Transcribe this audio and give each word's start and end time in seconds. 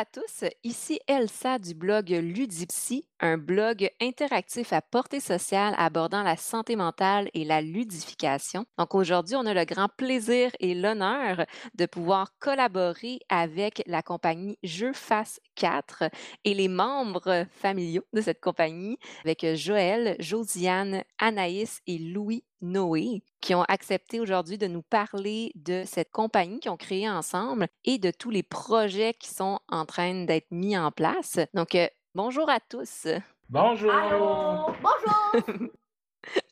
à 0.00 0.06
tous, 0.06 0.48
ici 0.64 0.98
Elsa 1.06 1.58
du 1.58 1.74
blog 1.74 2.08
Ludipsy, 2.08 3.06
un 3.20 3.36
blog 3.36 3.90
interactif 4.00 4.72
à 4.72 4.80
portée 4.80 5.20
sociale 5.20 5.74
abordant 5.76 6.22
la 6.22 6.38
santé 6.38 6.74
mentale 6.74 7.28
et 7.34 7.44
la 7.44 7.60
ludification. 7.60 8.64
Donc 8.78 8.94
aujourd'hui, 8.94 9.36
on 9.36 9.44
a 9.44 9.52
le 9.52 9.66
grand 9.66 9.88
plaisir 9.94 10.52
et 10.58 10.74
l'honneur 10.74 11.44
de 11.74 11.84
pouvoir 11.84 12.32
collaborer 12.38 13.18
avec 13.28 13.82
la 13.84 14.00
compagnie 14.00 14.58
Jeux 14.62 14.94
Face 14.94 15.38
4 15.56 16.04
et 16.44 16.54
les 16.54 16.68
membres 16.68 17.44
familiaux 17.50 18.06
de 18.14 18.22
cette 18.22 18.40
compagnie, 18.40 18.96
avec 19.22 19.44
Joël, 19.54 20.16
Josiane, 20.18 21.04
Anaïs 21.18 21.82
et 21.86 21.98
Louis 21.98 22.42
Noé, 22.62 23.22
qui 23.40 23.54
ont 23.54 23.64
accepté 23.64 24.20
aujourd'hui 24.20 24.58
de 24.58 24.66
nous 24.66 24.82
parler 24.82 25.52
de 25.54 25.84
cette 25.86 26.10
compagnie 26.10 26.60
qu'ils 26.60 26.70
ont 26.70 26.76
créée 26.76 27.08
ensemble 27.08 27.68
et 27.84 27.98
de 27.98 28.10
tous 28.10 28.30
les 28.30 28.42
projets 28.42 29.14
qui 29.14 29.28
sont 29.28 29.60
en 29.68 29.86
train 29.86 30.24
d'être 30.24 30.50
mis 30.50 30.76
en 30.76 30.90
place. 30.90 31.38
Donc, 31.54 31.74
euh, 31.74 31.88
bonjour 32.14 32.48
à 32.48 32.60
tous. 32.60 33.06
Bonjour. 33.48 33.92
Allô? 33.92 34.66
Bonjour. 34.82 35.70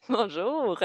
Bonjour. 0.08 0.78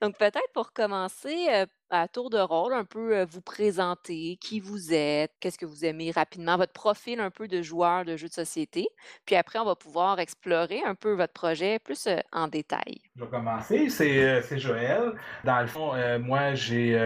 Donc, 0.00 0.16
peut-être 0.16 0.52
pour 0.54 0.72
commencer, 0.72 1.48
euh, 1.50 1.66
à 1.90 2.08
tour 2.08 2.30
de 2.30 2.38
rôle, 2.38 2.72
un 2.72 2.84
peu 2.84 3.16
euh, 3.16 3.24
vous 3.28 3.40
présenter 3.40 4.36
qui 4.40 4.60
vous 4.60 4.92
êtes, 4.92 5.32
qu'est-ce 5.40 5.58
que 5.58 5.66
vous 5.66 5.84
aimez 5.84 6.10
rapidement, 6.10 6.56
votre 6.56 6.72
profil 6.72 7.20
un 7.20 7.30
peu 7.30 7.48
de 7.48 7.62
joueur 7.62 8.04
de 8.04 8.16
jeux 8.16 8.28
de 8.28 8.32
société. 8.32 8.88
Puis 9.26 9.36
après, 9.36 9.58
on 9.58 9.64
va 9.64 9.74
pouvoir 9.74 10.20
explorer 10.20 10.80
un 10.84 10.94
peu 10.94 11.12
votre 11.12 11.32
projet 11.32 11.78
plus 11.78 12.06
euh, 12.06 12.18
en 12.32 12.48
détail. 12.48 13.00
Je 13.16 13.24
vais 13.24 13.30
commencer. 13.30 13.88
C'est 13.88 14.22
euh, 14.22 14.58
Joël. 14.58 15.12
Dans 15.44 15.60
le 15.60 15.66
fond, 15.66 15.92
moi, 16.20 16.54
j'ai 16.54 16.98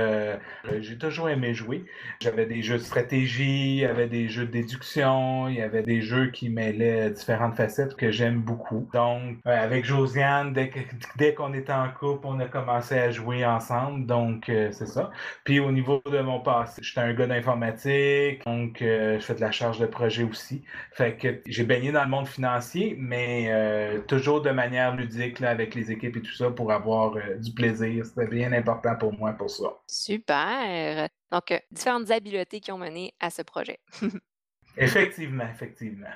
j'ai 0.81 0.98
toujours 0.98 1.28
aimé 1.28 1.55
jouer. 1.55 1.84
J'avais 2.20 2.47
des 2.47 2.62
jeux 2.62 2.78
de 2.78 2.83
stratégie, 2.83 3.77
il 3.77 3.80
y 3.80 3.84
avait 3.84 4.08
des 4.08 4.28
jeux 4.28 4.47
de 4.47 4.51
déduction, 4.51 5.48
il 5.48 5.56
y 5.56 5.62
avait 5.62 5.83
des 5.83 6.01
jeux 6.03 6.30
qui 6.30 6.48
mêlaient 6.48 7.11
différentes 7.11 7.55
facettes 7.55 7.95
que 7.97 8.11
j'aime 8.11 8.41
beaucoup. 8.41 8.89
Donc, 8.92 9.39
avec 9.45 9.84
Josiane, 9.84 10.53
dès 10.53 10.70
que- 10.70 10.80
dès 11.17 11.34
qu'on 11.34 11.53
était 11.55 11.73
en 11.73 11.89
couple, 11.91 12.27
on 12.27 12.41
a 12.41 12.47
commencé 12.47 12.98
à 12.98 13.11
jouer 13.11 13.45
ensemble. 13.45 14.06
Donc, 14.06 14.48
c'est 14.75 14.86
ça. 14.86 15.11
Puis 15.44 15.61
au 15.61 15.72
niveau 15.72 16.03
de 16.05 16.20
mon 16.20 16.41
passé, 16.41 16.83
j'étais 16.83 17.00
un 17.00 17.14
gars 17.14 17.27
d'informatique, 17.27 18.44
donc 18.44 18.83
euh, 18.83 19.19
je 19.19 19.25
fais 19.25 19.34
de 19.34 19.41
la 19.41 19.50
charge 19.50 19.78
de 19.78 19.86
projet 19.86 20.25
aussi. 20.25 20.62
Fait 20.92 21.17
que 21.17 21.41
j'ai 21.47 21.64
baigné 21.64 21.92
dans 21.92 22.05
le 22.05 22.11
monde 22.11 22.28
financier, 22.28 22.97
mais 22.98 23.47
euh, 23.48 24.00
toujours 24.02 24.42
de 24.42 24.50
manière 24.50 24.95
ludique 24.95 25.41
là, 25.41 25.50
avec 25.50 25.75
les 25.75 25.91
équipes 25.91 26.17
et 26.17 26.22
tout 26.22 26.34
ça 26.34 26.50
pour 26.50 26.72
avoir 26.72 27.17
euh, 27.17 27.36
du 27.36 27.52
plaisir. 27.52 28.05
C'était 28.05 28.27
bien 28.27 28.52
important 28.52 28.97
pour 28.97 29.12
moi 29.12 29.33
pour 29.33 29.50
ça. 29.50 29.69
Super. 29.86 31.08
Donc, 31.30 31.64
différentes 31.70 32.11
habiletés 32.11 32.61
qui 32.61 32.70
ont 32.72 32.78
mené 32.78 33.14
à 33.20 33.30
ce 33.30 33.42
projet. 33.42 33.78
Effectivement, 34.77 35.45
effectivement. 35.52 36.11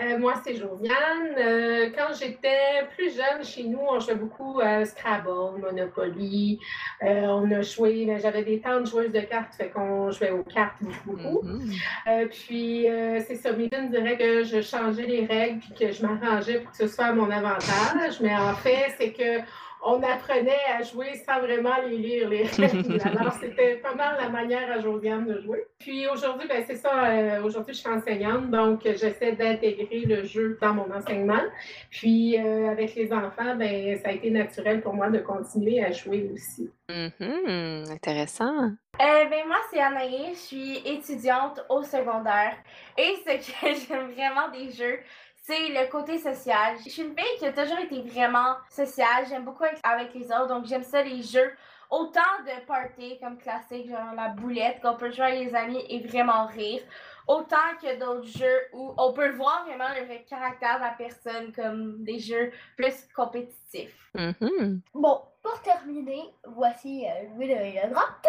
Euh, 0.00 0.18
moi, 0.18 0.34
c'est 0.42 0.54
Josiane. 0.54 1.36
Euh, 1.36 1.90
quand 1.94 2.14
j'étais 2.18 2.86
plus 2.96 3.14
jeune, 3.14 3.44
chez 3.44 3.64
nous, 3.64 3.78
on 3.78 4.00
jouait 4.00 4.14
beaucoup 4.14 4.58
à 4.60 4.86
Scrabble, 4.86 5.60
Monopoly. 5.60 6.58
Euh, 7.02 7.26
on 7.26 7.50
a 7.50 7.60
joué, 7.60 8.06
mais 8.06 8.18
j'avais 8.18 8.42
des 8.42 8.58
tantes 8.60 8.86
joueuses 8.86 9.12
de 9.12 9.20
cartes, 9.20 9.54
fait 9.54 9.68
qu'on 9.68 10.10
jouait 10.10 10.30
aux 10.30 10.44
cartes 10.44 10.76
beaucoup. 10.80 11.16
beaucoup. 11.16 11.42
Mhm. 11.42 11.72
Euh, 12.06 12.26
puis, 12.26 12.88
euh, 12.88 13.20
c'est 13.26 13.36
ça, 13.36 13.52
Mylène 13.52 13.90
dirait 13.90 14.16
que 14.16 14.44
je 14.44 14.62
changeais 14.62 15.06
les 15.06 15.26
règles 15.26 15.60
puis 15.60 15.74
que 15.74 15.92
je 15.92 16.06
m'arrangeais 16.06 16.60
pour 16.60 16.70
que 16.70 16.78
ce 16.78 16.86
soit 16.86 17.06
à 17.06 17.12
mon 17.12 17.30
avantage. 17.30 18.18
Mais 18.22 18.34
en 18.34 18.54
fait, 18.54 18.94
c'est 18.98 19.12
que 19.12 19.40
on 19.84 20.02
apprenait 20.02 20.64
à 20.78 20.82
jouer 20.82 21.14
sans 21.26 21.40
vraiment 21.40 21.76
les 21.86 21.96
lire, 21.96 22.28
les 22.28 22.44
règles. 22.44 23.00
Alors, 23.18 23.32
c'était 23.34 23.76
pas 23.76 23.94
mal 23.94 24.16
la 24.20 24.28
manière 24.28 24.70
à 24.70 24.80
Josiane 24.80 25.26
de 25.26 25.40
jouer. 25.40 25.66
Puis 25.78 26.06
aujourd'hui, 26.08 26.46
ben, 26.48 26.64
c'est 26.66 26.76
ça, 26.76 27.04
euh, 27.06 27.42
aujourd'hui, 27.42 27.74
je 27.74 27.80
suis 27.80 27.88
enseignante, 27.88 28.50
donc 28.50 28.82
j'essaie 28.84 29.32
d'intégrer 29.32 30.00
le 30.00 30.24
jeu 30.24 30.58
dans 30.60 30.74
mon 30.74 30.92
enseignement. 30.92 31.42
Puis, 31.90 32.38
euh, 32.38 32.70
avec 32.70 32.94
les 32.94 33.12
enfants, 33.12 33.56
ben, 33.56 33.98
ça 33.98 34.10
a 34.10 34.12
été 34.12 34.30
naturel 34.30 34.80
pour 34.80 34.94
moi 34.94 35.10
de 35.10 35.18
continuer 35.18 35.84
à 35.84 35.90
jouer 35.90 36.30
aussi. 36.32 36.70
Mhm. 36.88 37.84
Intéressant. 37.90 38.72
Euh, 39.00 39.24
ben 39.30 39.46
moi, 39.46 39.56
c'est 39.70 39.80
Anaïs, 39.80 40.34
je 40.34 40.46
suis 40.46 40.76
étudiante 40.84 41.64
au 41.70 41.82
secondaire. 41.82 42.54
Et 42.98 43.16
ce 43.26 43.36
que 43.36 43.74
j'aime 43.88 44.10
vraiment 44.12 44.50
des 44.52 44.70
jeux, 44.70 44.98
c'est 45.42 45.68
le 45.68 45.90
côté 45.90 46.18
social. 46.18 46.76
Je 46.84 46.88
suis 46.88 47.02
une 47.02 47.16
fille 47.16 47.38
qui 47.38 47.46
a 47.46 47.52
toujours 47.52 47.78
été 47.78 48.00
vraiment 48.02 48.54
sociale. 48.70 49.26
J'aime 49.28 49.44
beaucoup 49.44 49.64
être 49.64 49.80
avec 49.82 50.14
les 50.14 50.26
autres, 50.26 50.46
donc 50.46 50.66
j'aime 50.66 50.84
ça, 50.84 51.02
les 51.02 51.22
jeux. 51.22 51.52
Autant 51.90 52.20
de 52.46 52.64
party 52.64 53.18
comme 53.20 53.36
classique, 53.36 53.90
genre 53.90 54.14
la 54.16 54.28
boulette, 54.28 54.80
qu'on 54.80 54.96
peut 54.96 55.10
jouer 55.10 55.26
avec 55.26 55.40
les 55.48 55.54
amis 55.54 55.84
et 55.88 56.06
vraiment 56.06 56.46
rire. 56.46 56.80
Autant 57.26 57.76
que 57.82 57.98
d'autres 57.98 58.26
jeux 58.26 58.60
où 58.72 58.94
on 58.96 59.12
peut 59.12 59.30
voir 59.32 59.66
vraiment 59.66 59.88
le 59.98 60.06
vrai 60.06 60.24
caractère 60.28 60.76
de 60.76 60.84
la 60.84 60.94
personne, 60.96 61.52
comme 61.52 62.02
des 62.04 62.18
jeux 62.18 62.52
plus 62.76 63.06
compétitifs. 63.14 64.10
Mhm. 64.14 64.80
Bon, 64.94 65.20
pour 65.42 65.60
terminer, 65.62 66.22
voici 66.46 67.04
euh, 67.06 67.28
Louis 67.34 67.48
de 67.48 67.54
le 67.54 67.90
drop. 67.90 68.26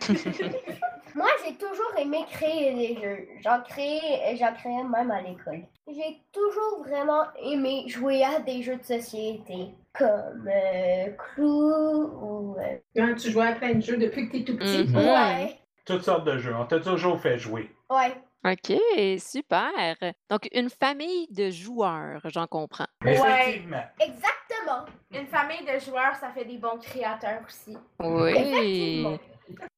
Moi, 1.14 1.28
j'ai 1.44 1.54
toujours 1.54 1.92
aimé 1.98 2.24
créer 2.30 2.74
des 2.74 3.00
jeux. 3.00 3.28
J'en 3.42 3.62
créais, 3.62 4.36
j'en 4.36 4.52
créais 4.54 4.84
même 4.84 5.10
à 5.10 5.22
l'école. 5.22 5.62
J'ai 5.88 6.20
toujours 6.32 6.84
vraiment 6.86 7.24
aimé 7.42 7.84
jouer 7.88 8.24
à 8.24 8.40
des 8.40 8.62
jeux 8.62 8.76
de 8.76 8.84
société 8.84 9.74
comme 9.92 10.48
euh, 10.48 11.10
Clue 11.34 11.44
ou 11.44 12.56
euh, 12.58 12.78
Quand 12.96 13.14
tu 13.14 13.30
jouais 13.30 13.48
à 13.48 13.52
plein 13.52 13.74
de 13.74 13.80
jeux 13.82 13.98
depuis 13.98 14.28
que 14.28 14.36
tu 14.36 14.42
es 14.42 14.44
tout 14.44 14.56
petit? 14.56 14.84
Mhm. 14.84 14.96
ouais, 14.96 15.58
Toutes 15.84 16.02
sortes 16.02 16.24
de 16.24 16.38
jeux. 16.38 16.54
On 16.54 16.64
t'a 16.66 16.80
toujours 16.80 17.20
fait 17.20 17.38
jouer. 17.38 17.70
ouais. 17.90 18.14
OK, 18.44 18.76
super. 19.20 19.70
Donc, 20.28 20.48
une 20.52 20.68
famille 20.68 21.28
de 21.30 21.50
joueurs, 21.50 22.20
j'en 22.24 22.48
comprends. 22.48 22.88
Ouais. 23.04 23.12
Effectivement. 23.12 23.84
Une 25.12 25.26
famille 25.26 25.64
de 25.64 25.78
joueurs, 25.78 26.14
ça 26.16 26.30
fait 26.30 26.44
des 26.44 26.58
bons 26.58 26.78
créateurs 26.78 27.40
aussi. 27.46 27.76
Oui. 28.00 28.30
Effectivement. 28.30 29.18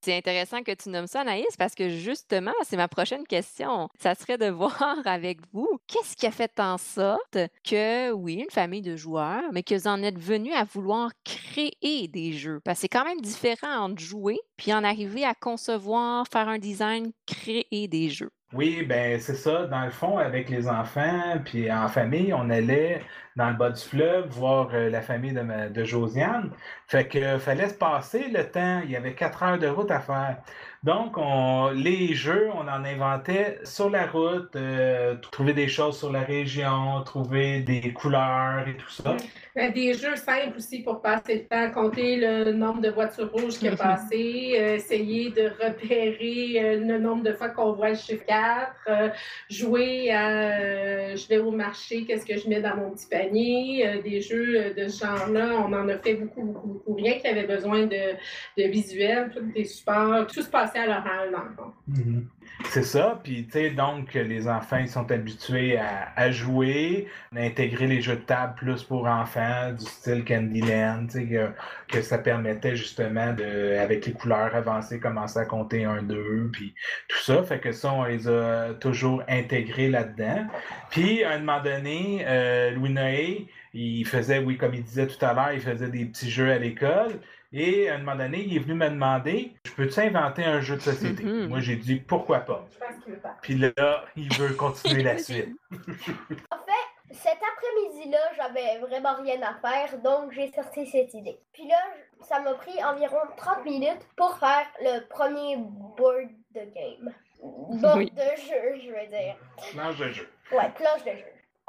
C'est 0.04 0.18
intéressant 0.18 0.62
que 0.62 0.72
tu 0.72 0.90
nommes 0.90 1.06
ça, 1.06 1.22
Anaïs, 1.22 1.56
parce 1.56 1.74
que 1.74 1.88
justement, 1.88 2.52
c'est 2.64 2.76
ma 2.76 2.88
prochaine 2.88 3.26
question. 3.26 3.88
Ça 3.98 4.14
serait 4.14 4.36
de 4.36 4.50
voir 4.50 4.98
avec 5.06 5.38
vous, 5.54 5.80
qu'est-ce 5.86 6.14
qui 6.14 6.26
a 6.26 6.30
fait 6.30 6.60
en 6.60 6.76
sorte 6.76 7.38
que, 7.66 8.12
oui, 8.12 8.34
une 8.34 8.50
famille 8.50 8.82
de 8.82 8.96
joueurs, 8.96 9.44
mais 9.52 9.62
que 9.62 9.74
vous 9.74 9.88
en 9.88 10.02
êtes 10.02 10.18
venu 10.18 10.52
à 10.52 10.64
vouloir 10.64 11.10
créer 11.24 12.06
des 12.08 12.34
jeux? 12.34 12.60
Parce 12.62 12.76
que 12.76 12.80
c'est 12.82 12.88
quand 12.88 13.06
même 13.06 13.22
différent 13.22 13.78
entre 13.78 14.02
jouer 14.02 14.38
puis 14.58 14.74
en 14.74 14.84
arriver 14.84 15.24
à 15.24 15.32
concevoir, 15.34 16.26
faire 16.30 16.48
un 16.48 16.58
design, 16.58 17.10
créer 17.26 17.88
des 17.88 18.10
jeux. 18.10 18.30
Oui, 18.54 18.84
ben 18.84 19.18
c'est 19.18 19.34
ça. 19.34 19.66
Dans 19.66 19.84
le 19.84 19.90
fond, 19.90 20.18
avec 20.18 20.48
les 20.48 20.68
enfants, 20.68 21.40
puis 21.44 21.72
en 21.72 21.88
famille, 21.88 22.32
on 22.32 22.50
allait 22.50 23.02
dans 23.34 23.50
le 23.50 23.56
bas 23.56 23.70
du 23.70 23.82
fleuve 23.82 24.28
voir 24.28 24.68
euh, 24.72 24.88
la 24.90 25.00
famille 25.00 25.32
de, 25.32 25.84
Josiane. 25.84 26.52
Fait 26.86 27.08
que 27.08 27.38
fallait 27.38 27.68
se 27.68 27.74
passer 27.74 28.28
le 28.28 28.48
temps. 28.48 28.80
Il 28.84 28.92
y 28.92 28.96
avait 28.96 29.14
quatre 29.14 29.42
heures 29.42 29.58
de 29.58 29.66
route 29.66 29.90
à 29.90 29.93
faire. 30.00 30.42
Donc, 30.84 31.16
on, 31.16 31.70
les 31.70 32.12
jeux, 32.12 32.50
on 32.54 32.68
en 32.68 32.84
inventait 32.84 33.58
sur 33.64 33.88
la 33.88 34.06
route, 34.06 34.54
euh, 34.54 35.14
trouver 35.32 35.54
des 35.54 35.66
choses 35.66 35.98
sur 35.98 36.12
la 36.12 36.20
région, 36.20 37.02
trouver 37.06 37.60
des 37.60 37.94
couleurs 37.94 38.68
et 38.68 38.76
tout 38.76 38.90
ça. 38.90 39.16
Ben, 39.54 39.72
Des 39.72 39.94
jeux 39.94 40.16
simples 40.16 40.56
aussi 40.56 40.80
pour 40.80 41.00
passer 41.00 41.34
le 41.36 41.44
temps, 41.44 41.70
compter 41.70 42.16
le 42.16 42.52
nombre 42.52 42.80
de 42.80 42.90
voitures 42.90 43.30
rouges 43.32 43.58
qui 43.58 43.68
a 43.68 43.76
passé, 43.76 44.56
euh, 44.58 44.74
essayer 44.74 45.30
de 45.30 45.44
repérer 45.44 46.56
euh, 46.58 46.80
le 46.80 46.98
nombre 46.98 47.22
de 47.22 47.32
fois 47.32 47.50
qu'on 47.50 47.72
voit 47.72 47.90
le 47.90 47.94
chiffre 47.94 48.24
4, 48.26 48.72
euh, 48.88 49.08
jouer 49.48 50.10
à 50.10 51.14
je 51.14 51.28
vais 51.28 51.38
au 51.38 51.52
marché, 51.52 52.04
qu'est-ce 52.04 52.26
que 52.26 52.36
je 52.36 52.48
mets 52.48 52.60
dans 52.60 52.76
mon 52.76 52.90
petit 52.90 53.06
panier, 53.06 54.00
des 54.02 54.20
jeux 54.20 54.74
de 54.74 54.88
ce 54.88 55.04
genre-là, 55.04 55.54
on 55.58 55.72
en 55.72 55.88
a 55.88 55.98
fait 55.98 56.14
beaucoup, 56.14 56.42
beaucoup, 56.42 56.66
beaucoup. 56.66 56.94
Rien 56.94 57.18
qui 57.18 57.28
avait 57.28 57.46
besoin 57.46 57.86
de, 57.86 58.14
de 58.58 58.68
visuels, 58.68 59.30
tous 59.32 59.52
des 59.52 59.64
supports, 59.64 60.26
tout 60.26 60.42
se 60.42 60.50
passait 60.50 60.73
à 60.74 60.86
l'oral 60.86 61.30
dans 61.32 61.42
le 61.42 61.50
fond. 61.56 61.72
Mhm. 61.88 62.26
C'est 62.66 62.84
ça, 62.84 63.20
puis 63.22 63.46
tu 63.46 63.52
sais, 63.52 63.70
donc 63.70 64.14
les 64.14 64.48
enfants 64.48 64.78
ils 64.78 64.88
sont 64.88 65.10
habitués 65.10 65.76
à, 65.76 66.12
à 66.14 66.30
jouer, 66.30 67.08
à 67.34 67.40
intégrer 67.40 67.86
les 67.86 68.00
jeux 68.00 68.16
de 68.16 68.20
table 68.20 68.54
plus 68.56 68.82
pour 68.84 69.06
enfants, 69.06 69.72
du 69.72 69.84
style 69.84 70.24
Candyland, 70.24 71.06
tu 71.06 71.12
sais, 71.12 71.26
que, 71.26 71.50
que 71.88 72.02
ça 72.02 72.18
permettait 72.18 72.76
justement 72.76 73.32
de, 73.32 73.76
avec 73.78 74.06
les 74.06 74.12
couleurs 74.12 74.54
avancées, 74.54 75.00
commencer 75.00 75.38
à 75.38 75.44
compter 75.44 75.84
un, 75.84 76.02
deux, 76.02 76.50
puis 76.52 76.74
tout 77.08 77.18
ça, 77.18 77.42
fait 77.42 77.60
que 77.60 77.72
ça, 77.72 77.92
on 77.92 78.04
les 78.04 78.28
a 78.28 78.74
toujours 78.74 79.22
intégrés 79.28 79.88
là-dedans. 79.88 80.46
Puis, 80.90 81.24
à 81.24 81.32
un 81.32 81.38
moment 81.38 81.62
donné, 81.62 82.24
euh, 82.26 82.70
Louis 82.72 82.90
Noé, 82.90 83.46
il 83.72 84.06
faisait, 84.06 84.38
oui, 84.38 84.56
comme 84.56 84.74
il 84.74 84.84
disait 84.84 85.06
tout 85.06 85.24
à 85.24 85.34
l'heure, 85.34 85.52
il 85.52 85.60
faisait 85.60 85.88
des 85.88 86.04
petits 86.04 86.30
jeux 86.30 86.50
à 86.50 86.58
l'école. 86.58 87.20
Et 87.56 87.88
à 87.88 87.94
un 87.94 87.98
moment 87.98 88.16
donné, 88.16 88.42
il 88.42 88.56
est 88.56 88.58
venu 88.58 88.74
me 88.74 88.90
demander 88.90 89.54
Je 89.64 89.72
peux-tu 89.74 90.00
inventer 90.00 90.44
un 90.44 90.60
jeu 90.60 90.74
de 90.74 90.82
société? 90.82 91.22
Mhm. 91.22 91.48
Moi, 91.48 91.60
j'ai 91.60 91.76
dit 91.76 91.96
Pourquoi 91.96 92.40
pas 92.40 92.66
Je 92.72 92.78
pense 92.78 93.04
qu'il 93.04 93.12
veut 93.14 93.20
pas. 93.20 93.36
Puis 93.42 93.54
là, 93.54 94.04
il 94.16 94.32
veut 94.34 94.54
continuer 94.54 95.04
la 95.04 95.18
suite. 95.18 95.54
En 95.70 96.56
fait, 96.56 97.12
cet 97.12 97.38
après-midi-là, 97.38 98.18
j'avais 98.36 98.78
vraiment 98.78 99.14
rien 99.22 99.40
à 99.42 99.54
faire, 99.54 99.96
donc 100.00 100.32
j'ai 100.32 100.50
sorti 100.50 100.84
cette 100.86 101.14
idée. 101.14 101.38
Puis 101.52 101.68
là, 101.68 101.78
ça 102.22 102.40
m'a 102.40 102.54
pris 102.54 102.82
environ 102.82 103.18
30 103.36 103.64
minutes 103.64 104.04
pour 104.16 104.36
faire 104.38 104.66
le 104.80 105.06
premier 105.06 105.56
board 105.56 106.30
de 106.56 106.60
game. 106.74 107.14
Oui. 107.40 108.10
de 108.10 108.40
jeu, 108.40 108.80
je 108.82 108.88
veux 108.88 109.06
dire. 109.06 109.36
Planche 109.72 109.98
de 109.98 110.08
jeu. 110.08 110.28
Ouais, 110.50 110.70
planche 110.74 111.04
de 111.04 111.10
jeu. 111.10 111.24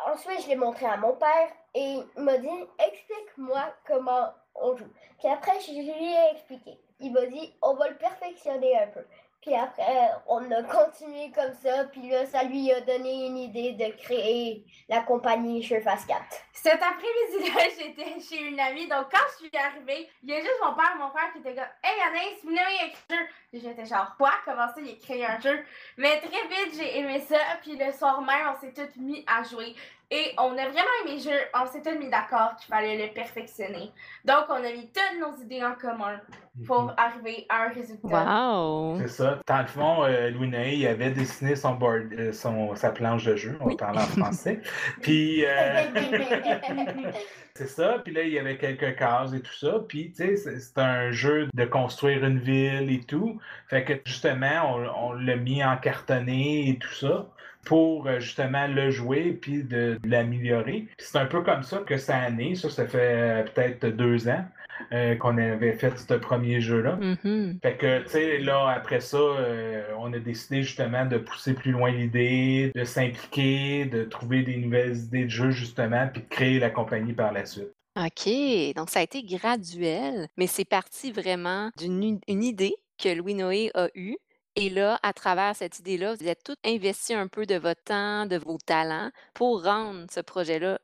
Ensuite, 0.07 0.41
je 0.43 0.49
l'ai 0.49 0.55
montré 0.55 0.87
à 0.87 0.97
mon 0.97 1.15
père 1.15 1.49
et 1.75 1.99
il 2.17 2.23
m'a 2.23 2.37
dit 2.37 2.47
Explique-moi 2.79 3.73
comment 3.85 4.29
on 4.55 4.75
joue. 4.75 4.91
Puis 5.19 5.27
après, 5.27 5.59
je 5.61 5.71
lui 5.71 5.89
ai 5.89 6.31
expliqué. 6.31 6.79
Il 6.99 7.11
m'a 7.11 7.25
dit 7.25 7.53
On 7.61 7.73
va 7.73 7.89
le 7.89 7.97
perfectionner 7.97 8.77
un 8.77 8.87
peu. 8.87 9.05
Puis 9.45 9.53
après, 9.53 10.09
on 10.27 10.49
a 10.49 10.63
continué 10.63 11.31
comme 11.31 11.53
ça. 11.53 11.83
Puis 11.91 12.09
là, 12.09 12.25
ça 12.25 12.41
lui 12.43 12.71
a 12.71 12.81
donné 12.81 13.27
une 13.27 13.37
idée 13.37 13.73
de 13.73 13.91
créer 14.01 14.65
la 14.89 15.01
compagnie 15.01 15.63
Fast 15.63 16.07
4. 16.07 16.19
Cet 16.51 16.81
après-midi-là, 16.81 17.61
j'étais 17.77 18.19
chez 18.19 18.41
une 18.41 18.59
amie. 18.59 18.87
Donc, 18.87 19.05
quand 19.11 19.23
je 19.33 19.45
suis 19.45 19.55
arrivée, 19.55 20.09
il 20.23 20.31
y 20.31 20.33
a 20.33 20.39
juste 20.39 20.59
mon 20.63 20.73
père, 20.73 20.95
mon 20.97 21.11
frère 21.11 21.31
qui 21.31 21.39
était 21.39 21.53
comme 21.53 21.63
Hey 21.83 22.01
Anaïs, 22.07 22.39
a 22.43 22.85
écrit 22.87 23.03
un 23.11 23.15
jeu. 23.15 23.27
J'étais 23.53 23.85
genre 23.85 24.15
Quoi? 24.17 24.31
Comment 24.45 24.67
ça, 24.67 24.81
il 24.81 24.89
a 24.89 24.95
créé 24.95 25.23
un 25.23 25.39
jeu? 25.39 25.63
Mais 25.97 26.19
très 26.21 26.47
vite, 26.47 26.75
j'ai 26.75 26.97
aimé 26.97 27.19
ça. 27.19 27.37
Puis 27.61 27.77
le 27.77 27.91
soir 27.91 28.21
même, 28.23 28.51
on 28.51 28.59
s'est 28.59 28.73
tous 28.73 28.99
mis 28.99 29.23
à 29.27 29.43
jouer. 29.43 29.75
Et 30.11 30.33
on 30.37 30.51
a 30.51 30.69
vraiment 30.69 30.95
aimé 31.03 31.15
le 31.15 31.19
jeu. 31.19 31.37
On 31.59 31.65
s'est 31.65 31.81
tous 31.81 31.97
mis 31.97 32.09
d'accord 32.09 32.55
qu'il 32.57 32.67
fallait 32.73 33.07
le 33.07 33.13
perfectionner. 33.13 33.91
Donc, 34.23 34.45
on 34.49 34.53
a 34.55 34.71
mis 34.71 34.89
toutes 34.91 35.19
nos 35.19 35.35
idées 35.43 35.63
en 35.63 35.73
commun 35.73 36.19
pour 36.67 36.93
arriver 36.95 37.45
à 37.49 37.63
un 37.63 37.69
résultat. 37.69 38.23
Wow! 38.25 38.97
C'est 38.99 39.07
ça. 39.07 39.39
Dans 39.47 39.59
le 39.61 39.67
fond, 39.67 40.03
euh, 40.03 40.29
Louis 40.29 40.51
il 40.77 40.87
avait 40.87 41.09
dessiné 41.09 41.55
son 41.55 41.73
board, 41.73 42.13
euh, 42.13 42.31
son, 42.31 42.75
sa 42.75 42.91
planche 42.91 43.25
de 43.25 43.35
jeu, 43.35 43.57
on 43.61 43.65
Oui. 43.65 43.77
parle 43.77 43.97
en 43.97 44.01
français. 44.01 44.61
Puis, 45.01 45.43
euh, 45.45 45.83
c'est 47.55 47.67
ça. 47.67 47.99
Puis 48.03 48.13
là, 48.13 48.23
il 48.23 48.33
y 48.33 48.39
avait 48.39 48.57
quelques 48.57 48.97
cases 48.97 49.33
et 49.33 49.41
tout 49.41 49.53
ça. 49.53 49.79
Puis, 49.87 50.11
tu 50.11 50.35
sais, 50.35 50.59
c'est- 50.59 50.77
un 50.77 51.11
jeu 51.11 51.47
de 51.53 51.65
construire 51.65 52.25
une 52.25 52.39
ville 52.39 52.91
et 52.91 53.01
tout. 53.01 53.39
Fait 53.67 53.83
que, 53.85 53.93
justement, 54.05 54.75
on, 54.97 55.13
l'a 55.13 55.35
mis 55.37 55.63
en 55.63 55.77
cartonné 55.77 56.69
et 56.69 56.77
tout 56.77 56.93
ça 56.93 57.27
pour 57.65 58.07
euh, 58.07 58.19
justement 58.19 58.67
le 58.67 58.91
jouer 58.91 59.33
puis 59.33 59.63
de, 59.63 59.97
l'améliorer. 60.03 60.87
C'est 60.99 61.17
un 61.17 61.25
peu 61.25 61.41
comme 61.41 61.63
ça 61.63 61.79
que 61.79 61.97
ça 61.97 62.17
a 62.17 62.29
né. 62.29 62.55
Ça, 62.55 62.69
ça 62.69 62.85
fait 62.87 62.97
euh, 62.99 63.43
peut-être 63.43 63.87
deux 63.87 64.27
ans 64.29 64.45
euh, 64.91 65.15
qu'on 65.15 65.37
avait 65.37 65.73
fait 65.73 65.97
ce 65.97 66.13
premier 66.13 66.61
jeu-là. 66.61 66.97
Mhm. 66.97 67.59
Fait 67.61 67.77
que, 67.77 68.03
tu 68.03 68.09
sais, 68.09 68.37
là, 68.39 68.69
après 68.69 68.99
ça, 68.99 69.17
euh, 69.17 69.83
on 69.97 70.11
a 70.13 70.19
décidé 70.19 70.63
justement 70.63 71.05
de 71.05 71.17
pousser 71.17 71.53
plus 71.53 71.71
loin 71.71 71.91
l'idée, 71.91 72.71
de 72.75 72.83
s'impliquer, 72.83 73.85
de 73.85 74.03
trouver 74.03 74.43
des 74.43 74.57
nouvelles 74.57 74.97
idées 74.97 75.25
de 75.25 75.29
jeu, 75.29 75.51
justement, 75.51 76.07
puis 76.11 76.21
de 76.21 76.27
créer 76.27 76.59
la 76.59 76.69
compagnie 76.69 77.13
par 77.13 77.31
la 77.31 77.45
suite. 77.45 77.71
OK, 77.97 78.29
donc 78.75 78.89
ça 78.89 78.99
a 78.99 79.03
été 79.03 79.23
graduel, 79.23 80.27
mais 80.35 80.47
c'est 80.47 80.65
parti 80.65 81.11
vraiment 81.13 81.69
d'une 81.77 82.19
une 82.27 82.43
idée 82.43 82.75
que 83.01 83.09
Louis 83.09 83.35
Noé 83.35 83.71
a 83.73 83.87
eue. 83.95 84.17
Et 84.57 84.69
là, 84.69 84.99
à 85.03 85.13
travers 85.13 85.55
cette 85.55 85.79
idée-là, 85.79 86.15
vous 86.15 86.27
êtes 86.27 86.43
tous 86.43 86.55
investi 86.65 87.13
un 87.13 87.27
peu 87.27 87.45
de 87.45 87.55
votre 87.55 87.83
temps, 87.83 88.25
de 88.25 88.37
vos 88.37 88.57
talents 88.57 89.11
pour 89.33 89.63
rendre 89.63 90.05
ce 90.11 90.21
projet-là 90.21 90.79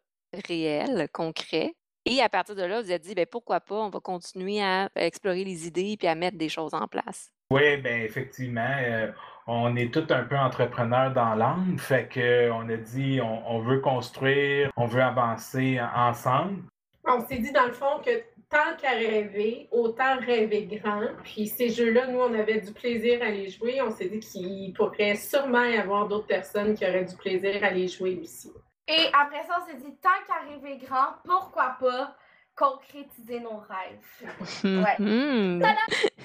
réel, 0.48 1.08
concret. 1.14 1.74
Et 2.06 2.21
à 2.21 2.30
partir 2.30 2.56
de 2.56 2.63
là, 2.63 2.81
vous 2.81 2.92
êtes 2.92 3.03
dit, 3.03 3.13
ben, 3.13 3.25
pourquoi 3.25 3.59
pas, 3.59 3.75
on 3.75 3.89
va 3.89 4.00
continuer 4.00 4.62
à 4.62 4.89
explorer 4.95 5.44
les 5.44 5.68
idées 5.68 5.95
puis 5.98 6.07
à 6.07 6.15
mettre 6.15 6.38
des 6.38 6.50
choses 6.50 6.74
en 6.74 6.88
place. 6.88 7.31
Oui, 7.51 7.77
ben 7.77 8.01
effectivement, 8.01 8.75
euh, 8.80 9.12
on 9.45 9.75
est 9.75 9.94
tous 9.94 10.12
un 10.13 10.24
peu 10.24 10.38
entrepreneurs 10.38 11.12
dans 11.12 11.36
l'âme, 11.36 11.77
fait 11.77 12.07
que 12.07 12.50
on 12.50 12.68
a 12.69 12.77
dit 12.77 13.19
on, 13.21 13.56
on 13.56 13.59
veut 13.59 13.80
construire, 13.81 14.71
on 14.77 14.86
veut 14.86 15.01
avancer 15.03 15.80
en- 15.81 16.09
ensemble. 16.09 16.63
On 17.06 17.19
s'est 17.27 17.39
dit 17.39 17.51
dans 17.51 17.65
le 17.65 17.74
fond 17.74 18.00
que 18.06 18.12
tant 18.50 18.75
qu'à 18.81 18.92
rêver, 18.92 19.68
autant 19.71 20.18
rêver 20.25 20.65
grand. 20.65 21.01
Puis 21.24 21.47
ces 21.47 21.69
jeux-là, 21.69 22.07
nous, 22.07 22.19
on 22.19 22.33
avait 22.33 22.62
du 22.62 22.71
plaisir 22.71 23.21
à 23.21 23.30
les 23.30 23.50
jouer. 23.50 23.81
On 23.81 23.92
s'est 23.92 24.07
dit 24.07 24.19
qu'il 24.19 24.71
pourrait 24.74 25.15
sûrement 25.15 25.63
y 25.65 25.75
avoir 25.77 26.07
d'autres 26.07 26.27
personnes 26.27 26.74
qui 26.74 26.86
auraient 26.86 27.06
du 27.06 27.15
plaisir 27.18 27.62
à 27.63 27.69
les 27.71 27.88
jouer 27.89 28.18
aussi. 28.21 28.50
Et 28.88 29.07
après 29.13 29.44
ça, 29.44 29.60
on 29.62 29.66
s'est 29.66 29.78
dit 29.78 29.95
Tant 30.01 30.10
qu'à 30.28 30.48
rêver 30.50 30.78
grand, 30.78 31.16
pourquoi 31.24 31.78
pas 31.80 32.16
concrétiser 32.56 33.39
nos 33.39 33.57
rêves? 33.57 34.44
Ouais. 34.63 34.95
Mhm. 35.00 35.63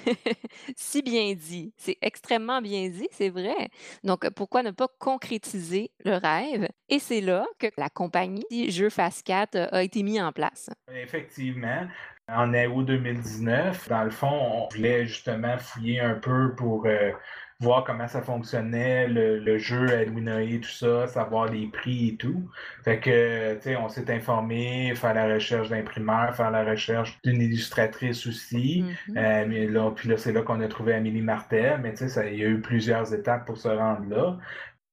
si 0.75 1.01
bien 1.01 1.33
dit. 1.33 1.73
C'est 1.77 1.97
extrêmement 2.01 2.61
bien 2.61 2.89
dit, 2.89 3.07
c'est 3.11 3.29
vrai. 3.29 3.69
Donc, 4.03 4.29
pourquoi 4.31 4.63
ne 4.63 4.71
pas 4.71 4.87
concrétiser 4.99 5.91
le 6.05 6.15
rêve? 6.15 6.67
Et 6.89 6.99
c'est 6.99 7.21
là 7.21 7.45
que 7.59 7.67
la 7.77 7.89
compagnie 7.89 8.43
Jeux 8.69 8.89
Fast 8.89 9.25
4 9.25 9.55
euh, 9.55 9.67
a 9.71 9.83
été 9.83 10.03
mise 10.03 10.21
en 10.21 10.31
place. 10.31 10.69
Effectivement, 10.91 11.87
en 12.29 12.53
août 12.53 12.83
2019, 12.83 13.89
dans 13.89 14.03
le 14.03 14.09
fond, 14.09 14.27
on 14.27 14.67
voulait 14.67 15.05
justement 15.05 15.57
fouiller 15.57 16.01
un 16.01 16.15
peu 16.15 16.53
pour 16.55 16.85
euh, 16.85 17.11
voir 17.59 17.83
comment 17.83 18.07
ça 18.07 18.21
fonctionnait, 18.21 19.07
le, 19.07 19.39
le 19.39 19.57
jeu 19.57 19.91
à 19.91 20.05
Louis 20.05 20.59
tout 20.59 20.69
ça, 20.69 21.07
savoir 21.07 21.47
les 21.47 21.67
prix 21.67 22.09
et 22.09 22.15
tout. 22.15 22.47
Fait 22.83 22.99
que, 22.99 23.55
tu 23.55 23.61
sais, 23.61 23.75
on 23.75 23.89
s'est 23.89 24.13
informé, 24.13 24.93
faire 24.95 25.15
la 25.15 25.25
recherche 25.33 25.69
d'imprimeur, 25.69 26.35
faire 26.35 26.51
la 26.51 26.63
recherche 26.63 27.17
d'une 27.23 27.41
illustratrice 27.41 28.27
aussi. 28.27 28.85
Mhm. 29.07 29.17
Euh, 29.17 29.45
mais 29.47 29.65
là, 29.67 29.91
puis 29.91 30.07
là, 30.09 30.17
c'est 30.17 30.33
là 30.33 30.41
qu'on 30.43 30.61
a 30.61 30.67
trouvé 30.67 30.93
Amélie 30.93 31.21
Martel, 31.21 31.79
mais 31.81 31.93
tu 31.93 32.07
sais, 32.07 32.31
il 32.33 32.39
y 32.39 32.43
a 32.43 32.47
eu 32.47 32.61
plusieurs 32.61 33.11
étapes 33.13 33.45
pour 33.45 33.57
se 33.57 33.69
rendre 33.69 34.07
là. 34.07 34.37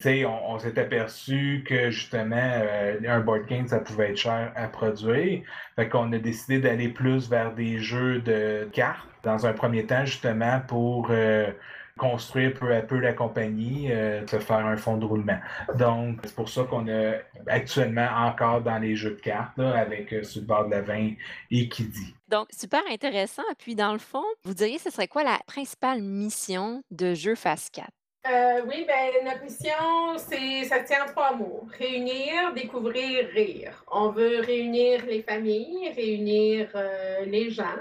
Tu 0.00 0.08
sais, 0.08 0.25
on, 0.25 0.52
on 0.52 0.58
s'est 0.58 0.78
aperçu 0.78 1.64
que 1.66 1.90
justement, 1.90 2.37
euh, 2.37 2.99
un 3.06 3.20
board 3.20 3.46
game, 3.46 3.69
ça 3.69 3.78
pouvait 3.81 4.11
être 4.11 4.16
cher 4.16 4.52
à 4.56 4.69
produire. 4.69 5.43
Fait 5.76 5.88
qu'on 5.88 6.11
a 6.12 6.19
décidé 6.19 6.61
d'aller 6.61 6.88
plus 6.88 7.28
vers 7.28 7.55
des 7.55 7.78
jeux 7.78 8.20
de 8.20 8.69
cartes 8.72 9.08
dans 9.22 9.46
un 9.46 9.52
premier 9.52 9.84
temps, 9.87 10.05
justement, 10.05 10.61
pour 10.66 11.08
euh, 11.11 11.50
construire 11.99 12.55
peu 12.55 12.75
à 12.75 12.81
peu 12.81 12.99
la 12.99 13.12
compagnie, 13.12 13.93
euh, 13.93 14.26
se 14.26 14.38
faire 14.38 14.67
un 14.67 14.76
fonds 14.76 14.96
de 14.96 15.05
roulement. 15.05 15.38
Donc, 15.76 16.20
c'est 16.25 16.35
pour 16.35 16.49
ça 16.49 16.64
qu'on 16.64 16.88
est 16.88 17.25
actuellement 17.46 18.08
encore 18.17 18.62
dans 18.62 18.79
les 18.79 18.96
jeux 18.96 19.11
de 19.11 19.20
cartes, 19.20 19.56
là, 19.56 19.79
avec 19.79 20.12
euh, 20.12 20.23
sur 20.25 20.41
le 20.41 20.46
bord 20.46 20.67
de 20.67 20.73
la 20.73 20.82
vin 20.82 21.12
et 21.50 21.69
qui 21.69 21.85
dit. 21.85 22.14
Donc, 22.29 22.49
super 22.50 22.82
intéressant. 22.91 23.43
Puis, 23.58 23.75
dans 23.75 23.93
le 23.93 23.99
fond, 23.99 24.25
vous 24.44 24.55
diriez, 24.55 24.79
ce 24.79 24.91
serait 24.91 25.08
quoi 25.08 25.23
la 25.23 25.38
principale 25.46 26.02
mission 26.02 26.82
de 26.91 27.14
Jeux 27.14 27.37
Fast 27.37 27.75
4? 27.75 27.88
Euh, 28.26 28.62
oui, 28.67 28.87
ben 28.88 29.23
notre 29.23 29.43
mission, 29.43 30.17
c'est 30.17 30.64
ça 30.64 30.81
tient 30.81 31.05
en 31.05 31.08
trois 31.08 31.37
mots. 31.37 31.69
Réunir, 31.79 32.55
découvrir, 32.55 33.29
rire. 33.35 33.85
On 33.93 34.08
veut 34.08 34.40
réunir 34.40 35.05
les 35.05 35.23
familles, 35.23 35.93
réunir 35.94 36.70
euh, 36.75 37.26
les 37.26 37.50
gens, 37.50 37.78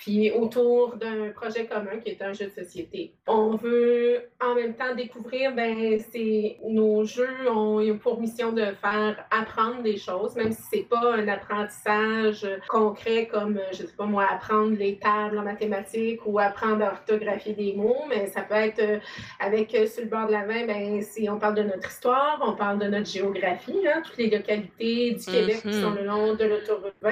puis 0.00 0.30
autour 0.32 0.96
d'un 0.96 1.30
projet 1.34 1.66
commun 1.66 1.98
qui 2.02 2.10
est 2.10 2.22
un 2.22 2.32
jeu 2.32 2.46
de 2.46 2.64
société. 2.64 3.12
On 3.26 3.54
veut 3.56 4.30
en 4.42 4.54
même 4.54 4.74
temps 4.74 4.94
découvrir, 4.94 5.54
ben 5.54 5.98
c'est 6.10 6.56
nos 6.66 7.04
jeux 7.04 7.28
ont 7.50 7.80
pour 7.98 8.18
mission 8.18 8.52
de 8.52 8.64
faire 8.80 9.26
apprendre 9.30 9.82
des 9.82 9.98
choses, 9.98 10.34
même 10.36 10.52
si 10.52 10.62
c'est 10.72 10.88
pas 10.88 11.14
un 11.14 11.28
apprentissage 11.28 12.46
concret 12.68 13.26
comme 13.30 13.60
je 13.72 13.76
sais 13.86 13.96
pas 13.96 14.06
moi 14.06 14.26
apprendre 14.30 14.74
les 14.78 14.98
tables 14.98 15.38
en 15.38 15.42
mathématiques 15.42 16.20
ou 16.24 16.38
apprendre 16.38 16.82
à 16.84 16.92
orthographier 16.92 17.52
des 17.52 17.74
mots, 17.74 18.04
mais 18.08 18.26
ça 18.28 18.40
peut 18.40 18.54
être 18.54 18.78
euh, 18.80 18.98
avec 19.38 19.74
euh, 19.74 19.86
sur 19.86 20.02
le 20.04 20.08
bord 20.08 20.26
de 20.28 20.32
la 20.32 20.46
main, 20.46 20.66
ben, 20.66 21.02
si 21.02 21.28
on 21.28 21.38
parle 21.38 21.56
de 21.56 21.62
notre 21.64 21.90
histoire, 21.90 22.40
on 22.42 22.54
parle 22.54 22.78
de 22.78 22.86
notre 22.86 23.06
géographie, 23.10 23.86
hein, 23.86 24.00
toutes 24.04 24.16
les 24.16 24.30
localités 24.30 25.12
du 25.12 25.26
Québec 25.26 25.60
qui 25.62 25.68
Mhm. 25.68 25.82
sont 25.82 25.90
le 25.90 26.04
long 26.04 26.34
de 26.34 26.44
l'autoroute 26.44 26.94
20. 27.02 27.10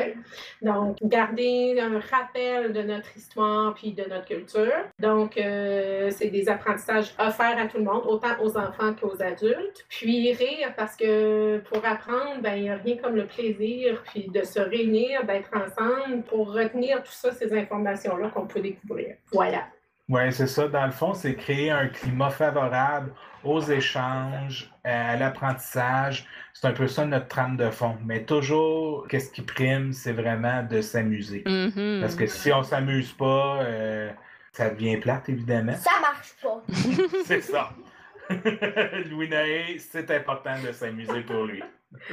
Donc, 0.62 0.96
garder 1.02 1.78
un 1.80 1.98
rappel 1.98 2.72
de 2.72 2.77
notre 2.82 3.16
histoire 3.16 3.74
puis 3.74 3.92
de 3.92 4.04
notre 4.04 4.26
culture. 4.26 4.72
Donc, 4.98 5.36
euh, 5.36 6.10
c'est 6.10 6.28
des 6.28 6.48
apprentissages 6.48 7.14
offerts 7.18 7.58
à 7.58 7.66
tout 7.66 7.78
le 7.78 7.84
monde, 7.84 8.02
autant 8.06 8.40
aux 8.42 8.56
enfants 8.56 8.94
qu'aux 8.94 9.20
adultes. 9.22 9.86
Puis 9.88 10.32
rire, 10.32 10.72
parce 10.76 10.96
que 10.96 11.58
pour 11.58 11.84
apprendre, 11.84 12.40
ben, 12.42 12.54
il 12.54 12.62
n'y 12.62 12.70
a 12.70 12.76
rien 12.76 12.96
comme 12.96 13.16
le 13.16 13.26
plaisir, 13.26 14.02
puis 14.04 14.28
de 14.28 14.42
se 14.42 14.60
réunir, 14.60 15.24
d'être 15.24 15.50
ensemble 15.54 16.22
pour 16.24 16.52
retenir 16.52 17.02
tout 17.02 17.12
ça, 17.12 17.32
ces 17.32 17.56
informations-là 17.56 18.30
qu'on 18.30 18.46
peut 18.46 18.60
découvrir. 18.60 19.16
Voilà. 19.32 19.66
Oui, 20.08 20.32
c'est 20.32 20.46
ça. 20.46 20.68
Dans 20.68 20.86
le 20.86 20.92
fond, 20.92 21.12
c'est 21.12 21.34
créer 21.34 21.70
un 21.70 21.88
climat 21.88 22.30
favorable 22.30 23.12
aux 23.44 23.60
échanges, 23.60 24.70
à 24.84 25.16
l'apprentissage. 25.16 26.26
C'est 26.52 26.66
un 26.66 26.72
peu 26.72 26.88
ça 26.88 27.04
notre 27.06 27.28
trame 27.28 27.56
de 27.56 27.70
fond. 27.70 27.96
Mais 28.04 28.24
toujours, 28.24 29.06
qu'est-ce 29.08 29.30
qui 29.30 29.42
prime, 29.42 29.92
c'est 29.92 30.12
vraiment 30.12 30.62
de 30.62 30.80
s'amuser. 30.80 31.44
Mhm. 31.46 31.98
Parce 32.00 32.14
que 32.14 32.26
si 32.26 32.52
on 32.52 32.62
s'amuse 32.62 33.12
pas, 33.12 33.62
euh, 33.62 34.10
ça 34.52 34.70
devient 34.70 34.96
plate, 34.96 35.28
évidemment. 35.28 35.74
Ça 35.74 35.90
marche 36.00 36.34
pas. 36.42 36.62
c'est 37.24 37.42
ça. 37.42 37.70
Louis 39.10 39.28
Noé, 39.28 39.78
c'est 39.78 40.10
important 40.10 40.54
de 40.66 40.72
s'amuser 40.72 41.22
pour 41.22 41.44
lui. 41.44 41.62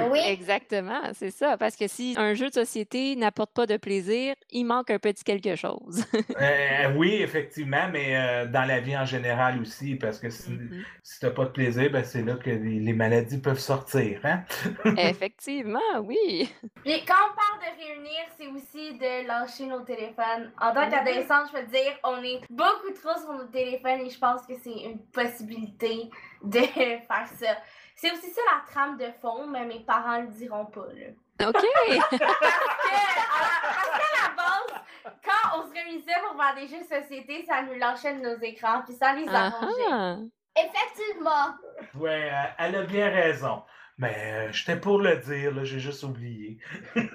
Oui, 0.09 0.19
Exactement, 0.25 1.01
c'est 1.13 1.31
ça. 1.31 1.57
Parce 1.57 1.75
que 1.75 1.87
si 1.87 2.15
un 2.17 2.33
jeu 2.33 2.47
de 2.49 2.53
société 2.53 3.15
n'apporte 3.15 3.53
pas 3.53 3.65
de 3.65 3.77
plaisir, 3.77 4.35
il 4.51 4.63
manque 4.65 4.89
un 4.89 4.99
petit 4.99 5.23
quelque 5.23 5.55
chose. 5.55 6.05
Euh, 6.41 6.93
oui, 6.95 7.15
effectivement, 7.15 7.89
mais 7.91 8.15
euh, 8.15 8.45
dans 8.47 8.65
la 8.65 8.79
vie 8.79 8.95
en 8.97 9.05
général 9.05 9.59
aussi, 9.61 9.95
parce 9.95 10.19
que 10.19 10.29
si, 10.29 10.51
Mhm. 10.51 10.83
si 11.03 11.19
tu 11.19 11.25
n'as 11.25 11.31
pas 11.31 11.45
de 11.45 11.49
plaisir, 11.49 11.89
ben, 11.91 12.03
c'est 12.03 12.21
là 12.23 12.35
que 12.35 12.49
les, 12.49 12.79
les 12.79 12.93
maladies 12.93 13.39
peuvent 13.39 13.59
sortir. 13.59 14.19
Hein? 14.23 14.43
Effectivement, 14.97 15.79
oui. 16.03 16.49
Puis 16.83 17.03
quand 17.05 17.13
on 17.13 17.35
parle 17.35 17.59
de 17.61 17.83
réunir, 17.83 18.21
c'est 18.37 18.47
aussi 18.47 18.97
de 18.97 19.27
lâcher 19.27 19.65
nos 19.65 19.81
téléphones. 19.81 20.51
En 20.61 20.73
tant 20.73 20.89
qu'adolescente, 20.89 21.47
je 21.53 21.59
peux 21.59 21.65
te 21.65 21.71
dire, 21.71 21.93
on 22.03 22.23
est 22.23 22.41
beaucoup 22.49 22.91
trop 22.93 23.19
sur 23.19 23.33
nos 23.33 23.45
téléphones 23.47 24.01
et 24.05 24.09
je 24.09 24.19
pense 24.19 24.41
que 24.45 24.53
c'est 24.63 24.83
une 24.85 24.99
possibilité 25.11 26.09
de 26.43 26.59
faire 27.07 27.27
ça. 27.39 27.57
C'est 27.95 28.11
aussi 28.11 28.29
ça 28.31 28.41
la 28.53 28.71
trame 28.71 28.97
de 28.97 29.09
fond, 29.21 29.47
mais 29.47 29.65
mes 29.65 29.79
parents 29.79 30.19
le 30.19 30.27
diront 30.27 30.65
pas. 30.65 30.87
Là. 30.93 31.47
OK. 31.47 31.53
Parce 31.97 32.09
que, 32.09 32.15
à 32.15 32.27
la- 32.27 33.61
parce 33.73 33.89
qu'à 33.89 34.21
la 34.21 34.35
base, 34.35 34.81
quand 35.23 35.57
on 35.59 35.67
se 35.67 35.73
réunissait 35.73 36.11
pour 36.27 36.41
faire 36.41 36.55
des 36.55 36.67
jeux 36.67 36.79
de 36.81 37.01
société, 37.01 37.45
ça 37.47 37.61
nous 37.61 37.73
lâchait 37.79 38.13
de 38.15 38.21
nos 38.21 38.37
écrans, 38.41 38.81
puis 38.85 38.93
ça 38.95 39.13
les 39.13 39.27
arrangeait. 39.27 40.23
effectivement. 40.57 41.55
Ouais, 41.95 42.29
euh, 42.31 42.43
elle 42.59 42.75
a 42.77 42.81
bien 42.83 43.09
raison. 43.09 43.63
Mais 43.97 44.15
euh, 44.17 44.51
j'étais 44.51 44.77
pour 44.77 44.99
le 44.99 45.15
dire, 45.17 45.53
là, 45.53 45.63
j'ai 45.63 45.79
juste 45.79 46.03
oublié. 46.03 46.57
OK. 46.95 47.11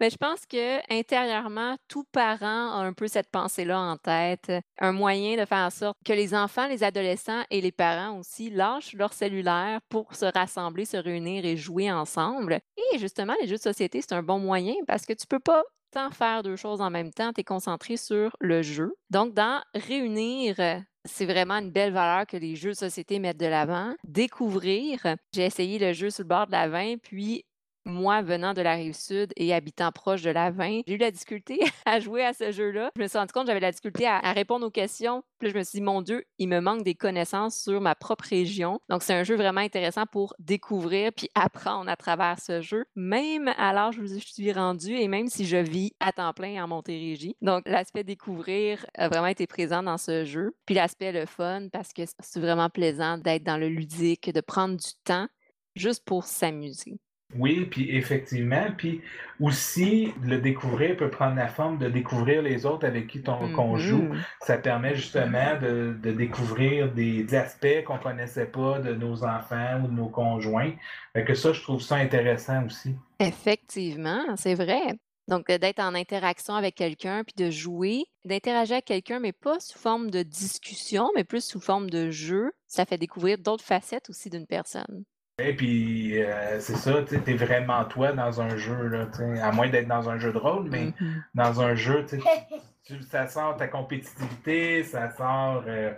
Mais 0.00 0.10
je 0.10 0.16
pense 0.16 0.44
que 0.46 0.80
intérieurement, 0.92 1.76
tout 1.86 2.04
parent 2.10 2.72
a 2.72 2.82
un 2.84 2.92
peu 2.92 3.06
cette 3.06 3.30
pensée-là 3.30 3.78
en 3.78 3.96
tête. 3.96 4.50
Un 4.80 4.90
moyen 4.90 5.36
de 5.40 5.44
faire 5.44 5.66
en 5.66 5.70
sorte 5.70 5.96
que 6.04 6.12
les 6.12 6.34
enfants, 6.34 6.66
les 6.66 6.82
adolescents 6.82 7.44
et 7.50 7.60
les 7.60 7.70
parents 7.70 8.18
aussi 8.18 8.50
lâchent 8.50 8.94
leur 8.94 9.12
cellulaire 9.12 9.78
pour 9.88 10.14
se 10.16 10.24
rassembler, 10.24 10.86
se 10.86 10.96
réunir 10.96 11.44
et 11.44 11.56
jouer 11.56 11.92
ensemble. 11.92 12.58
Et 12.92 12.98
justement, 12.98 13.34
les 13.40 13.46
jeux 13.46 13.56
de 13.56 13.62
société, 13.62 14.00
c'est 14.00 14.14
un 14.14 14.24
bon 14.24 14.40
moyen 14.40 14.74
parce 14.88 15.06
que 15.06 15.12
tu 15.12 15.28
peux 15.28 15.38
pas 15.38 15.62
tant 15.92 16.10
faire 16.10 16.42
deux 16.42 16.56
choses 16.56 16.80
en 16.80 16.90
même 16.90 17.12
temps, 17.12 17.32
tu 17.32 17.40
es 17.40 17.44
concentré 17.44 17.96
sur 17.96 18.36
le 18.40 18.60
jeu. 18.62 18.94
Donc, 19.08 19.34
dans 19.34 19.62
réunir, 19.74 20.56
c'est 21.06 21.26
vraiment 21.26 21.54
une 21.54 21.70
belle 21.70 21.92
valeur 21.92 22.26
que 22.26 22.36
les 22.36 22.56
jeux 22.56 22.70
de 22.70 22.76
société 22.76 23.18
mettent 23.18 23.40
de 23.40 23.46
l'avant. 23.46 23.94
Découvrir, 24.04 25.16
j'ai 25.34 25.44
essayé 25.44 25.78
le 25.78 25.92
jeu 25.92 26.10
sur 26.10 26.24
le 26.24 26.28
bord 26.28 26.46
de 26.46 26.52
la 26.52 26.68
vin, 26.68 26.96
puis 27.02 27.44
moi, 27.86 28.20
venant 28.20 28.52
de 28.52 28.60
la 28.60 28.74
rive 28.74 28.94
sud 28.94 29.32
et 29.36 29.54
habitant 29.54 29.92
proche 29.92 30.22
de 30.22 30.30
la 30.30 30.50
vin, 30.50 30.82
j'ai 30.86 30.94
eu 30.94 30.98
la 30.98 31.10
difficulté 31.10 31.60
à 31.86 32.00
jouer 32.00 32.24
à 32.24 32.32
ce 32.32 32.50
jeu-là. 32.50 32.90
Je 32.96 33.02
me 33.02 33.08
suis 33.08 33.16
rendu 33.16 33.32
compte 33.32 33.44
que 33.44 33.48
j'avais 33.48 33.60
la 33.60 33.70
difficulté 33.70 34.06
à, 34.06 34.20
répondre 34.32 34.66
aux 34.66 34.70
questions. 34.70 35.22
Puis 35.38 35.50
je 35.50 35.56
me 35.56 35.62
suis 35.62 35.78
dit, 35.78 35.82
mon 35.82 36.02
Dieu, 36.02 36.24
il 36.38 36.48
me 36.48 36.60
manque 36.60 36.82
des 36.82 36.94
connaissances 36.94 37.58
sur 37.58 37.80
ma 37.80 37.94
propre 37.94 38.24
région. 38.28 38.80
Donc, 38.88 39.02
c'est 39.02 39.14
un 39.14 39.22
jeu 39.22 39.36
vraiment 39.36 39.60
intéressant 39.60 40.04
pour 40.06 40.34
découvrir 40.38 41.12
puis 41.12 41.30
apprendre 41.34 41.88
à 41.88 41.96
travers 41.96 42.40
ce 42.40 42.60
jeu, 42.60 42.84
même 42.96 43.48
à 43.56 43.72
l'âge 43.72 43.98
où 43.98 44.06
je 44.06 44.18
suis 44.18 44.52
rendue 44.52 44.96
et 44.96 45.08
même 45.08 45.28
si 45.28 45.46
je 45.46 45.56
vis 45.56 45.92
à 46.00 46.12
temps 46.12 46.32
plein 46.32 46.62
en 46.64 46.68
Montérégie. 46.68 47.36
Donc, 47.40 47.62
l'aspect 47.66 48.04
découvrir 48.04 48.84
a 48.94 49.08
vraiment 49.08 49.26
été 49.26 49.46
présent 49.46 49.82
dans 49.82 49.98
ce 49.98 50.24
jeu. 50.24 50.56
Puis 50.66 50.74
l'aspect 50.74 51.12
le 51.12 51.26
fun 51.26 51.68
parce 51.72 51.92
que 51.92 52.02
c'est 52.20 52.40
vraiment 52.40 52.68
plaisant 52.68 53.18
d'être 53.18 53.44
dans 53.44 53.58
le 53.58 53.68
ludique, 53.68 54.32
de 54.32 54.40
prendre 54.40 54.76
du 54.76 54.90
temps 55.04 55.28
juste 55.76 56.04
pour 56.04 56.24
s'amuser. 56.24 56.98
Oui, 57.34 57.66
puis 57.68 57.96
effectivement, 57.96 58.66
puis 58.76 59.02
aussi 59.40 60.14
le 60.22 60.38
découvrir 60.38 60.96
peut 60.96 61.10
prendre 61.10 61.34
la 61.34 61.48
forme 61.48 61.76
de 61.76 61.88
découvrir 61.88 62.40
les 62.40 62.64
autres 62.64 62.86
avec 62.86 63.08
qui 63.08 63.22
ton, 63.22 63.52
qu'on 63.52 63.76
joue. 63.76 64.02
Mhm. 64.02 64.22
Ça 64.40 64.58
permet 64.58 64.94
justement 64.94 65.58
de, 65.60 65.96
de 66.00 66.12
découvrir 66.12 66.92
des, 66.92 67.24
des 67.24 67.34
aspects 67.34 67.84
qu'on 67.84 67.98
connaissait 67.98 68.46
pas 68.46 68.78
de 68.78 68.94
nos 68.94 69.24
enfants 69.24 69.80
ou 69.82 69.88
de 69.88 69.92
nos 69.92 70.08
conjoints. 70.08 70.72
Fait 71.14 71.24
que 71.24 71.34
ça, 71.34 71.52
je 71.52 71.62
trouve 71.62 71.82
ça 71.82 71.96
intéressant 71.96 72.64
aussi. 72.64 72.94
Effectivement, 73.18 74.22
c'est 74.36 74.54
vrai. 74.54 74.80
Donc, 75.28 75.50
euh, 75.50 75.58
d'être 75.58 75.80
en 75.80 75.94
interaction 75.94 76.54
avec 76.54 76.76
quelqu'un, 76.76 77.24
puis 77.24 77.34
de 77.44 77.50
jouer, 77.50 78.04
d'interagir 78.24 78.74
avec 78.74 78.84
quelqu'un, 78.84 79.18
mais 79.18 79.32
pas 79.32 79.58
sous 79.58 79.78
forme 79.78 80.10
de 80.10 80.22
discussion, 80.22 81.10
mais 81.16 81.24
plus 81.24 81.44
sous 81.44 81.60
forme 81.60 81.90
de 81.90 82.10
jeu, 82.10 82.52
ça 82.68 82.84
fait 82.84 82.98
découvrir 82.98 83.38
d'autres 83.38 83.64
facettes 83.64 84.08
aussi 84.08 84.30
d'une 84.30 84.46
personne. 84.46 85.04
Et 85.38 85.54
puis, 85.54 86.22
euh, 86.22 86.58
c'est 86.60 86.76
ça, 86.76 87.02
tu 87.02 87.14
es 87.14 87.34
vraiment 87.34 87.84
toi 87.84 88.12
dans 88.12 88.40
un 88.40 88.56
jeu, 88.56 88.86
là, 88.88 89.06
à 89.42 89.52
moins 89.52 89.68
d'être 89.68 89.86
dans 89.86 90.08
un 90.08 90.18
jeu 90.18 90.32
de 90.32 90.38
rôle, 90.38 90.70
mais 90.70 90.94
Mhm. 90.98 91.22
dans 91.34 91.60
un 91.60 91.74
jeu, 91.74 92.06
tu 92.84 93.02
ça 93.02 93.26
sort 93.26 93.56
ta 93.56 93.68
compétitivité, 93.68 94.82
ça 94.82 95.10
sort 95.14 95.64
euh, 95.66 95.92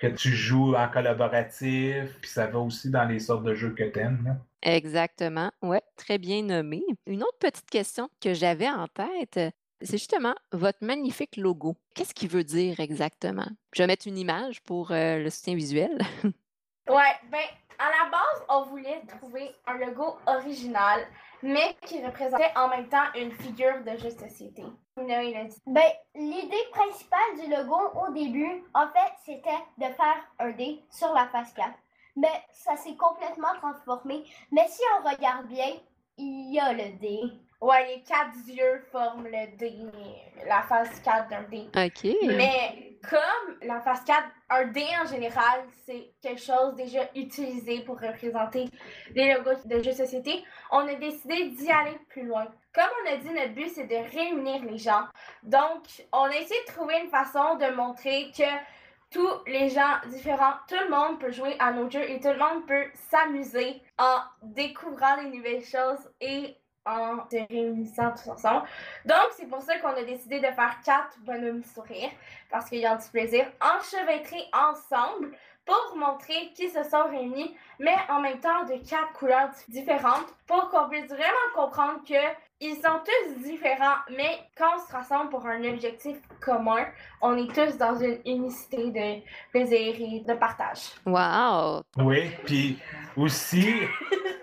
que 0.00 0.08
tu 0.08 0.30
joues 0.30 0.74
en 0.74 0.88
collaboratif, 0.88 2.16
puis 2.20 2.30
ça 2.30 2.48
va 2.48 2.58
aussi 2.58 2.90
dans 2.90 3.04
les 3.04 3.20
sortes 3.20 3.44
de 3.44 3.54
jeux 3.54 3.70
que 3.74 3.84
tu 3.84 4.00
aimes. 4.00 4.36
Exactement. 4.62 5.52
Ouais, 5.62 5.82
très 5.96 6.18
bien 6.18 6.42
nommé. 6.42 6.82
Une 7.06 7.22
autre 7.22 7.38
petite 7.38 7.70
question 7.70 8.08
que 8.20 8.34
j'avais 8.34 8.68
en 8.68 8.88
tête, 8.88 9.54
c'est 9.82 9.98
justement 9.98 10.34
votre 10.52 10.78
magnifique 10.84 11.36
logo. 11.36 11.76
Qu'est-ce 11.94 12.12
qu'il 12.12 12.28
veut 12.28 12.44
dire 12.44 12.80
exactement? 12.80 13.48
Je 13.72 13.82
vais 13.82 13.86
mettre 13.86 14.08
une 14.08 14.18
image 14.18 14.60
pour 14.62 14.90
euh, 14.90 15.18
le 15.22 15.30
soutien 15.30 15.54
visuel. 15.54 15.96
Ouais, 16.88 17.14
ben, 17.30 17.38
à 17.80 17.90
la 17.90 18.10
base, 18.10 18.44
on 18.50 18.62
voulait 18.64 19.02
trouver 19.06 19.54
un 19.66 19.78
logo 19.78 20.18
original, 20.26 21.00
mais 21.42 21.74
qui 21.86 22.04
représentait 22.04 22.52
en 22.54 22.68
même 22.68 22.88
temps 22.88 23.06
une 23.14 23.32
figure 23.32 23.82
de 23.84 23.96
jeu 23.96 24.10
société. 24.10 24.62
Ben, 25.66 25.90
l'idée 26.14 26.68
principale 26.72 27.40
du 27.40 27.50
logo 27.50 27.78
au 28.04 28.12
début, 28.12 28.62
en 28.74 28.86
fait, 28.88 29.12
c'était 29.24 29.64
de 29.78 29.86
faire 29.94 30.16
un 30.38 30.50
D 30.50 30.84
sur 30.90 31.12
la 31.14 31.26
face 31.28 31.54
4. 31.54 31.70
Mais 32.16 32.44
ça 32.52 32.76
s'est 32.76 32.96
complètement 32.96 33.54
transformé. 33.62 34.24
Mais 34.52 34.66
si 34.68 34.82
on 34.98 35.08
regarde 35.08 35.46
bien, 35.46 35.72
il 36.18 36.52
y 36.52 36.60
a 36.60 36.74
le 36.74 36.98
D. 36.98 37.20
Ouais, 37.60 37.86
les 37.88 38.02
quatre 38.02 38.36
yeux 38.46 38.82
forment 38.90 39.26
le 39.26 39.56
D, 39.58 39.78
la 40.46 40.62
face 40.62 40.98
4 41.00 41.28
d'un 41.28 41.42
D. 41.42 41.68
OK. 41.76 42.16
Mais 42.26 42.96
comme 43.08 43.58
la 43.62 43.80
face 43.80 44.02
4, 44.04 44.22
un 44.48 44.64
D 44.68 44.82
en 45.02 45.06
général, 45.06 45.64
c'est 45.84 46.12
quelque 46.22 46.40
chose 46.40 46.74
déjà 46.74 47.02
utilisé 47.14 47.80
pour 47.80 48.00
représenter 48.00 48.64
les 49.14 49.34
logos 49.34 49.66
de 49.66 49.76
jeux 49.82 49.90
de 49.90 49.96
société, 49.96 50.42
on 50.70 50.88
a 50.88 50.94
décidé 50.94 51.50
d'y 51.50 51.70
aller 51.70 51.98
plus 52.08 52.26
loin. 52.26 52.46
Comme 52.72 52.90
on 53.04 53.12
a 53.12 53.16
dit, 53.16 53.28
notre 53.28 53.52
but, 53.52 53.68
c'est 53.68 53.86
de 53.86 54.10
réunir 54.16 54.64
les 54.64 54.78
gens. 54.78 55.04
Donc, 55.42 55.82
on 56.12 56.24
a 56.24 56.36
essayé 56.36 56.60
de 56.66 56.72
trouver 56.72 57.00
une 57.02 57.10
façon 57.10 57.56
de 57.56 57.74
montrer 57.74 58.30
que 58.36 58.44
tous 59.10 59.44
les 59.46 59.68
gens 59.68 59.98
différents, 60.08 60.54
tout 60.68 60.76
le 60.82 60.88
monde 60.88 61.18
peut 61.18 61.32
jouer 61.32 61.56
à 61.58 61.72
nos 61.72 61.90
jeux 61.90 62.08
et 62.08 62.20
tout 62.20 62.28
le 62.28 62.38
monde 62.38 62.66
peut 62.66 62.86
s'amuser 63.10 63.82
en 63.98 64.18
découvrant 64.42 65.16
les 65.16 65.30
nouvelles 65.30 65.64
choses 65.64 66.08
et 66.20 66.56
en 66.90 67.28
se 67.30 67.36
réunissant 67.48 68.12
tous 68.12 68.30
ensemble. 68.30 68.66
Donc, 69.04 69.28
c'est 69.36 69.46
pour 69.46 69.62
ça 69.62 69.78
qu'on 69.78 69.88
a 69.88 70.02
décidé 70.02 70.40
de 70.40 70.46
faire 70.46 70.76
quatre 70.84 71.18
bonhommes 71.20 71.64
sourires, 71.64 72.10
parce 72.50 72.68
qu'ils 72.68 72.86
ont 72.86 72.96
du 72.96 73.08
plaisir, 73.10 73.46
enchevêtrés 73.60 74.44
ensemble 74.52 75.30
pour 75.64 75.96
montrer 75.96 76.52
qu'ils 76.54 76.70
se 76.70 76.82
sont 76.82 77.04
réunis, 77.04 77.54
mais 77.78 77.94
en 78.08 78.20
même 78.20 78.40
temps 78.40 78.64
de 78.64 78.76
quatre 78.88 79.12
couleurs 79.12 79.50
différentes, 79.68 80.26
pour 80.46 80.68
qu'on 80.68 80.88
puisse 80.88 81.06
vraiment 81.06 81.50
comprendre 81.54 82.00
que 82.06 82.14
ils 82.62 82.74
sont 82.74 83.00
tous 83.04 83.42
différents, 83.42 83.96
mais 84.10 84.38
quand 84.56 84.76
on 84.76 84.86
se 84.86 84.92
rassemble 84.92 85.30
pour 85.30 85.46
un 85.46 85.64
objectif 85.64 86.18
commun, 86.40 86.84
on 87.22 87.36
est 87.38 87.54
tous 87.54 87.78
dans 87.78 87.96
une 87.98 88.18
unicité 88.26 88.90
de 88.90 89.22
plaisir 89.50 89.94
et 89.98 90.20
de 90.20 90.34
partage. 90.34 90.90
Wow! 91.06 91.82
Oui, 91.96 92.30
puis 92.44 92.78
aussi, 93.16 93.76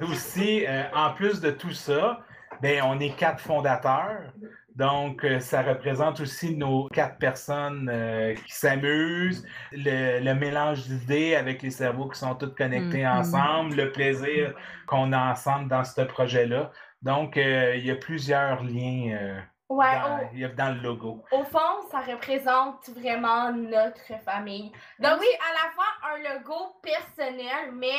aussi 0.01 0.65
euh, 0.65 0.85
en 0.95 1.13
plus 1.13 1.39
de 1.39 1.51
tout 1.51 1.73
ça, 1.73 2.21
ben, 2.61 2.81
on 2.85 2.99
est 2.99 3.15
quatre 3.15 3.39
fondateurs. 3.41 4.31
Donc, 4.75 5.23
euh, 5.25 5.39
ça 5.39 5.63
représente 5.63 6.19
aussi 6.19 6.55
nos 6.55 6.87
quatre 6.89 7.17
personnes 7.17 7.89
euh, 7.91 8.35
qui 8.35 8.53
s'amusent, 8.53 9.43
le, 9.71 10.19
le 10.23 10.33
mélange 10.35 10.83
d'idées 10.87 11.35
avec 11.35 11.63
les 11.63 11.71
cerveaux 11.71 12.07
qui 12.09 12.19
sont 12.19 12.35
tous 12.35 12.53
connectés 12.53 13.03
Mhm. 13.03 13.17
ensemble, 13.19 13.75
le 13.75 13.91
plaisir 13.91 14.53
qu'on 14.85 15.13
a 15.13 15.31
ensemble 15.31 15.67
dans 15.67 15.83
ce 15.83 16.01
projet-là. 16.01 16.71
Donc, 17.01 17.37
euh, 17.37 17.75
il 17.75 17.85
y 17.87 17.91
a 17.91 17.95
plusieurs 17.95 18.63
liens 18.63 19.15
euh, 19.19 19.39
Ouais, 19.69 19.91
dans, 19.99 20.29
il 20.33 20.39
y 20.39 20.45
a 20.45 20.49
dans 20.49 20.73
le 20.75 20.79
logo. 20.81 21.23
au, 21.31 21.37
au 21.39 21.43
fond, 21.43 21.87
ça 21.91 21.99
représente 22.01 22.87
vraiment 22.89 23.51
notre 23.51 24.13
famille. 24.23 24.71
Donc, 24.99 25.19
oui, 25.19 25.27
à 25.49 25.53
la 25.53 25.71
fois 25.73 25.85
un 26.13 26.33
logo 26.35 26.75
personnel, 26.83 27.71
mais 27.73 27.97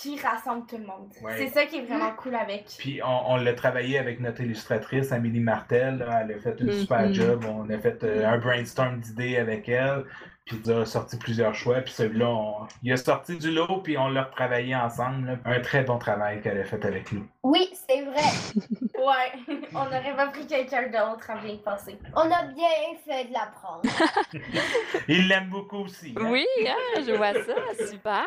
qui 0.00 0.16
rassemble 0.20 0.64
tout 0.66 0.76
le 0.78 0.86
monde. 0.86 1.10
Ouais. 1.22 1.32
C'est 1.36 1.48
ça 1.48 1.66
qui 1.66 1.78
est 1.78 1.82
vraiment 1.82 2.12
cool 2.16 2.36
avec. 2.36 2.66
Puis 2.78 3.00
on, 3.04 3.32
on 3.32 3.36
l'a 3.36 3.52
travaillé 3.54 3.98
avec 3.98 4.20
notre 4.20 4.40
illustratrice, 4.42 5.10
Amélie 5.10 5.40
Martel. 5.40 5.98
là. 5.98 6.20
Elle 6.22 6.36
a 6.36 6.38
fait 6.38 6.60
une 6.60 6.72
super 6.72 7.00
Mhm. 7.08 7.12
job. 7.14 7.44
On 7.48 7.68
a 7.68 7.78
fait 7.78 8.04
euh, 8.04 8.24
un 8.28 8.38
brainstorm 8.38 9.00
d'idées 9.00 9.36
avec 9.38 9.68
elle. 9.68 10.04
Puis 10.48 10.60
il 10.64 10.72
a 10.72 10.84
sorti 10.86 11.16
plusieurs 11.18 11.54
choix. 11.54 11.80
Puis 11.82 11.92
celui-là, 11.92 12.28
on- 12.28 12.66
il 12.82 12.92
a 12.92 12.96
sorti 12.96 13.36
du 13.38 13.50
lot. 13.50 13.80
Puis 13.84 13.96
on 13.98 14.08
l'a 14.08 14.24
retravaillé 14.24 14.74
ensemble. 14.74 15.26
là. 15.26 15.36
Un 15.44 15.60
très 15.60 15.82
bon 15.84 15.98
travail 15.98 16.40
qu'elle 16.40 16.58
a 16.58 16.64
fait 16.64 16.84
avec 16.84 17.12
nous. 17.12 17.26
Oui, 17.42 17.68
c'est 17.88 18.02
vrai. 18.02 18.22
Ouais, 18.98 19.56
on 19.74 19.84
n'aurait 19.84 20.16
pas 20.16 20.26
pris 20.26 20.44
quelqu'un 20.44 20.88
d'autre 20.88 21.30
à 21.30 21.36
bien 21.36 21.56
passer. 21.64 21.96
On 22.16 22.22
a 22.22 22.42
bien 22.52 22.68
fait 23.06 23.26
de 23.28 23.32
l'apprendre. 23.32 23.82
Il 25.08 25.28
l'aime 25.28 25.48
beaucoup 25.48 25.84
aussi. 25.84 26.14
hein? 26.18 26.28
Oui, 26.30 26.44
hein, 26.66 27.00
je 27.06 27.12
vois 27.12 27.32
ça, 27.34 27.86
super. 27.90 28.24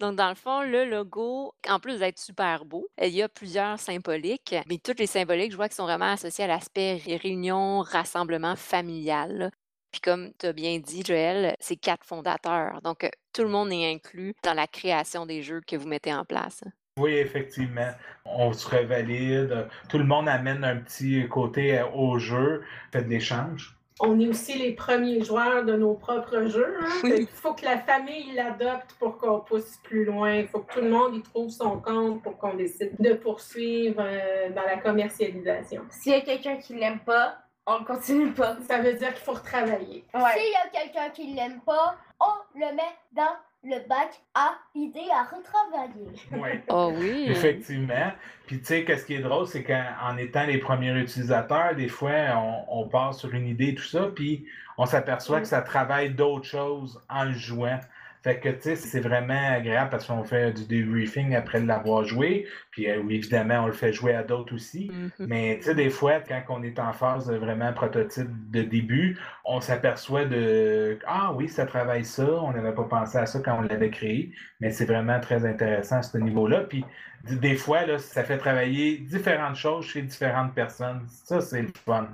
Donc, 0.00 0.16
dans 0.16 0.30
le 0.30 0.34
fond, 0.34 0.62
le 0.62 0.84
logo, 0.86 1.52
en 1.68 1.78
plus 1.78 1.98
d'être 1.98 2.18
super 2.18 2.64
beau, 2.64 2.86
il 3.00 3.10
y 3.10 3.22
a 3.22 3.28
plusieurs 3.28 3.78
symboliques, 3.78 4.54
mais 4.68 4.78
toutes 4.78 4.98
les 4.98 5.06
symboliques, 5.06 5.52
je 5.52 5.56
vois 5.56 5.68
qu'ils 5.68 5.76
sont 5.76 5.84
vraiment 5.84 6.12
associés 6.12 6.44
à 6.44 6.48
l'aspect 6.48 7.00
réunion, 7.22 7.80
rassemblement 7.80 8.56
familial. 8.56 9.50
Puis 9.96 10.02
comme 10.02 10.30
tu 10.38 10.44
as 10.44 10.52
bien 10.52 10.78
dit, 10.78 11.02
Joël, 11.02 11.56
c'est 11.58 11.76
quatre 11.76 12.04
fondateurs. 12.04 12.82
Donc, 12.82 13.04
euh, 13.04 13.08
tout 13.32 13.40
le 13.40 13.48
monde 13.48 13.72
est 13.72 13.90
inclus 13.90 14.34
dans 14.44 14.52
la 14.52 14.66
création 14.66 15.24
des 15.24 15.40
jeux 15.42 15.62
que 15.66 15.74
vous 15.74 15.88
mettez 15.88 16.12
en 16.12 16.26
place. 16.26 16.62
Oui, 16.98 17.12
effectivement. 17.12 17.92
On 18.26 18.52
se 18.52 18.68
revalide. 18.68 19.68
Tout 19.88 19.96
le 19.96 20.04
monde 20.04 20.28
amène 20.28 20.64
un 20.64 20.76
petit 20.76 21.26
côté 21.30 21.78
euh, 21.78 21.86
au 21.94 22.18
jeu, 22.18 22.62
fait 22.92 23.04
de 23.04 23.08
l'échange. 23.08 23.74
On 23.98 24.20
est 24.20 24.28
aussi 24.28 24.58
les 24.58 24.72
premiers 24.72 25.24
joueurs 25.24 25.64
de 25.64 25.74
nos 25.74 25.94
propres 25.94 26.44
jeux. 26.44 26.76
hein. 26.78 27.00
Oui. 27.02 27.14
Il 27.20 27.26
faut 27.26 27.54
que 27.54 27.64
la 27.64 27.78
famille 27.78 28.34
l'adopte 28.34 28.94
pour 28.98 29.16
qu'on 29.16 29.40
pousse 29.40 29.78
plus 29.82 30.04
loin. 30.04 30.34
Il 30.34 30.48
faut 30.48 30.58
que 30.58 30.74
tout 30.74 30.82
le 30.82 30.90
monde 30.90 31.14
y 31.14 31.22
trouve 31.22 31.48
son 31.48 31.80
compte 31.80 32.22
pour 32.22 32.36
qu'on 32.36 32.52
décide 32.52 32.92
de 32.98 33.14
poursuivre 33.14 34.02
euh, 34.02 34.50
dans 34.50 34.64
la 34.64 34.76
commercialisation. 34.76 35.80
S'il 35.88 36.12
y 36.12 36.16
a 36.16 36.20
quelqu'un 36.20 36.56
qui 36.56 36.74
l'aime 36.74 36.98
pas, 36.98 37.38
on 37.66 37.84
continue 37.84 38.32
pas. 38.32 38.56
Ça 38.68 38.78
veut 38.78 38.94
dire 38.94 39.12
qu'il 39.14 39.24
faut 39.24 39.32
retravailler. 39.32 40.04
Ouais. 40.14 40.32
S'il 40.34 40.52
y 40.52 40.54
a 40.54 40.68
quelqu'un 40.80 41.10
qui 41.10 41.34
l'aime 41.34 41.60
pas, 41.60 41.96
on 42.20 42.58
le 42.58 42.74
met 42.74 42.94
dans 43.12 43.36
le 43.64 43.86
bac 43.88 44.20
à 44.34 44.54
idées 44.74 45.08
à 45.12 45.24
retravailler. 45.24 46.12
Oui. 46.32 46.60
Oh 46.68 46.92
oui. 46.96 47.26
Effectivement. 47.28 48.12
Puis 48.46 48.60
tu 48.60 48.66
sais, 48.66 48.84
qu'est-ce 48.84 49.04
qui 49.04 49.14
est 49.14 49.20
drôle, 49.20 49.46
c'est 49.48 49.64
qu'en 49.64 50.16
étant 50.16 50.44
les 50.44 50.58
premiers 50.58 50.96
utilisateurs, 50.96 51.74
des 51.74 51.88
fois, 51.88 52.12
on, 52.36 52.82
on 52.82 52.88
part 52.88 53.14
sur 53.14 53.34
une 53.34 53.46
idée, 53.48 53.74
tout 53.74 53.82
ça, 53.82 54.08
puis 54.14 54.46
on 54.78 54.86
s'aperçoit 54.86 55.40
que 55.40 55.48
ça 55.48 55.62
travaille 55.62 56.10
d'autres 56.10 56.46
choses 56.46 57.02
en 57.08 57.24
le 57.24 57.32
jouant. 57.32 57.80
Fait 58.26 58.40
que, 58.40 58.48
tu 58.48 58.62
sais, 58.62 58.74
c'est 58.74 58.98
vraiment 58.98 59.52
agréable 59.52 59.88
parce 59.88 60.08
qu'on 60.08 60.24
fait 60.24 60.50
du 60.50 60.66
debriefing 60.66 61.36
après 61.36 61.60
l'avoir 61.60 62.02
joué. 62.02 62.48
Puis, 62.72 62.90
euh, 62.90 63.00
oui, 63.04 63.14
évidemment, 63.14 63.62
on 63.62 63.66
le 63.66 63.72
fait 63.72 63.92
jouer 63.92 64.16
à 64.16 64.24
d'autres 64.24 64.52
aussi. 64.52 64.90
Mhm. 64.92 65.28
Mais, 65.28 65.58
tu 65.58 65.66
sais, 65.66 65.76
des 65.76 65.90
fois, 65.90 66.18
quand 66.18 66.42
on 66.48 66.64
est 66.64 66.80
en 66.80 66.92
phase 66.92 67.28
de 67.28 67.36
vraiment 67.36 67.72
prototype 67.72 68.26
de 68.50 68.62
début, 68.62 69.16
on 69.44 69.60
s'aperçoit 69.60 70.24
de 70.24 70.98
Ah 71.06 71.34
oui, 71.34 71.48
ça 71.48 71.66
travaille 71.66 72.04
ça. 72.04 72.28
On 72.42 72.50
n'avait 72.50 72.74
pas 72.74 72.82
pensé 72.82 73.16
à 73.16 73.26
ça 73.26 73.38
quand 73.38 73.58
on 73.58 73.62
l'avait 73.62 73.90
créé. 73.90 74.32
Mais 74.58 74.72
c'est 74.72 74.86
vraiment 74.86 75.20
très 75.20 75.46
intéressant 75.46 75.98
à 75.98 76.02
ce 76.02 76.18
niveau-là. 76.18 76.62
Puis, 76.62 76.84
des 77.30 77.54
fois, 77.54 77.86
là, 77.86 77.98
ça 77.98 78.24
fait 78.24 78.38
travailler 78.38 78.98
différentes 78.98 79.54
choses 79.54 79.86
chez 79.86 80.02
différentes 80.02 80.52
personnes. 80.52 81.02
Ça, 81.06 81.40
c'est 81.40 81.62
le 81.62 81.70
fun. 81.84 82.08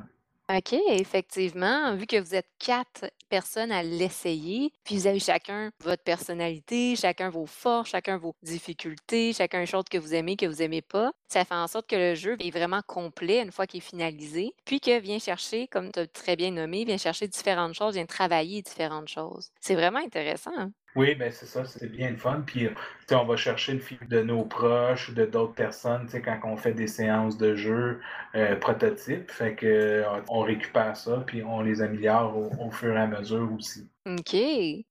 OK, 0.51 0.75
effectivement, 0.89 1.95
vu 1.95 2.07
que 2.07 2.21
vous 2.21 2.35
êtes 2.35 2.49
quatre 2.59 3.11
personnes 3.31 3.73
à 3.73 3.83
l'essayer, 3.83 4.73
puis 4.85 4.97
vous 4.97 5.07
avez 5.07 5.21
chacun 5.21 5.71
votre 5.81 6.03
personnalité, 6.03 6.95
chacun 6.97 7.31
vos 7.31 7.47
forces, 7.47 7.91
chacun 7.91 8.19
vos 8.19 8.35
difficultés, 8.43 9.33
chacun 9.33 9.61
une 9.61 9.67
chose 9.67 9.85
que 9.91 9.97
vous 9.97 10.15
aimez, 10.15 10.37
que 10.37 10.45
vous 10.45 10.61
aimez 10.61 10.83
pas, 10.83 11.13
ça 11.29 11.45
fait 11.45 11.55
en 11.55 11.69
sorte 11.69 11.89
que 11.89 11.97
le 11.97 12.15
jeu 12.15 12.37
est 12.41 12.51
vraiment 12.51 12.83
complet 12.87 13.41
une 13.41 13.53
fois 13.53 13.67
qu'il 13.67 13.79
est 13.79 13.81
finalisé, 13.81 14.53
puis 14.67 14.81
que 14.81 14.99
vient 14.99 15.19
chercher, 15.19 15.69
comme 15.69 15.91
tu 15.91 16.01
as 16.01 16.07
très 16.07 16.37
bien 16.37 16.51
nommé, 16.51 16.85
vient 16.85 16.99
chercher 16.99 17.29
différentes 17.29 17.75
choses, 17.75 17.95
vient 17.95 18.05
travailler 18.05 18.61
différentes 18.63 19.09
choses. 19.09 19.51
C'est 19.61 19.77
vraiment 19.77 20.01
intéressant. 20.01 20.71
Oui, 20.95 21.15
ben 21.15 21.31
c'est 21.33 21.47
ça, 21.47 21.65
c'est 21.65 21.91
bien 21.91 22.11
le 22.11 22.17
fun. 22.17 22.43
Puis, 22.47 22.69
tu 22.69 22.75
sais, 23.07 23.15
on 23.15 23.25
va 23.25 23.37
chercher 23.37 23.73
le 23.73 23.79
feedback 23.81 24.09
de 24.09 24.23
nos 24.23 24.45
proches 24.45 25.09
ou 25.09 25.15
de 25.15 25.25
d'autres 25.25 25.55
personnes, 25.55 26.05
tu 26.05 26.13
sais, 26.13 26.23
quand 26.23 26.39
on 26.45 26.57
fait 26.57 26.73
des 26.73 26.87
séances 26.87 27.39
de 27.39 27.55
jeu 27.55 28.01
euh, 28.35 28.57
prototypes. 28.57 29.31
Fait 29.31 29.55
que 29.55 29.67
euh, 29.67 30.21
on 30.29 30.41
récupère 30.41 30.97
ça, 30.97 31.23
puis 31.27 31.43
on 31.43 31.63
les 31.63 31.81
améliore 31.81 32.37
au, 32.37 32.51
au 32.67 32.71
fur 32.71 32.95
et 32.95 33.01
à 33.01 33.07
mesure 33.07 33.49
aussi. 33.59 33.89
OK, 34.07 34.37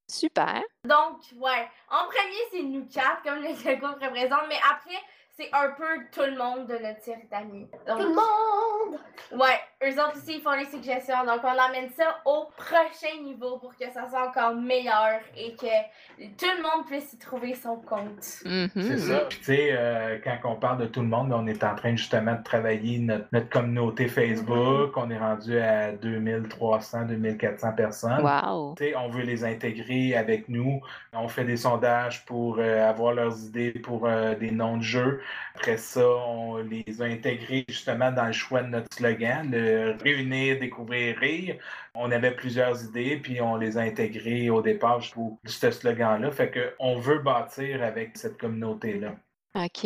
super. 0.10 0.62
Donc, 0.86 1.18
ouais. 1.36 1.68
En 1.90 2.06
premier, 2.08 2.42
c'est 2.52 2.64
nous 2.64 2.86
quatre, 2.86 3.22
comme 3.24 3.42
le 3.44 3.50
logo 3.50 3.94
représente, 4.02 4.46
mais 4.50 4.60
après, 4.72 4.98
c'est 5.42 5.50
un 5.54 5.70
peu 5.72 6.06
tout 6.12 6.30
le 6.30 6.38
monde 6.38 6.68
de 6.68 6.74
notre 6.74 7.02
cirque 7.02 7.30
d'amis. 7.30 7.68
Tout 7.88 7.98
le 7.98 8.10
monde! 8.10 9.00
Ouais, 9.32 9.60
eux 9.84 9.94
autres 9.94 10.18
aussi, 10.18 10.36
ils 10.36 10.42
font 10.42 10.52
les 10.52 10.66
suggestions. 10.66 11.24
Donc, 11.26 11.40
on 11.44 11.48
amène 11.48 11.90
ça 11.98 12.20
au 12.26 12.48
prochain 12.58 13.22
niveau 13.24 13.58
pour 13.58 13.76
que 13.76 13.86
ça 13.92 14.10
soit 14.10 14.28
encore 14.28 14.56
meilleur 14.56 15.20
et 15.38 15.54
que 15.56 16.28
tout 16.38 16.52
le 16.58 16.62
monde 16.62 16.86
puisse 16.86 17.14
y 17.14 17.18
trouver 17.18 17.56
son 17.56 17.78
compte. 17.78 18.44
Mhm. 18.46 18.70
C'est 18.76 18.98
ça. 18.98 19.20
Puis, 19.30 19.40
tu 19.40 19.46
sais, 19.46 19.70
euh, 19.72 20.18
quand 20.24 20.38
on 20.44 20.56
parle 20.56 20.80
de 20.80 20.86
tout 20.86 21.02
le 21.02 21.08
monde, 21.08 21.32
on 21.34 21.48
est 21.48 21.64
en 21.64 21.76
train 21.76 21.96
justement 21.96 22.36
de 22.36 22.44
travailler 22.44 23.00
notre, 23.00 23.26
notre 23.32 23.50
communauté 23.50 24.08
Facebook. 24.08 24.96
On 24.98 25.10
est 25.10 25.18
rendu 25.18 25.58
à 25.60 25.94
2300, 25.94 27.06
2400 27.06 27.72
personnes. 27.74 28.22
Wow. 28.22 28.76
Tu 28.78 28.84
sais, 28.84 28.96
on 28.96 29.10
veut 29.10 29.24
les 29.24 29.44
intégrer 29.44 30.16
avec 30.16 30.50
nous. 30.50 30.82
On 31.14 31.28
fait 31.28 31.46
des 31.46 31.58
sondages 31.58 32.26
pour 32.26 32.58
euh, 32.60 32.88
avoir 32.88 33.14
leurs 33.14 33.40
idées 33.46 33.72
pour 33.72 34.06
euh, 34.06 34.36
des 34.36 34.52
noms 34.52 34.78
de 34.78 34.84
jeux. 34.84 35.22
Après 35.56 35.78
ça, 35.78 36.08
on 36.08 36.58
les 36.58 37.02
a 37.02 37.06
intégrés 37.06 37.66
justement 37.68 38.12
dans 38.12 38.26
le 38.26 38.34
choix 38.34 38.64
de 38.64 38.70
notre 38.70 38.94
slogan, 38.94 39.50
le 39.52 39.96
réunir, 40.02 40.60
découvrir, 40.60 41.18
rire. 41.18 41.58
On 41.96 42.12
avait 42.12 42.32
plusieurs 42.32 42.84
idées, 42.84 43.18
puis 43.18 43.42
on 43.42 43.58
les 43.58 43.78
a 43.78 43.82
intégrés 43.82 44.50
au 44.50 44.62
départ 44.62 45.02
pour 45.14 45.40
ce 45.46 45.72
slogan-là. 45.72 46.32
Fait 46.32 46.50
que 46.50 46.74
on 46.80 46.98
veut 46.98 47.20
bâtir 47.20 47.84
avec 47.84 48.18
cette 48.18 48.38
communauté-là. 48.38 49.16
OK. 49.54 49.86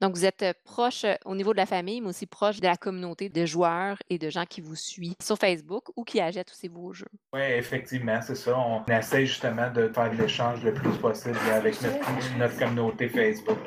Donc, 0.00 0.14
vous 0.14 0.24
êtes 0.24 0.42
euh, 0.42 0.52
proche 0.64 1.04
euh, 1.04 1.14
au 1.24 1.34
niveau 1.34 1.52
de 1.52 1.56
la 1.56 1.66
famille, 1.66 2.00
mais 2.00 2.10
aussi 2.10 2.26
proche 2.26 2.60
de 2.60 2.66
la 2.66 2.76
communauté 2.76 3.28
de 3.28 3.44
joueurs 3.44 3.96
et 4.08 4.18
de 4.18 4.30
gens 4.30 4.44
qui 4.44 4.60
vous 4.60 4.76
suivent 4.76 5.16
sur 5.20 5.36
Facebook 5.36 5.88
ou 5.96 6.04
qui 6.04 6.20
achètent 6.20 6.50
aussi 6.50 6.68
vos 6.68 6.92
jeux. 6.92 7.10
Oui, 7.32 7.40
effectivement, 7.40 8.20
c'est 8.22 8.36
ça. 8.36 8.56
On 8.56 8.84
essaie 8.86 9.26
justement 9.26 9.68
de 9.70 9.88
faire 9.88 10.12
de 10.12 10.16
l'échange 10.16 10.62
le 10.62 10.72
plus 10.72 10.96
possible 10.98 11.38
avec 11.52 11.82
notre, 11.82 12.38
notre 12.38 12.58
communauté 12.58 13.08
Facebook. 13.08 13.58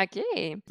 OK. 0.00 0.20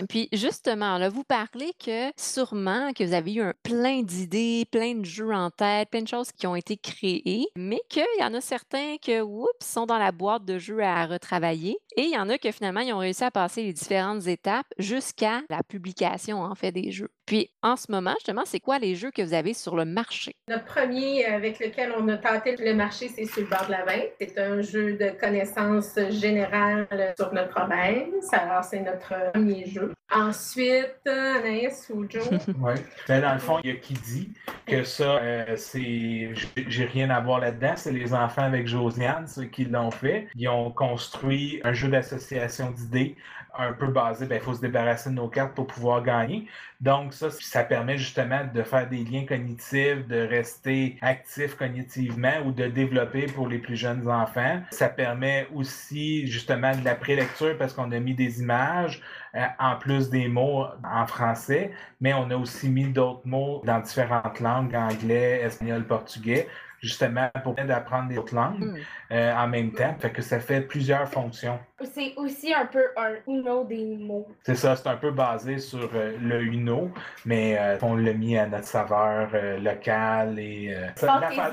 Puis 0.09 0.27
justement, 0.33 0.97
là, 0.97 1.09
vous 1.09 1.23
parlez 1.23 1.71
que 1.83 2.11
sûrement 2.17 2.91
que 2.93 3.03
vous 3.03 3.13
avez 3.13 3.35
eu 3.35 3.43
plein 3.63 4.01
d'idées, 4.01 4.65
plein 4.69 4.95
de 4.95 5.05
jeux 5.05 5.33
en 5.33 5.49
tête, 5.49 5.89
plein 5.89 6.01
de 6.01 6.07
choses 6.07 6.31
qui 6.31 6.45
ont 6.45 6.55
été 6.55 6.77
créées, 6.77 7.47
mais 7.55 7.79
qu'il 7.89 8.03
y 8.19 8.23
en 8.23 8.33
a 8.33 8.41
certains 8.41 8.97
que, 8.97 9.21
oups, 9.21 9.49
sont 9.61 9.85
dans 9.85 9.97
la 9.97 10.11
boîte 10.11 10.45
de 10.45 10.57
jeux 10.59 10.83
à 10.83 11.05
retravailler. 11.05 11.77
Et 11.95 12.03
il 12.03 12.11
y 12.11 12.17
en 12.17 12.29
a 12.29 12.37
que 12.37 12.51
finalement, 12.51 12.79
ils 12.79 12.93
ont 12.93 12.99
réussi 12.99 13.23
à 13.23 13.31
passer 13.31 13.63
les 13.63 13.73
différentes 13.73 14.25
étapes 14.27 14.65
jusqu'à 14.79 15.41
la 15.49 15.61
publication, 15.63 16.41
en 16.41 16.55
fait, 16.55 16.71
des 16.71 16.91
jeux. 16.91 17.09
Puis 17.25 17.51
en 17.61 17.75
ce 17.75 17.91
moment, 17.91 18.13
justement, 18.15 18.43
c'est 18.45 18.59
quoi 18.59 18.79
les 18.79 18.95
jeux 18.95 19.11
que 19.11 19.21
vous 19.21 19.33
avez 19.33 19.53
sur 19.53 19.75
le 19.75 19.85
marché? 19.85 20.35
Notre 20.49 20.65
premier 20.65 21.25
avec 21.25 21.59
lequel 21.59 21.93
on 21.97 22.07
a 22.09 22.17
tenté 22.17 22.55
le 22.57 22.73
marché, 22.73 23.09
c'est 23.09 23.25
sur 23.25 23.41
le 23.41 23.47
bord 23.47 23.65
de 23.67 23.71
la 23.71 23.85
vente. 23.85 24.09
C'est 24.19 24.37
un 24.37 24.61
jeu 24.61 24.93
de 24.93 25.09
connaissances 25.19 25.97
générales 26.09 26.87
sur 27.17 27.31
notre 27.33 27.49
province. 27.49 28.33
Alors, 28.33 28.63
c'est 28.63 28.81
notre 28.81 29.31
premier 29.31 29.65
jeu. 29.67 29.93
Ensuite, 30.13 31.07
Anaïs 31.07 31.91
ou 31.93 32.05
Joe? 32.09 32.27
Oui. 32.59 32.73
Mais 33.09 33.19
dans 33.19 33.33
le 33.33 33.39
fond, 33.39 33.59
il 33.63 33.71
y 33.71 33.73
a 33.73 33.77
qui 33.77 33.93
dit 33.93 34.29
que 34.65 34.83
ça, 34.83 35.17
euh, 35.21 35.55
c'est. 35.57 36.33
j'ai- 36.67 36.85
rien 36.85 37.09
à 37.09 37.19
voir 37.19 37.39
là-dedans. 37.39 37.73
C'est 37.75 37.91
les 37.91 38.13
enfants 38.13 38.43
avec 38.43 38.67
Josiane, 38.67 39.27
ceux 39.27 39.45
qui 39.45 39.65
l'ont 39.65 39.91
fait. 39.91 40.27
Ils 40.35 40.47
ont 40.49 40.71
construit 40.71 41.59
un 41.63 41.73
jeu 41.73 41.89
d'association 41.89 42.71
d'idées 42.71 43.15
un 43.57 43.73
peu 43.73 43.87
basé, 43.87 44.25
ben, 44.25 44.35
il 44.35 44.41
faut 44.41 44.53
se 44.53 44.61
débarrasser 44.61 45.09
de 45.09 45.15
nos 45.15 45.27
cartes 45.27 45.53
pour 45.53 45.67
pouvoir 45.67 46.03
gagner. 46.03 46.47
Donc, 46.81 47.13
ça, 47.13 47.29
ça 47.31 47.63
permet 47.63 47.97
justement 47.97 48.41
de 48.53 48.63
faire 48.63 48.89
des 48.89 49.03
liens 49.03 49.25
cognitifs, 49.25 50.05
de 50.07 50.27
rester 50.27 50.97
actif 51.01 51.55
cognitivement 51.55 52.41
ou 52.45 52.51
de 52.51 52.67
développer 52.67 53.27
pour 53.27 53.47
les 53.47 53.59
plus 53.59 53.75
jeunes 53.75 54.09
enfants. 54.09 54.61
Ça 54.71 54.89
permet 54.89 55.47
aussi 55.53 56.27
justement 56.27 56.75
de 56.75 56.83
la 56.83 56.95
prélecture 56.95 57.57
parce 57.57 57.73
qu'on 57.73 57.91
a 57.91 57.99
mis 57.99 58.15
des 58.15 58.41
images 58.41 59.01
euh, 59.35 59.45
en 59.59 59.77
plus 59.77 60.09
des 60.09 60.27
mots 60.27 60.65
en 60.83 61.07
français, 61.07 61.71
mais 62.01 62.13
on 62.13 62.29
a 62.31 62.35
aussi 62.35 62.69
mis 62.69 62.85
d'autres 62.85 63.25
mots 63.25 63.61
dans 63.65 63.79
différentes 63.79 64.39
langues, 64.39 64.75
anglais, 64.75 65.41
espagnol, 65.43 65.85
portugais, 65.85 66.47
justement 66.83 67.29
pour 67.43 67.55
d'apprendre 67.55 68.09
des 68.09 68.17
autres 68.17 68.35
langues 68.35 68.59
Hmm. 68.65 68.75
euh, 69.11 69.33
en 69.35 69.47
même 69.47 69.71
temps. 69.71 69.95
Fait 69.99 70.11
que 70.11 70.21
ça 70.21 70.39
fait 70.39 70.61
plusieurs 70.61 71.07
fonctions. 71.09 71.57
C'est 71.93 72.13
aussi 72.17 72.53
un 72.53 72.65
peu 72.65 72.83
un 72.97 73.13
Uno 73.27 73.63
des 73.65 73.97
mots. 73.97 74.27
C'est 74.43 74.55
ça, 74.55 74.75
c'est 74.75 74.87
un 74.87 74.95
peu 74.97 75.11
basé 75.11 75.57
sur 75.57 75.89
euh, 75.95 76.15
le 76.21 76.41
Uno, 76.43 76.91
mais 77.25 77.57
euh, 77.59 77.77
on 77.81 77.95
l'a 77.95 78.13
mis 78.13 78.37
à 78.37 78.45
notre 78.47 78.67
saveur 78.67 79.29
euh, 79.33 79.59
locale 79.59 80.37
et 80.39 80.73
euh, 80.73 80.87
ça- 80.95 81.19
la, 81.19 81.31
fa- 81.31 81.51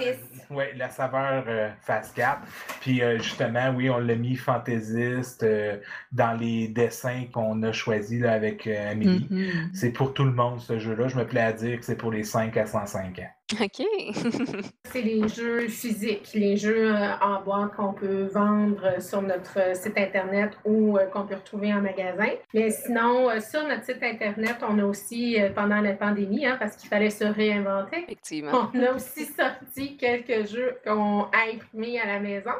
ouais, 0.50 0.72
la 0.76 0.88
saveur 0.90 1.44
euh, 1.48 1.68
Fast 1.80 2.14
4. 2.16 2.40
Puis 2.80 3.02
euh, 3.02 3.18
justement, 3.18 3.70
oui, 3.76 3.88
on 3.90 3.98
l'a 3.98 4.14
mis 4.16 4.36
fantaisiste 4.36 5.42
euh, 5.42 5.78
dans 6.12 6.32
les 6.38 6.68
dessins 6.68 7.24
qu'on 7.32 7.62
a 7.62 7.72
choisis 7.72 8.20
là, 8.20 8.32
avec 8.32 8.66
euh, 8.66 8.92
Amélie. 8.92 9.26
Mhm. 9.30 9.70
C'est 9.74 9.90
pour 9.92 10.12
tout 10.14 10.24
le 10.24 10.32
monde 10.32 10.60
ce 10.60 10.78
jeu-là. 10.78 11.08
Je 11.08 11.16
me 11.16 11.26
plais 11.26 11.40
à 11.42 11.52
dire 11.52 11.78
que 11.78 11.84
c'est 11.84 11.96
pour 11.96 12.12
les 12.12 12.24
5 12.24 12.56
à 12.56 12.66
105 12.66 13.18
ans. 13.18 13.30
OK. 13.58 13.84
C'est 14.84 15.02
les 15.02 15.28
jeux 15.28 15.68
physiques, 15.68 16.30
les 16.34 16.56
jeux 16.56 16.94
euh, 16.94 17.16
en 17.20 17.42
boîte 17.42 17.74
qu'on 17.74 17.92
peut 17.92 18.24
vendre 18.32 19.00
sur 19.00 19.22
notre 19.22 19.76
site 19.76 19.96
Internet 19.96 20.52
ou 20.64 20.96
euh, 20.96 21.06
qu'on 21.06 21.26
peut 21.26 21.34
retrouver 21.34 21.72
en 21.72 21.80
magasin. 21.80 22.30
Mais 22.54 22.70
sinon, 22.70 23.28
euh, 23.28 23.40
sur 23.40 23.66
notre 23.66 23.84
site 23.84 24.02
Internet, 24.02 24.56
on 24.68 24.78
a 24.78 24.84
aussi, 24.84 25.38
pendant 25.54 25.80
la 25.80 25.94
pandémie, 25.94 26.46
hein, 26.46 26.56
parce 26.58 26.76
qu'il 26.76 26.88
fallait 26.88 27.10
se 27.10 27.24
réinventer, 27.24 28.04
Effectivement. 28.04 28.70
on 28.74 28.82
a 28.82 28.92
aussi 28.92 29.24
sorti 29.24 29.96
quelques 29.96 30.48
jeux 30.48 30.76
qu'on 30.84 31.22
a 31.24 31.52
imprimés 31.52 32.00
à 32.00 32.06
la 32.06 32.20
maison. 32.20 32.52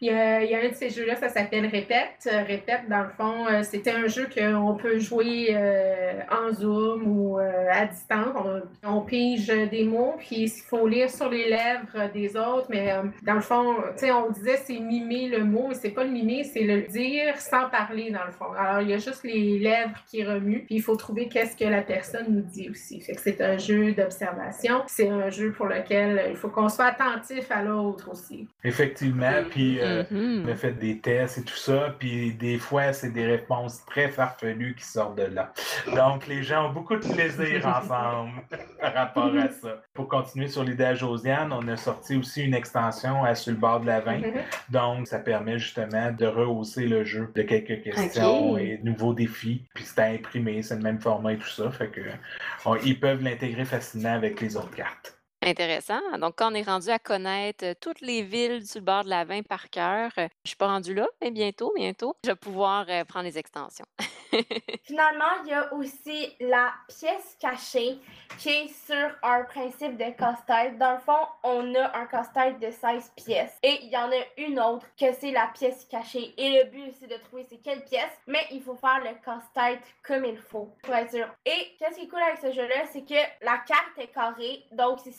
Il 0.00 0.08
y, 0.08 0.10
a, 0.10 0.42
il 0.42 0.50
y 0.50 0.54
a 0.54 0.58
un 0.58 0.68
de 0.68 0.74
ces 0.74 0.90
jeux-là, 0.90 1.16
ça 1.16 1.28
s'appelle 1.28 1.66
Répète. 1.66 2.28
Répète, 2.46 2.88
dans 2.88 3.02
le 3.02 3.10
fond, 3.10 3.46
c'était 3.62 3.92
un 3.92 4.06
jeu 4.06 4.26
qu'on 4.32 4.74
peut 4.74 4.98
jouer 4.98 5.56
en 6.30 6.52
Zoom 6.52 7.02
ou 7.06 7.38
à 7.38 7.86
distance. 7.86 8.34
On, 8.34 8.62
on, 8.88 9.00
pige 9.00 9.46
des 9.46 9.84
mots, 9.84 10.14
puis 10.18 10.42
il 10.42 10.50
faut 10.50 10.86
lire 10.86 11.08
sur 11.10 11.30
les 11.30 11.48
lèvres 11.48 12.12
des 12.12 12.36
autres. 12.36 12.66
Mais 12.68 12.92
dans 13.22 13.34
le 13.34 13.40
fond, 13.40 13.76
tu 13.92 14.06
sais, 14.06 14.12
on 14.12 14.30
disait 14.30 14.56
c'est 14.56 14.78
mimer 14.78 15.28
le 15.28 15.44
mot, 15.44 15.66
mais 15.68 15.74
c'est 15.74 15.90
pas 15.90 16.04
le 16.04 16.10
mimer, 16.10 16.44
c'est 16.44 16.64
le 16.64 16.82
dire 16.82 17.38
sans 17.38 17.68
parler, 17.68 18.10
dans 18.10 18.24
le 18.24 18.32
fond. 18.32 18.52
Alors, 18.58 18.82
il 18.82 18.90
y 18.90 18.94
a 18.94 18.98
juste 18.98 19.24
les 19.24 19.58
lèvres 19.58 20.02
qui 20.10 20.24
remuent, 20.24 20.64
puis 20.66 20.76
il 20.76 20.82
faut 20.82 20.96
trouver 20.96 21.28
qu'est-ce 21.28 21.56
que 21.56 21.68
la 21.68 21.82
personne 21.82 22.26
nous 22.28 22.42
dit 22.42 22.68
aussi. 22.70 23.00
Fait 23.00 23.14
que 23.14 23.20
c'est 23.20 23.40
un 23.40 23.58
jeu 23.58 23.92
d'observation. 23.92 24.82
C'est 24.86 25.08
un 25.08 25.30
jeu 25.30 25.52
pour 25.52 25.66
lequel 25.66 26.26
il 26.30 26.36
faut 26.36 26.48
qu'on 26.48 26.68
soit 26.68 26.86
attentif 26.86 27.50
à 27.50 27.62
l'autre 27.62 28.10
aussi. 28.10 28.48
Effectivement, 28.64 29.42
puis 29.50 29.78
On 30.46 30.48
a 30.50 30.54
fait 30.54 30.72
des 30.72 30.98
tests 30.98 31.38
et 31.38 31.42
tout 31.42 31.56
ça, 31.56 31.94
puis 31.98 32.32
des 32.34 32.58
fois, 32.58 32.92
c'est 32.92 33.10
des 33.10 33.26
réponses 33.26 33.84
très 33.86 34.08
farfelues 34.08 34.74
qui 34.76 34.84
sortent 34.84 35.16
de 35.18 35.24
là. 35.34 35.52
Donc, 35.94 36.26
les 36.26 36.42
gens 36.42 36.68
ont 36.68 36.72
beaucoup 36.72 36.96
de 36.96 37.06
plaisir 37.06 37.66
ensemble 37.66 38.32
par 38.80 38.94
rapport 38.94 39.32
à 39.36 39.48
ça. 39.48 39.82
Pour 39.94 40.08
continuer 40.08 40.48
sur 40.48 40.64
l'idée 40.64 40.84
à 40.84 40.94
Josiane, 40.94 41.52
on 41.52 41.66
a 41.68 41.76
sorti 41.76 42.16
aussi 42.16 42.44
une 42.44 42.54
extension 42.54 43.24
à 43.24 43.34
Sur 43.34 43.52
le 43.52 43.58
bord 43.58 43.80
de 43.80 43.86
la 43.86 44.00
vin. 44.00 44.18
Mhm. 44.18 44.32
Donc, 44.70 45.06
ça 45.08 45.18
permet 45.18 45.58
justement 45.58 46.10
de 46.12 46.26
rehausser 46.26 46.86
le 46.86 47.04
jeu 47.04 47.30
de 47.34 47.42
quelques 47.42 47.82
questions 47.82 48.56
et 48.58 48.78
de 48.78 48.84
nouveaux 48.88 49.14
défis. 49.14 49.64
Puis 49.74 49.84
c'est 49.84 50.00
à 50.00 50.06
imprimer, 50.06 50.62
c'est 50.62 50.76
le 50.76 50.82
même 50.82 51.00
format 51.00 51.32
et 51.34 51.38
tout 51.38 51.48
ça. 51.48 51.70
Fait 51.70 51.88
que 51.88 52.00
on- 52.64 52.76
ils 52.76 52.98
peuvent 52.98 53.22
l'intégrer 53.22 53.64
facilement 53.64 54.12
avec 54.14 54.40
les 54.40 54.56
autres 54.56 54.74
cartes. 54.74 55.15
Intéressant. 55.46 56.00
Donc, 56.18 56.34
quand 56.36 56.50
on 56.50 56.54
est 56.56 56.64
rendu 56.64 56.88
à 56.90 56.98
connaître 56.98 57.64
euh, 57.64 57.74
toutes 57.80 58.00
les 58.00 58.22
villes 58.22 58.64
le 58.74 58.80
bord 58.80 59.04
de 59.04 59.10
la 59.10 59.24
Vin 59.24 59.42
par 59.42 59.70
cœur, 59.70 60.10
euh, 60.18 60.26
je 60.42 60.48
suis 60.48 60.56
pas 60.56 60.66
rendue 60.66 60.92
là, 60.92 61.06
mais 61.22 61.30
bientôt, 61.30 61.72
bientôt, 61.76 62.16
je 62.24 62.30
vais 62.30 62.36
pouvoir 62.36 62.84
euh, 62.88 63.04
prendre 63.04 63.26
les 63.26 63.38
extensions. 63.38 63.86
Finalement, 64.82 65.24
il 65.44 65.50
y 65.50 65.54
a 65.54 65.72
aussi 65.72 66.34
la 66.40 66.72
pièce 66.88 67.36
cachée 67.38 67.98
qui 68.38 68.48
est 68.48 68.68
sur 68.68 69.08
un 69.22 69.44
principe 69.44 69.96
de 69.96 70.10
casse-tête. 70.18 70.78
Dans 70.78 70.94
le 70.94 70.98
fond, 70.98 71.26
on 71.44 71.74
a 71.76 71.96
un 71.96 72.06
casse-tête 72.06 72.58
de 72.58 72.72
16 72.72 73.12
pièces 73.14 73.56
et 73.62 73.84
il 73.84 73.90
y 73.90 73.96
en 73.96 74.10
a 74.10 74.24
une 74.36 74.58
autre 74.58 74.86
que 74.98 75.06
c'est 75.18 75.30
la 75.30 75.46
pièce 75.54 75.86
cachée. 75.88 76.34
Et 76.36 76.58
le 76.58 76.70
but, 76.70 76.92
c'est 76.98 77.06
de 77.06 77.16
trouver 77.24 77.46
c'est 77.48 77.58
quelle 77.58 77.84
pièce, 77.84 78.10
mais 78.26 78.44
il 78.50 78.62
faut 78.62 78.74
faire 78.74 78.98
le 78.98 79.14
casse-tête 79.24 79.80
comme 80.02 80.24
il 80.24 80.38
faut 80.38 80.74
pour 80.82 80.94
être 80.94 81.12
sûr. 81.12 81.28
Et 81.44 81.76
qu'est-ce 81.78 81.98
qui 81.98 82.06
est 82.06 82.08
cool 82.08 82.20
avec 82.20 82.38
ce 82.38 82.52
jeu-là, 82.52 82.84
c'est 82.92 83.06
que 83.06 83.14
la 83.42 83.58
carte 83.58 83.98
est 83.98 84.08
carrée, 84.08 84.64
donc 84.72 84.98
c'est 85.04 85.12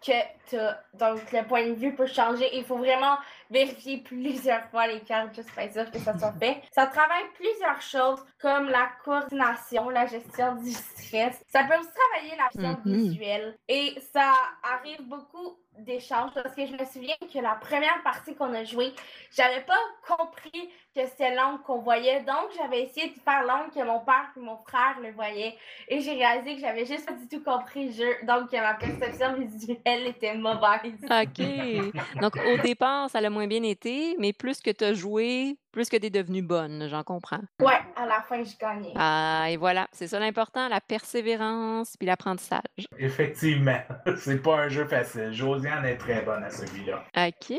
que 0.00 0.12
tu 0.48 0.56
Donc 0.94 1.32
le 1.32 1.46
point 1.46 1.66
de 1.66 1.74
vue 1.74 1.94
peut 1.94 2.06
changer. 2.06 2.48
Il 2.56 2.64
faut 2.64 2.78
vraiment 2.78 3.16
vérifier 3.50 3.98
plusieurs 3.98 4.64
fois 4.70 4.86
les 4.86 5.00
cartes 5.00 5.34
juste 5.34 5.50
pour 5.50 5.62
être 5.62 5.72
sûr 5.72 5.90
que 5.90 5.98
ça 5.98 6.18
soit 6.18 6.32
fait. 6.38 6.62
Ça 6.72 6.86
travaille 6.86 7.24
plusieurs 7.34 7.80
choses 7.80 8.24
comme 8.40 8.68
la 8.68 8.88
coordination, 9.04 9.88
la 9.90 10.06
gestion 10.06 10.54
du 10.56 10.70
stress. 10.72 11.42
Ça 11.48 11.64
peut 11.64 11.78
aussi 11.78 11.90
travailler 11.92 12.36
la 12.36 12.48
vision 12.54 12.80
Mhm. 12.84 12.94
visuelle. 12.94 13.56
Et 13.68 13.94
ça 14.12 14.32
arrive 14.62 15.02
beaucoup 15.08 15.58
d'échanges 15.78 16.30
parce 16.34 16.54
que 16.54 16.64
je 16.66 16.72
me 16.72 16.84
souviens 16.86 17.16
que 17.20 17.38
la 17.38 17.54
première 17.56 18.02
partie 18.02 18.34
qu'on 18.34 18.54
a 18.54 18.64
jouée, 18.64 18.94
j'avais 19.36 19.60
pas 19.60 19.76
compris 20.16 20.70
que 20.94 21.06
c'était 21.06 21.34
l'angle 21.34 21.60
qu'on 21.64 21.80
voyait. 21.80 22.20
Donc, 22.20 22.48
j'avais 22.56 22.84
essayé 22.84 23.08
de 23.10 23.20
faire 23.20 23.44
l'angle 23.44 23.70
que 23.74 23.82
mon 23.84 24.00
père 24.00 24.30
et 24.34 24.40
mon 24.40 24.56
frère 24.66 24.96
le 25.02 25.12
voyaient. 25.12 25.54
Et 25.88 26.00
j'ai 26.00 26.12
réalisé 26.14 26.54
que 26.54 26.60
j'avais 26.62 26.86
juste 26.86 27.04
pas 27.06 27.12
du 27.12 27.28
tout 27.28 27.42
compris 27.44 27.88
le 27.88 27.92
jeu. 27.92 28.10
Donc, 28.22 28.50
que 28.50 28.56
ma 28.56 28.72
perception 28.72 29.34
visuelle 29.34 30.06
était 30.06 30.34
mauvaise. 30.34 30.94
OK. 31.04 32.20
Donc, 32.22 32.36
au 32.36 32.56
départ, 32.62 33.10
ça 33.10 33.20
l'a 33.20 33.28
moins 33.36 33.46
bien 33.46 33.62
été, 33.62 34.16
mais 34.18 34.32
plus 34.32 34.60
que 34.60 34.70
tu 34.70 34.84
as 34.84 34.94
joué, 34.94 35.58
plus 35.76 35.90
que 35.90 35.96
tu 35.98 36.06
es 36.06 36.10
devenue 36.10 36.40
bonne, 36.40 36.88
j'en 36.88 37.02
comprends. 37.02 37.40
Ouais, 37.60 37.78
à 37.96 38.06
la 38.06 38.22
fin, 38.26 38.42
je 38.42 38.56
gagnais. 38.58 38.94
Ah, 38.96 39.44
et 39.50 39.58
voilà, 39.58 39.88
c'est 39.92 40.06
ça 40.06 40.18
l'important, 40.18 40.68
la 40.68 40.80
persévérance 40.80 41.96
puis 41.98 42.06
l'apprentissage. 42.06 42.62
Effectivement, 42.98 43.76
c'est 44.16 44.42
pas 44.42 44.56
un 44.62 44.68
jeu 44.70 44.86
facile. 44.86 45.32
Josiane 45.32 45.84
est 45.84 45.98
très 45.98 46.22
bonne 46.22 46.42
à 46.44 46.48
celui-là. 46.48 47.04
OK. 47.14 47.58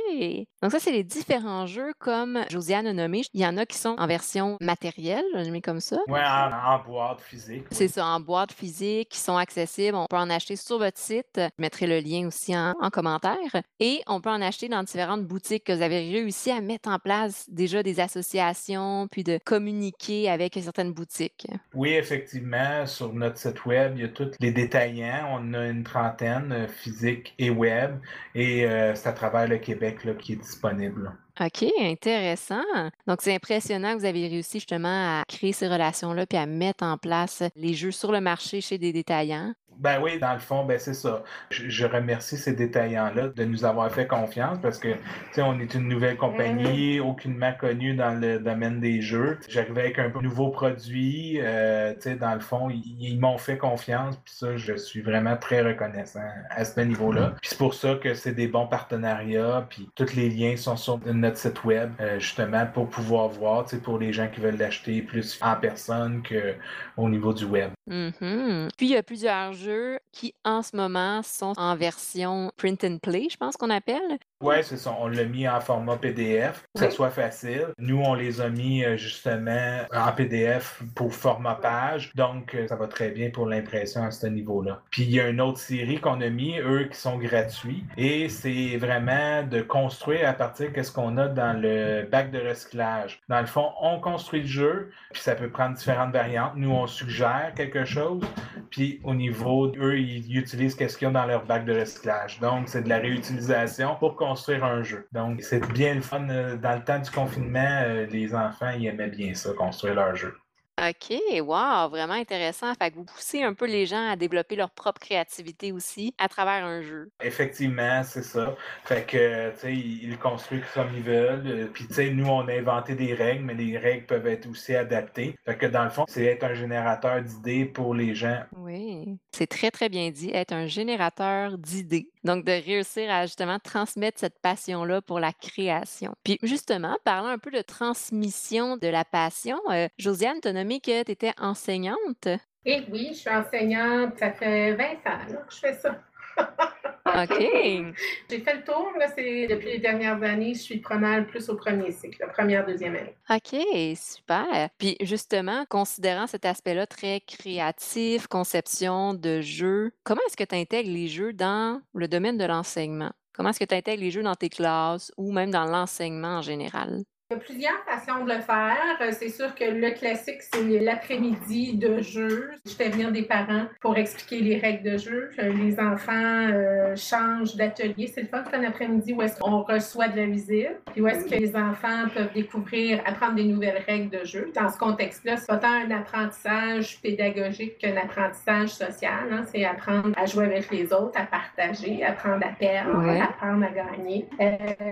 Donc 0.63 0.71
ça, 0.71 0.79
c'est 0.79 0.91
les 0.91 1.03
différents 1.03 1.67
jeux 1.67 1.91
comme 1.99 2.39
Josiane 2.49 2.87
a 2.87 2.93
nommé. 2.93 3.21
Il 3.35 3.41
y 3.41 3.45
en 3.45 3.55
a 3.55 3.67
qui 3.67 3.77
sont 3.77 3.95
en 3.99 4.07
version 4.07 4.57
matérielle, 4.61 5.23
je 5.35 5.51
mets 5.51 5.61
comme 5.61 5.79
ça. 5.79 5.97
Ouais, 6.07 6.19
en, 6.19 6.51
en 6.73 6.79
boîte 6.79 7.21
physique. 7.21 7.65
oui. 7.69 7.77
C'est 7.77 7.87
ça, 7.87 8.03
en 8.03 8.19
boîte 8.19 8.51
physique, 8.51 9.09
qui 9.09 9.19
sont 9.19 9.37
accessibles. 9.37 9.95
On 9.95 10.07
peut 10.09 10.17
en 10.17 10.31
acheter 10.31 10.55
sur 10.55 10.79
votre 10.79 10.97
site. 10.97 11.35
Je 11.35 11.49
mettrai 11.59 11.85
le 11.85 11.99
lien 11.99 12.25
aussi 12.25 12.57
en, 12.57 12.73
en 12.81 12.89
commentaire. 12.89 13.37
Et 13.79 14.01
on 14.07 14.21
peut 14.21 14.31
en 14.31 14.41
acheter 14.41 14.69
dans 14.69 14.81
différentes 14.81 15.23
boutiques 15.25 15.65
que 15.65 15.73
vous 15.73 15.83
avez 15.83 15.99
réussi 15.99 16.49
à 16.49 16.61
mettre 16.61 16.89
en 16.89 16.97
place 16.97 17.45
déjà 17.49 17.83
des 17.83 17.99
associations, 18.07 19.07
puis 19.11 19.23
de 19.23 19.39
communiquer 19.43 20.29
avec 20.29 20.57
certaines 20.61 20.93
boutiques. 20.93 21.47
Oui, 21.73 21.91
effectivement, 21.91 22.85
sur 22.85 23.13
notre 23.13 23.37
site 23.37 23.65
web, 23.65 23.93
il 23.95 24.01
y 24.01 24.05
a 24.05 24.09
tous 24.09 24.31
les 24.39 24.51
détaillants. 24.51 25.39
On 25.39 25.53
a 25.53 25.67
une 25.67 25.83
trentaine, 25.83 26.51
euh, 26.51 26.67
physique 26.67 27.33
et 27.37 27.49
web. 27.49 27.99
Et 28.35 28.65
euh, 28.65 28.95
c'est 28.95 29.09
à 29.09 29.13
travers 29.13 29.47
le 29.47 29.57
Québec 29.57 30.03
là, 30.03 30.13
qui 30.13 30.33
est 30.33 30.37
disponible. 30.37 31.11
OK, 31.39 31.65
intéressant. 31.79 32.63
Donc, 33.05 33.21
c'est 33.21 33.35
impressionnant 33.35 33.93
que 33.93 33.99
vous 33.99 34.05
avez 34.05 34.27
réussi 34.27 34.57
justement 34.57 35.19
à 35.19 35.23
créer 35.27 35.53
ces 35.53 35.67
relations-là 35.67 36.25
puis 36.25 36.37
à 36.37 36.47
mettre 36.47 36.83
en 36.83 36.97
place 36.97 37.43
les 37.55 37.75
jeux 37.75 37.91
sur 37.91 38.11
le 38.11 38.21
marché 38.21 38.59
chez 38.59 38.79
des 38.79 38.91
détaillants. 38.91 39.53
Ben 39.79 39.99
oui, 40.01 40.19
dans 40.19 40.33
le 40.33 40.39
fond, 40.39 40.65
ben 40.65 40.79
c'est 40.79 40.93
ça. 40.93 41.23
Je, 41.49 41.69
je 41.69 41.85
remercie 41.85 42.37
ces 42.37 42.53
détaillants-là 42.53 43.29
de 43.29 43.45
nous 43.45 43.65
avoir 43.65 43.91
fait 43.91 44.07
confiance 44.07 44.57
parce 44.61 44.79
que, 44.79 44.89
tu 44.89 44.97
sais, 45.33 45.41
on 45.41 45.59
est 45.59 45.73
une 45.75 45.87
nouvelle 45.87 46.17
compagnie, 46.17 46.99
aucunement 46.99 47.53
connue 47.59 47.95
dans 47.95 48.19
le 48.19 48.39
domaine 48.39 48.79
des 48.79 49.01
jeux. 49.01 49.39
J'arrivais 49.47 49.81
avec 49.81 49.99
un 49.99 50.09
nouveau 50.21 50.49
produit, 50.49 51.39
euh, 51.41 51.93
tu 51.93 52.01
sais, 52.01 52.15
dans 52.15 52.33
le 52.33 52.39
fond, 52.39 52.69
ils, 52.69 52.95
ils 52.99 53.19
m'ont 53.19 53.37
fait 53.37 53.57
confiance, 53.57 54.17
puis 54.17 54.33
ça, 54.33 54.57
je 54.57 54.75
suis 54.75 55.01
vraiment 55.01 55.37
très 55.37 55.61
reconnaissant 55.61 56.27
à 56.49 56.65
ce 56.65 56.79
niveau-là. 56.79 57.35
Puis 57.41 57.49
c'est 57.51 57.57
pour 57.57 57.73
ça 57.73 57.95
que 57.95 58.13
c'est 58.13 58.33
des 58.33 58.47
bons 58.47 58.67
partenariats, 58.67 59.65
puis 59.69 59.89
tous 59.95 60.15
les 60.15 60.29
liens 60.29 60.55
sont 60.55 60.75
sur 60.75 60.99
notre 61.05 61.37
site 61.37 61.63
web, 61.63 61.91
euh, 61.99 62.19
justement, 62.19 62.65
pour 62.65 62.89
pouvoir 62.89 63.27
voir, 63.29 63.65
tu 63.65 63.75
sais, 63.75 63.81
pour 63.81 63.99
les 63.99 64.13
gens 64.13 64.27
qui 64.27 64.39
veulent 64.39 64.57
l'acheter 64.57 65.01
plus 65.01 65.39
en 65.41 65.55
personne 65.55 66.23
qu'au 66.23 67.09
niveau 67.09 67.33
du 67.33 67.45
web. 67.45 67.71
Mhm. 67.87 68.69
Puis, 68.77 68.87
il 68.87 68.91
y 68.91 68.97
a 68.97 69.03
plusieurs 69.03 69.53
jeux 69.53 69.66
qui, 70.11 70.33
en 70.43 70.61
ce 70.61 70.75
moment, 70.75 71.21
sont 71.23 71.53
en 71.57 71.75
version 71.75 72.51
print 72.57 72.83
and 72.83 72.97
play, 72.99 73.27
je 73.29 73.37
pense 73.37 73.57
qu'on 73.57 73.69
appelle. 73.69 74.19
Ouais, 74.39 74.61
c'est 74.61 74.77
ça. 74.77 74.95
On 74.99 75.07
l'a 75.07 75.23
mis 75.23 75.47
en 75.47 75.59
format 75.59 75.97
PDF, 75.97 76.63
que 76.75 76.81
ça 76.81 76.85
Oui. 76.87 76.91
soit 76.91 77.09
facile. 77.09 77.69
Nous, 77.79 77.99
on 77.99 78.13
les 78.13 78.39
a 78.39 78.49
mis 78.49 78.85
euh, 78.85 78.95
justement 78.95 79.79
en 79.91 80.11
PDF 80.11 80.83
pour 80.93 81.11
format 81.11 81.55
page. 81.55 82.11
Donc, 82.13 82.53
euh, 82.53 82.67
ça 82.67 82.75
va 82.75 82.85
très 82.87 83.09
bien 83.09 83.31
pour 83.31 83.47
l'impression 83.47 84.03
à 84.03 84.11
ce 84.11 84.27
niveau-là. 84.27 84.81
Puis, 84.91 85.03
il 85.03 85.09
y 85.09 85.19
a 85.19 85.27
une 85.27 85.41
autre 85.41 85.57
série 85.57 85.99
qu'on 85.99 86.21
a 86.21 86.29
mis, 86.29 86.59
eux, 86.59 86.87
qui 86.91 86.99
sont 86.99 87.17
gratuits. 87.17 87.83
Et 87.97 88.29
c'est 88.29 88.77
vraiment 88.77 89.41
de 89.41 89.61
construire 89.61 90.29
à 90.29 90.33
partir 90.33 90.71
de 90.71 90.83
ce 90.83 90.91
qu'on 90.91 91.17
a 91.17 91.27
dans 91.27 91.59
le 91.59 92.03
bac 92.11 92.29
de 92.29 92.39
recyclage. 92.39 93.19
Dans 93.29 93.39
le 93.41 93.47
fond, 93.47 93.71
on 93.81 93.99
construit 93.99 94.41
le 94.41 94.47
jeu, 94.47 94.91
puis 95.13 95.21
ça 95.23 95.33
peut 95.33 95.49
prendre 95.49 95.75
différentes 95.75 96.13
variantes. 96.13 96.51
Nous, 96.55 96.69
on 96.71 96.85
suggère 96.85 97.53
quelque 97.55 97.85
chose. 97.85 98.21
Puis, 98.69 99.01
au 99.03 99.15
niveau, 99.15 99.71
eux, 99.77 99.97
ils 99.97 100.37
utilisent 100.37 100.75
qu'est-ce 100.75 100.95
qu'ils 100.95 101.07
ont 101.07 101.11
dans 101.11 101.25
leur 101.25 101.43
bac 101.45 101.65
de 101.65 101.73
recyclage. 101.79 102.39
Donc, 102.39 102.67
c'est 102.69 102.83
de 102.83 102.89
la 102.89 102.99
réutilisation 102.99 103.95
pour 103.95 104.15
construire 104.27 104.63
un 104.63 104.83
jeu. 104.83 105.07
Donc, 105.11 105.41
c'est 105.41 105.65
bien 105.73 105.95
le 105.95 106.01
fun. 106.01 106.27
euh, 106.29 106.57
Dans 106.57 106.75
le 106.75 106.83
temps 106.83 106.99
du 106.99 107.09
confinement, 107.11 107.81
euh, 107.83 108.05
les 108.07 108.33
enfants, 108.35 108.71
ils 108.77 108.87
aimaient 108.87 109.07
bien 109.09 109.33
ça, 109.33 109.51
construire 109.53 109.95
leur 109.95 110.15
jeu. 110.15 110.35
OK, 110.79 111.17
wow, 111.41 111.89
vraiment 111.89 112.13
intéressant. 112.13 112.71
Fait 112.75 112.91
que 112.91 112.97
vous 112.97 113.03
poussez 113.03 113.41
un 113.41 113.55
peu 113.55 113.65
les 113.65 113.87
gens 113.87 114.11
à 114.11 114.15
développer 114.15 114.55
leur 114.55 114.69
propre 114.69 115.01
créativité 115.01 115.71
aussi 115.71 116.13
à 116.19 116.27
travers 116.27 116.63
un 116.63 116.83
jeu. 116.83 117.09
Effectivement, 117.23 118.03
c'est 118.03 118.21
ça. 118.21 118.55
Fait 118.85 119.03
que, 119.03 119.49
tu 119.53 119.59
sais, 119.59 119.73
ils 119.73 120.17
construisent 120.19 120.61
comme 120.75 120.89
ils 120.95 121.01
veulent. 121.01 121.47
Euh, 121.47 121.67
Puis, 121.73 121.87
tu 121.87 121.95
sais, 121.95 122.11
nous, 122.11 122.27
on 122.27 122.47
a 122.47 122.53
inventé 122.53 122.93
des 122.93 123.15
règles, 123.15 123.43
mais 123.45 123.55
les 123.55 123.75
règles 123.75 124.05
peuvent 124.05 124.27
être 124.27 124.47
aussi 124.47 124.75
adaptées. 124.75 125.35
Fait 125.45 125.57
que, 125.57 125.65
dans 125.65 125.83
le 125.83 125.89
fond, 125.89 126.05
c'est 126.07 126.25
être 126.25 126.43
un 126.43 126.53
générateur 126.53 127.23
d'idées 127.23 127.65
pour 127.65 127.95
les 127.95 128.13
gens. 128.13 128.43
Oui, 128.55 129.17
c'est 129.31 129.47
très, 129.47 129.71
très 129.71 129.89
bien 129.89 130.11
dit, 130.11 130.29
être 130.31 130.53
un 130.53 130.67
générateur 130.67 131.57
d'idées. 131.57 132.11
Donc, 132.27 132.43
de 132.43 132.51
réussir 132.51 133.09
à 133.09 133.25
justement 133.25 133.57
transmettre 133.57 134.19
cette 134.19 134.37
passion-là 134.41 135.01
pour 135.01 135.21
la 135.21 135.31
création. 135.31 136.13
Puis, 136.25 136.37
justement, 136.43 136.97
parlant 137.05 137.29
un 137.29 137.37
peu 137.37 137.51
de 137.51 137.61
transmission 137.61 138.75
de 138.75 138.87
la 138.89 139.05
passion, 139.05 139.57
euh, 139.71 139.87
Josiane, 139.97 140.41
tu 140.41 140.49
as 140.49 140.53
nommé 140.53 140.81
que 140.81 141.03
tu 141.03 141.11
étais 141.13 141.31
enseignante. 141.39 142.27
Et 142.65 142.83
oui, 142.91 143.11
je 143.11 143.19
suis 143.19 143.29
enseignante, 143.29 144.19
ça 144.19 144.33
fait 144.33 144.73
20 144.73 144.83
ans 144.83 145.41
que 145.47 145.55
je 145.55 145.57
fais 145.57 145.73
ça. 145.75 146.03
OK. 147.17 147.39
J'ai 148.29 148.39
fait 148.39 148.53
le 148.55 148.63
tour, 148.63 148.91
là, 148.97 149.07
c'est 149.15 149.47
depuis 149.47 149.67
les 149.67 149.79
dernières 149.79 150.21
années, 150.23 150.53
je 150.53 150.59
suis 150.59 150.79
pas 150.79 150.97
mal 150.97 151.27
plus 151.27 151.49
au 151.49 151.55
premier 151.55 151.91
cycle, 151.91 152.17
la 152.19 152.27
première, 152.27 152.65
deuxième 152.65 152.95
année. 152.95 153.15
OK, 153.29 153.97
super. 153.97 154.69
Puis 154.77 154.97
justement, 155.01 155.65
considérant 155.69 156.27
cet 156.27 156.45
aspect-là 156.45 156.85
très 156.85 157.21
créatif, 157.21 158.27
conception 158.27 159.13
de 159.13 159.41
jeux, 159.41 159.91
comment 160.03 160.21
est-ce 160.27 160.37
que 160.37 160.43
tu 160.43 160.55
intègres 160.55 160.91
les 160.91 161.07
jeux 161.07 161.33
dans 161.33 161.81
le 161.93 162.07
domaine 162.07 162.37
de 162.37 162.45
l'enseignement? 162.45 163.11
Comment 163.33 163.49
est-ce 163.49 163.59
que 163.59 163.65
tu 163.65 163.75
intègres 163.75 164.01
les 164.01 164.11
jeux 164.11 164.23
dans 164.23 164.35
tes 164.35 164.49
classes 164.49 165.11
ou 165.17 165.31
même 165.31 165.51
dans 165.51 165.65
l'enseignement 165.65 166.37
en 166.37 166.41
général? 166.41 167.03
Il 167.29 167.33
y 167.33 167.35
a 167.35 167.39
plusieurs 167.41 167.83
façons 167.83 168.23
de 168.23 168.31
le 168.31 168.39
faire. 168.39 168.97
Euh, 169.01 169.11
c'est 169.11 169.27
sûr 169.27 169.53
que 169.53 169.65
le 169.65 169.91
classique, 169.91 170.41
c'est 170.41 170.63
l'après-midi 170.79 171.75
de 171.75 172.01
jeu. 172.01 172.51
Je 172.65 172.71
fais 172.71 172.87
venir 172.87 173.11
des 173.11 173.23
parents 173.23 173.65
pour 173.81 173.97
expliquer 173.97 174.39
les 174.39 174.57
règles 174.57 174.91
de 174.91 174.97
jeu. 174.97 175.31
Euh, 175.37 175.51
les 175.51 175.77
enfants 175.77 176.13
euh, 176.13 176.95
changent 176.95 177.57
d'atelier. 177.57 178.07
C'est 178.07 178.21
le 178.21 178.27
fun 178.29 178.45
un 178.53 178.63
après-midi 178.63 179.11
où 179.11 179.21
est-ce 179.21 179.37
qu'on 179.41 179.61
reçoit 179.63 180.07
de 180.07 180.15
la 180.15 180.25
visite, 180.25 180.77
puis 180.93 181.01
où 181.01 181.07
est-ce 181.09 181.25
que 181.25 181.35
les 181.35 181.53
enfants 181.53 182.07
peuvent 182.13 182.31
découvrir, 182.33 183.01
apprendre 183.05 183.35
des 183.35 183.43
nouvelles 183.43 183.83
règles 183.85 184.09
de 184.09 184.23
jeu. 184.23 184.49
Dans 184.55 184.69
ce 184.69 184.77
contexte-là, 184.77 185.35
c'est 185.35 185.47
pas 185.47 185.57
tant 185.57 185.67
un 185.67 185.91
apprentissage 185.91 187.01
pédagogique 187.01 187.77
qu'un 187.79 187.97
apprentissage 187.97 188.69
social. 188.69 189.27
Hein. 189.33 189.43
C'est 189.51 189.65
apprendre 189.65 190.13
à 190.15 190.25
jouer 190.27 190.45
avec 190.45 190.71
les 190.71 190.93
autres, 190.93 191.19
à 191.19 191.25
partager, 191.25 192.05
apprendre 192.05 192.45
à 192.47 192.53
perdre, 192.53 193.05
apprendre 193.21 193.65
à 193.65 193.71
gagner. 193.71 194.29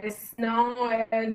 sinon, 0.10 0.76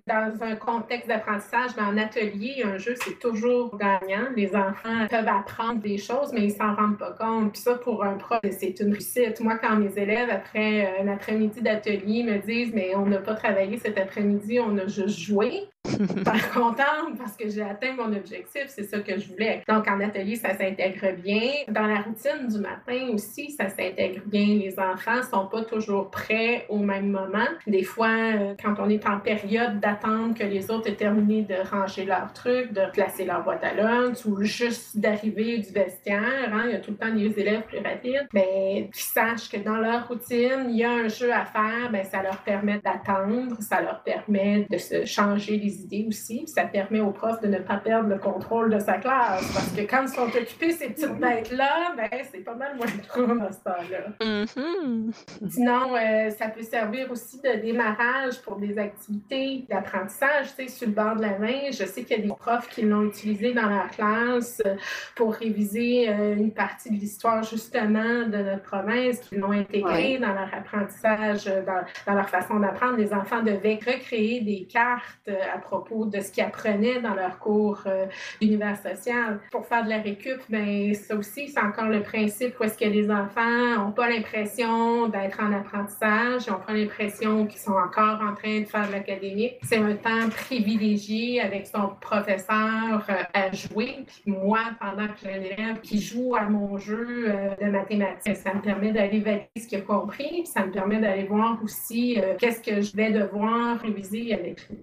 dans 0.06 0.42
un 0.42 0.56
contexte 0.56 0.89
d'apprentissage, 1.06 1.70
mais 1.76 1.82
en 1.82 1.96
atelier, 1.96 2.62
un 2.64 2.78
jeu, 2.78 2.94
c'est 3.04 3.18
toujours 3.18 3.76
gagnant. 3.78 4.28
Les 4.36 4.54
enfants 4.54 5.06
peuvent 5.08 5.28
apprendre 5.28 5.80
des 5.80 5.98
choses, 5.98 6.32
mais 6.32 6.44
ils 6.44 6.52
s'en 6.52 6.74
rendent 6.74 6.98
pas 6.98 7.12
compte. 7.12 7.52
Puis 7.52 7.62
ça, 7.62 7.74
pour 7.74 8.04
un 8.04 8.14
prof, 8.14 8.40
c'est 8.42 8.80
une 8.80 8.92
réussite. 8.92 9.40
Moi, 9.40 9.58
quand 9.58 9.76
mes 9.76 9.96
élèves, 9.96 10.30
après 10.30 10.86
euh, 10.86 11.02
un 11.04 11.08
après-midi 11.08 11.60
d'atelier, 11.60 12.24
me 12.24 12.38
disent, 12.38 12.72
mais 12.74 12.94
on 12.96 13.06
n'a 13.06 13.18
pas 13.18 13.34
travaillé 13.34 13.78
cet 13.78 13.98
après-midi, 13.98 14.58
on 14.60 14.76
a 14.78 14.86
juste 14.86 15.18
joué, 15.18 15.68
Par 16.24 16.50
contente 16.52 17.18
parce 17.18 17.36
que 17.36 17.48
j'ai 17.48 17.62
atteint 17.62 17.94
mon 17.94 18.14
objectif, 18.14 18.64
c'est 18.68 18.84
ça 18.84 19.00
que 19.00 19.18
je 19.18 19.28
voulais. 19.28 19.62
Donc 19.68 19.88
en 19.88 20.00
atelier, 20.00 20.36
ça 20.36 20.50
s'intègre 20.50 21.12
bien. 21.22 21.50
Dans 21.68 21.86
la 21.86 22.00
routine 22.00 22.48
du 22.48 22.58
matin 22.58 23.08
aussi, 23.12 23.50
ça 23.50 23.68
s'intègre 23.68 24.22
bien. 24.26 24.46
Les 24.46 24.78
enfants 24.78 25.22
sont 25.22 25.46
pas 25.46 25.64
toujours 25.64 26.10
prêts 26.10 26.66
au 26.68 26.78
même 26.78 27.10
moment. 27.10 27.48
Des 27.66 27.84
fois, 27.84 28.08
euh, 28.08 28.54
quand 28.62 28.74
on 28.78 28.88
est 28.88 29.06
en 29.06 29.18
période 29.20 29.80
d'attente 29.80 30.38
que 30.38 30.44
les 30.44 30.70
autres 30.70 30.88
aient 30.88 30.96
terminé 30.96 31.42
de 31.42 31.54
ranger 31.70 32.04
leurs 32.04 32.32
trucs, 32.32 32.72
de 32.72 32.90
placer 32.92 33.24
leur 33.24 33.42
boîte 33.42 33.64
à 33.64 33.74
lunch 33.74 34.24
ou 34.26 34.42
juste 34.42 34.98
d'arriver 34.98 35.58
du 35.58 35.72
vestiaire, 35.72 36.52
hein, 36.52 36.62
il 36.66 36.72
y 36.72 36.74
a 36.74 36.78
tout 36.78 36.92
le 36.92 36.96
temps 36.96 37.14
des 37.14 37.38
élèves 37.38 37.62
plus 37.62 37.78
rapides, 37.78 38.28
mais 38.32 38.90
qui 38.92 39.02
sachent 39.02 39.48
que 39.48 39.58
dans 39.58 39.76
leur 39.76 40.08
routine, 40.08 40.66
il 40.68 40.76
y 40.76 40.84
a 40.84 40.90
un 40.90 41.08
jeu 41.08 41.32
à 41.32 41.44
faire, 41.44 41.90
ben, 41.90 42.04
ça 42.04 42.22
leur 42.22 42.38
permet 42.38 42.78
d'attendre, 42.78 43.56
ça 43.60 43.80
leur 43.80 44.02
permet 44.02 44.66
de 44.70 44.78
se 44.78 45.04
changer 45.04 45.56
les 45.56 45.79
idées 45.82 46.06
aussi. 46.08 46.46
ça 46.46 46.64
permet 46.64 47.00
aux 47.00 47.12
profs 47.12 47.40
de 47.40 47.48
ne 47.48 47.58
pas 47.58 47.76
perdre 47.76 48.08
le 48.08 48.18
contrôle 48.18 48.72
de 48.72 48.78
sa 48.78 48.94
classe. 48.94 49.50
Parce 49.52 49.70
que 49.72 49.82
quand 49.82 50.02
ils 50.02 50.08
sont 50.08 50.22
occupés, 50.22 50.72
ces 50.72 50.88
petites 50.90 51.18
bêtes-là, 51.18 51.94
ben, 51.96 52.08
c'est 52.30 52.44
pas 52.44 52.54
mal 52.54 52.76
moins 52.76 52.86
de 52.86 53.06
trouble 53.06 53.42
à 53.42 53.52
ce 53.52 53.60
temps-là. 53.60 54.10
Mm-hmm. 54.20 55.12
Sinon, 55.48 55.96
euh, 55.96 56.30
ça 56.30 56.48
peut 56.48 56.62
servir 56.62 57.10
aussi 57.10 57.40
de 57.40 57.60
démarrage 57.60 58.40
pour 58.42 58.56
des 58.56 58.78
activités 58.78 59.64
d'apprentissage. 59.68 60.54
Tu 60.56 60.64
sais, 60.64 60.68
sur 60.68 60.88
le 60.88 60.94
bord 60.94 61.16
de 61.16 61.22
la 61.22 61.38
main, 61.38 61.70
je 61.70 61.84
sais 61.84 62.04
qu'il 62.04 62.16
y 62.16 62.20
a 62.20 62.22
des 62.22 62.28
profs 62.28 62.68
qui 62.68 62.82
l'ont 62.82 63.02
utilisé 63.02 63.52
dans 63.52 63.68
leur 63.68 63.88
classe 63.90 64.62
euh, 64.66 64.76
pour 65.16 65.34
réviser 65.34 66.08
euh, 66.08 66.36
une 66.36 66.52
partie 66.52 66.90
de 66.90 66.96
l'histoire 66.96 67.42
justement 67.42 68.26
de 68.26 68.38
notre 68.38 68.62
province, 68.62 69.20
qui 69.20 69.36
l'ont 69.36 69.52
intégré 69.52 70.18
dans 70.18 70.32
leur 70.32 70.52
apprentissage, 70.54 71.44
dans, 71.44 71.82
dans 72.06 72.14
leur 72.14 72.28
façon 72.28 72.60
d'apprendre. 72.60 72.96
Les 72.96 73.12
enfants 73.12 73.42
devaient 73.42 73.78
recréer 73.84 74.40
des 74.40 74.66
cartes 74.66 75.28
à 75.28 75.58
de 76.06 76.20
ce 76.20 76.32
qu'ils 76.32 76.44
apprenaient 76.44 77.00
dans 77.00 77.14
leur 77.14 77.38
cours 77.38 77.82
euh, 77.86 78.06
d'univers 78.40 78.76
social. 78.76 79.40
Pour 79.50 79.66
faire 79.66 79.84
de 79.84 79.90
la 79.90 79.98
récup, 79.98 80.40
ben, 80.48 80.94
ça 80.94 81.16
aussi, 81.16 81.48
c'est 81.48 81.60
encore 81.60 81.88
le 81.88 82.02
principe 82.02 82.58
où 82.58 82.64
est-ce 82.64 82.78
que 82.78 82.84
les 82.84 83.10
enfants 83.10 83.76
n'ont 83.76 83.92
pas 83.92 84.08
l'impression 84.08 85.08
d'être 85.08 85.40
en 85.40 85.52
apprentissage, 85.52 86.46
ils 86.46 86.52
ont 86.52 86.60
pas 86.60 86.72
l'impression 86.72 87.46
qu'ils 87.46 87.60
sont 87.60 87.72
encore 87.72 88.20
en 88.22 88.34
train 88.34 88.60
de 88.60 88.64
faire 88.64 88.86
de 88.86 88.92
l'académique. 88.92 89.54
C'est 89.62 89.78
un 89.78 89.94
temps 89.94 90.28
privilégié 90.30 91.40
avec 91.40 91.66
son 91.66 91.90
professeur 92.00 93.06
euh, 93.08 93.22
à 93.34 93.52
jouer. 93.52 94.04
Puis 94.06 94.32
moi, 94.32 94.60
pendant 94.80 95.06
que 95.08 95.14
j'ai 95.22 95.32
un 95.32 95.42
élève 95.42 95.80
qui 95.82 96.00
joue 96.00 96.34
à 96.36 96.48
mon 96.48 96.78
jeu 96.78 97.26
euh, 97.28 97.54
de 97.60 97.70
mathématiques, 97.70 98.36
ça 98.36 98.54
me 98.54 98.60
permet 98.60 98.92
d'aller 98.92 99.20
valider 99.20 99.48
ce 99.56 99.66
qu'il 99.66 99.78
a 99.78 99.82
compris, 99.82 100.28
puis 100.28 100.46
ça 100.46 100.64
me 100.66 100.72
permet 100.72 101.00
d'aller 101.00 101.24
voir 101.24 101.58
aussi 101.62 102.18
qu'est-ce 102.38 102.60
que 102.60 102.80
je 102.80 102.96
vais 102.96 103.10
devoir 103.10 103.78
réviser 103.80 104.34
avec 104.34 104.68
lui. 104.68 104.78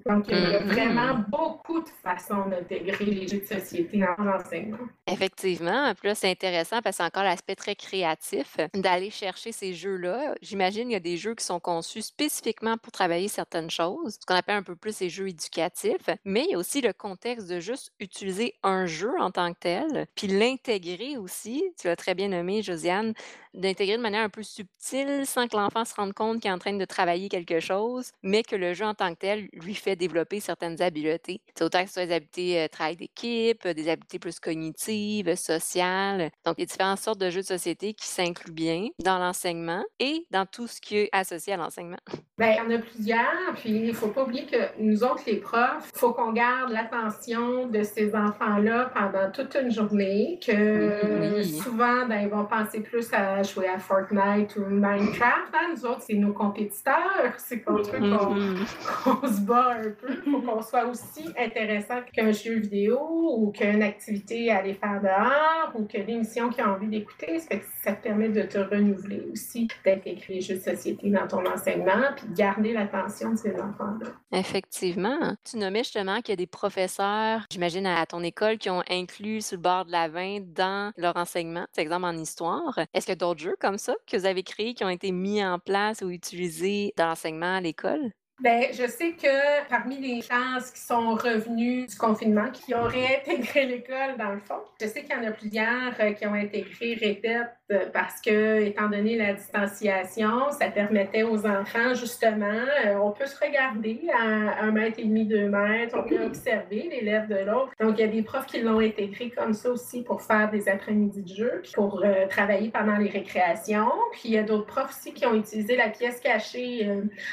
Vraiment 0.68 1.24
beaucoup 1.30 1.82
de 1.82 1.90
façons 2.04 2.48
d'intégrer 2.50 3.06
les 3.06 3.28
jeux 3.28 3.40
de 3.40 3.46
société 3.46 4.00
dans 4.00 4.24
l'enseignement. 4.24 4.78
Effectivement. 5.08 5.94
Puis 5.96 6.10
là, 6.10 6.16
c'est 6.16 6.30
intéressant 6.30 6.82
parce 6.82 6.98
que 6.98 7.04
c'est 7.04 7.08
encore 7.08 7.24
l'aspect 7.24 7.56
très 7.56 7.76
créatif 7.76 8.58
d'aller 8.74 9.10
chercher 9.10 9.52
ces 9.52 9.74
jeux-là. 9.74 10.36
J'imagine 10.42 10.84
qu'il 10.84 10.92
y 10.92 10.96
a 10.96 11.00
des 11.00 11.18
jeux 11.18 11.36
qui 11.36 11.46
sont 11.46 11.60
conçus 11.60 12.02
spécifiquement 12.02 12.78
pour 12.78 12.92
travailler 12.92 13.28
certaines 13.28 13.70
choses, 13.70 14.18
ce 14.20 14.26
qu'on 14.26 14.36
appelle 14.36 14.58
un 14.58 14.64
peu 14.64 14.76
plus 14.76 15.00
les 15.00 15.10
jeux 15.10 15.30
éducatifs. 15.30 16.10
Mais 16.26 16.44
il 16.46 16.52
y 16.52 16.56
a 16.56 16.58
aussi 16.58 16.82
le 16.82 16.94
contexte 16.94 17.48
de 17.48 17.60
juste 17.60 17.92
utiliser 18.00 18.54
un 18.64 18.86
jeu 18.86 19.12
en 19.20 19.32
tant 19.32 19.54
que 19.54 19.60
tel, 19.60 20.08
puis 20.16 20.28
l'intégrer 20.28 21.18
aussi. 21.18 21.64
Tu 21.80 21.88
l'as 21.88 21.96
très 21.96 22.16
bien 22.16 22.30
nommé, 22.30 22.62
Josiane, 22.62 23.14
d'intégrer 23.54 23.98
de 23.98 24.02
manière 24.02 24.24
un 24.24 24.30
peu 24.30 24.44
subtile 24.44 25.26
sans 25.26 25.48
que 25.48 25.56
l'enfant 25.56 25.86
se 25.86 25.96
rende 25.96 26.14
compte 26.14 26.42
qu'il 26.42 26.50
est 26.50 26.54
en 26.54 26.60
train 26.60 26.74
de 26.74 26.86
travailler 26.86 27.30
quelque 27.30 27.60
chose, 27.60 28.12
mais 28.24 28.44
que 28.44 28.56
le 28.56 28.74
jeu 28.74 28.86
en 28.86 28.94
tant 28.94 29.14
que 29.14 29.20
tel 29.20 29.50
lui 29.54 29.76
fait 29.76 29.96
développer 29.96 30.40
certaines 30.40 30.57
habiletés. 30.80 31.42
C'est 31.56 31.64
autant 31.64 31.82
que 31.82 31.88
ce 31.88 31.94
soit 31.96 32.06
des 32.06 32.14
habiletés 32.14 32.62
euh, 32.62 32.68
travail 32.68 32.96
d'équipe, 32.96 33.68
des 33.68 33.90
habiletés 33.90 34.20
plus 34.20 34.40
cognitives, 34.40 35.36
sociales. 35.36 36.30
Donc, 36.46 36.56
il 36.58 36.62
y 36.62 36.64
a 36.64 36.66
différentes 36.66 37.00
sortes 37.00 37.20
de 37.20 37.30
jeux 37.30 37.42
de 37.42 37.46
société 37.46 37.94
qui 37.94 38.08
s'incluent 38.08 38.52
bien 38.52 38.88
dans 39.04 39.20
l'enseignement 39.20 39.84
et 40.00 40.26
dans 40.32 40.46
tout 40.46 40.68
ce 40.68 40.82
qui 40.82 40.98
est 40.98 41.10
associé 41.12 41.54
à 41.54 41.58
l'enseignement. 41.58 41.98
Bien, 42.38 42.52
il 42.52 42.58
y 42.58 42.62
en 42.62 42.78
a 42.78 42.80
plusieurs, 42.80 43.54
puis 43.56 43.72
il 43.72 43.88
ne 43.88 43.94
faut 43.94 44.10
pas 44.10 44.24
oublier 44.24 44.46
que 44.46 44.58
nous 44.80 45.04
autres, 45.04 45.24
les 45.26 45.38
profs, 45.38 45.90
il 45.94 46.00
faut 46.00 46.14
qu'on 46.14 46.34
garde 46.34 46.72
l'attention 46.72 47.68
de 47.68 47.84
ces 47.84 48.16
enfants-là 48.16 48.92
pendant 48.94 49.32
toute 49.32 49.56
une 49.56 49.72
journée, 49.72 50.40
que 50.46 51.42
souvent, 51.44 52.06
ben, 52.08 52.22
ils 52.22 52.30
vont 52.30 52.46
penser 52.46 52.82
plus 52.82 53.12
à 53.14 53.42
jouer 53.44 53.68
à 53.68 53.80
Fortnite 53.80 54.56
ou 54.58 54.66
Minecraft. 54.66 55.54
Hein. 55.54 55.74
Nous 55.76 55.86
autres, 55.86 56.02
c'est 56.02 56.16
nos 56.16 56.34
compétiteurs. 56.34 57.34
C'est 57.38 57.62
qu'on 57.62 57.82
mm-hmm. 57.82 58.66
se 59.36 59.42
bat 59.42 59.78
un 59.80 59.90
peu. 59.90 60.08
Il 60.26 60.32
faut 60.32 60.47
qu'on 60.48 60.62
soit 60.62 60.86
aussi 60.86 61.26
intéressant 61.38 62.02
qu'un 62.14 62.32
jeu 62.32 62.60
vidéo 62.60 63.00
ou 63.00 63.52
qu'une 63.52 63.84
activité 63.84 64.52
à 64.52 64.58
aller 64.58 64.74
faire 64.74 65.02
dehors 65.02 65.72
ou 65.76 65.86
que 65.86 65.98
l'émission 65.98 66.50
qu'ils 66.50 66.64
ont 66.64 66.70
envie 66.70 66.88
d'écouter. 66.88 67.40
Ça, 67.40 67.56
ça 67.84 67.94
te 67.94 68.04
permet 68.04 68.30
de 68.30 68.44
te 68.44 68.58
renouveler 68.58 69.22
aussi, 69.32 69.68
d'intégrer 69.86 70.36
les 70.36 70.42
jeux 70.42 70.56
de 70.56 70.62
société 70.62 71.10
dans 71.10 71.28
ton 71.28 71.46
enseignement 71.46 72.14
puis 72.16 72.28
de 72.28 72.36
garder 72.36 72.74
l'attention 72.74 73.32
de 73.32 73.38
ces 73.38 73.54
enfants-là. 73.56 74.10
Effectivement. 74.32 75.36
Tu 75.44 75.58
nommais 75.58 75.80
justement 75.80 76.22
qu'il 76.22 76.32
y 76.32 76.34
a 76.34 76.38
des 76.38 76.48
professeurs, 76.48 77.46
j'imagine 77.52 77.86
à 77.86 78.06
ton 78.06 78.24
école, 78.24 78.58
qui 78.58 78.70
ont 78.70 78.84
inclus 78.90 79.42
sur 79.42 79.58
le 79.58 79.62
bord 79.62 79.86
de 79.86 79.92
la 79.92 80.08
vin 80.08 80.40
dans 80.42 80.92
leur 80.98 81.18
enseignement, 81.18 81.66
par 81.76 81.82
exemple 81.82 82.06
en 82.06 82.18
histoire. 82.18 82.80
Est-ce 82.94 83.06
qu'il 83.06 83.14
y 83.14 83.18
a 83.18 83.26
d'autres 83.26 83.42
jeux 83.42 83.56
comme 83.60 83.78
ça 83.78 83.96
que 84.06 84.18
vous 84.18 84.26
avez 84.26 84.44
créés 84.44 84.74
qui 84.74 84.84
ont 84.84 84.90
été 84.90 85.12
mis 85.12 85.44
en 85.44 85.60
place 85.60 86.02
ou 86.02 86.10
utilisés 86.10 86.94
dans 86.98 87.08
l'enseignement 87.08 87.56
à 87.56 87.62
l'école? 87.62 88.12
Bien, 88.40 88.68
je 88.72 88.86
sais 88.86 89.14
que 89.14 89.68
parmi 89.68 89.98
les 89.98 90.22
classes 90.22 90.70
qui 90.70 90.80
sont 90.80 91.16
revenues 91.16 91.88
du 91.88 91.96
confinement, 91.98 92.52
qui 92.52 92.76
ont 92.76 92.84
réintégré 92.84 93.66
l'école 93.66 94.16
dans 94.20 94.32
le 94.32 94.40
fond, 94.40 94.62
je 94.80 94.86
sais 94.86 95.04
qu'il 95.04 95.16
y 95.16 95.20
en 95.20 95.28
a 95.28 95.32
plusieurs 95.32 96.00
euh, 96.00 96.12
qui 96.12 96.28
ont 96.28 96.36
intégré 96.36 97.20
euh, 97.67 97.67
parce 97.94 98.22
que, 98.22 98.62
étant 98.62 98.90
donné 98.90 99.18
la 99.18 99.34
distanciation, 99.34 100.52
ça 100.52 100.70
permettait 100.70 101.24
aux 101.24 101.46
enfants, 101.46 101.94
justement, 101.94 102.46
euh, 102.86 102.96
on 103.02 103.12
peut 103.12 103.26
se 103.26 103.38
regarder 103.44 104.02
à 104.18 104.64
un 104.64 104.72
mètre 104.72 105.00
et 105.00 105.04
demi, 105.04 105.26
deux 105.26 105.50
mètres, 105.50 105.96
on 105.98 106.08
peut 106.08 106.24
observer 106.24 106.90
l'élève 106.90 107.28
de 107.28 107.46
l'autre. 107.46 107.72
Donc, 107.80 107.98
il 107.98 108.02
y 108.02 108.04
a 108.04 108.12
des 108.12 108.24
profs 108.24 108.46
qui 108.46 108.62
l'ont 108.62 108.80
intégré 108.80 109.30
comme 109.30 109.54
ça 109.54 109.70
aussi 109.70 110.04
pour 110.04 110.22
faire 110.22 110.50
des 110.50 110.70
après-midi 110.70 111.24
de 111.24 111.36
jeu, 111.36 111.62
pour 111.74 112.04
travailler 112.30 112.70
pendant 112.70 112.98
les 112.98 113.10
récréations. 113.10 113.92
Puis, 114.12 114.24
il 114.26 114.32
y 114.32 114.38
a 114.38 114.44
d'autres 114.44 114.66
profs 114.66 114.90
aussi 114.90 115.14
qui 115.14 115.26
ont 115.26 115.36
utilisé 115.36 115.76
la 115.76 115.90
pièce 115.90 116.20
cachée 116.20 116.90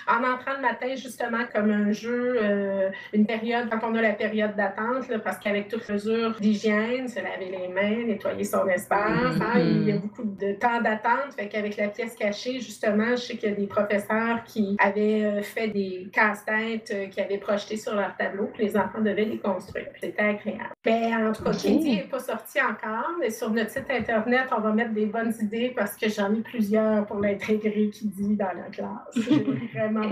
en 0.07 0.25
entrant 0.25 0.55
le 0.57 0.63
matin 0.63 0.95
justement 0.97 1.45
comme 1.53 1.71
un 1.71 1.93
jeu, 1.93 2.37
euh, 2.43 2.91
une 3.13 3.27
période, 3.27 3.69
quand 3.71 3.89
on 3.89 3.95
a 3.95 4.03
la 4.03 4.13
période 4.13 4.55
d'attente, 4.57 5.07
parce 5.23 5.39
qu'avec 5.39 5.69
toutes 5.69 5.87
les 5.89 5.95
mesures 5.95 6.35
d'hygiène, 6.41 7.09
se 7.09 7.21
laver 7.21 7.51
les 7.51 7.69
mains, 7.69 8.07
nettoyer 8.07 8.45
son 8.45 8.67
espace, 8.69 9.41
hein, 9.41 9.59
il 9.59 9.89
y 9.89 9.93
a 9.93 9.97
beaucoup 9.97 10.24
de 10.25 10.53
temps 10.55 10.81
d'attente. 10.81 11.35
Fait 11.37 11.49
qu'avec 11.49 11.77
la 11.77 11.89
pièce 11.89 12.15
cachée, 12.15 12.61
justement, 12.61 13.11
je 13.11 13.17
sais 13.17 13.37
qu'il 13.37 13.51
y 13.51 13.53
a 13.53 13.55
des 13.55 13.67
professeurs 13.67 14.43
qui 14.45 14.77
avaient 14.79 15.25
euh, 15.25 15.43
fait 15.43 15.69
des 15.69 16.09
casse-têtes 16.13 16.93
euh, 16.95 17.07
qui 17.07 17.21
avaient 17.21 17.39
projeté 17.39 17.77
sur 17.77 17.95
leur 17.95 18.17
tableau, 18.17 18.47
que 18.47 18.63
les 18.63 18.77
enfants 18.77 19.01
devaient 19.01 19.25
les 19.25 19.39
construire. 19.39 19.89
C'était 20.01 20.23
agréable. 20.23 20.71
Ben, 20.85 21.29
en 21.29 21.33
tout 21.33 21.45
cas, 21.45 21.53
Kiddy 21.53 21.97
n'est 21.97 22.03
pas 22.03 22.19
sorti 22.19 22.61
encore, 22.61 23.13
mais 23.21 23.31
sur 23.31 23.51
notre 23.51 23.71
site 23.71 23.91
Internet, 23.91 24.49
on 24.57 24.61
va 24.61 24.73
mettre 24.73 24.93
des 24.93 25.07
bonnes 25.07 25.35
idées 25.41 25.73
parce 25.75 25.97
que 25.97 26.09
j'en 26.09 26.33
ai 26.35 26.41
plusieurs 26.41 27.07
pour 27.07 27.21
l'intégrer 27.21 27.91
Kiddy 27.91 28.37
dans 28.37 28.47
la 28.47 28.71
classe. 28.71 29.15
vraiment 29.75 30.03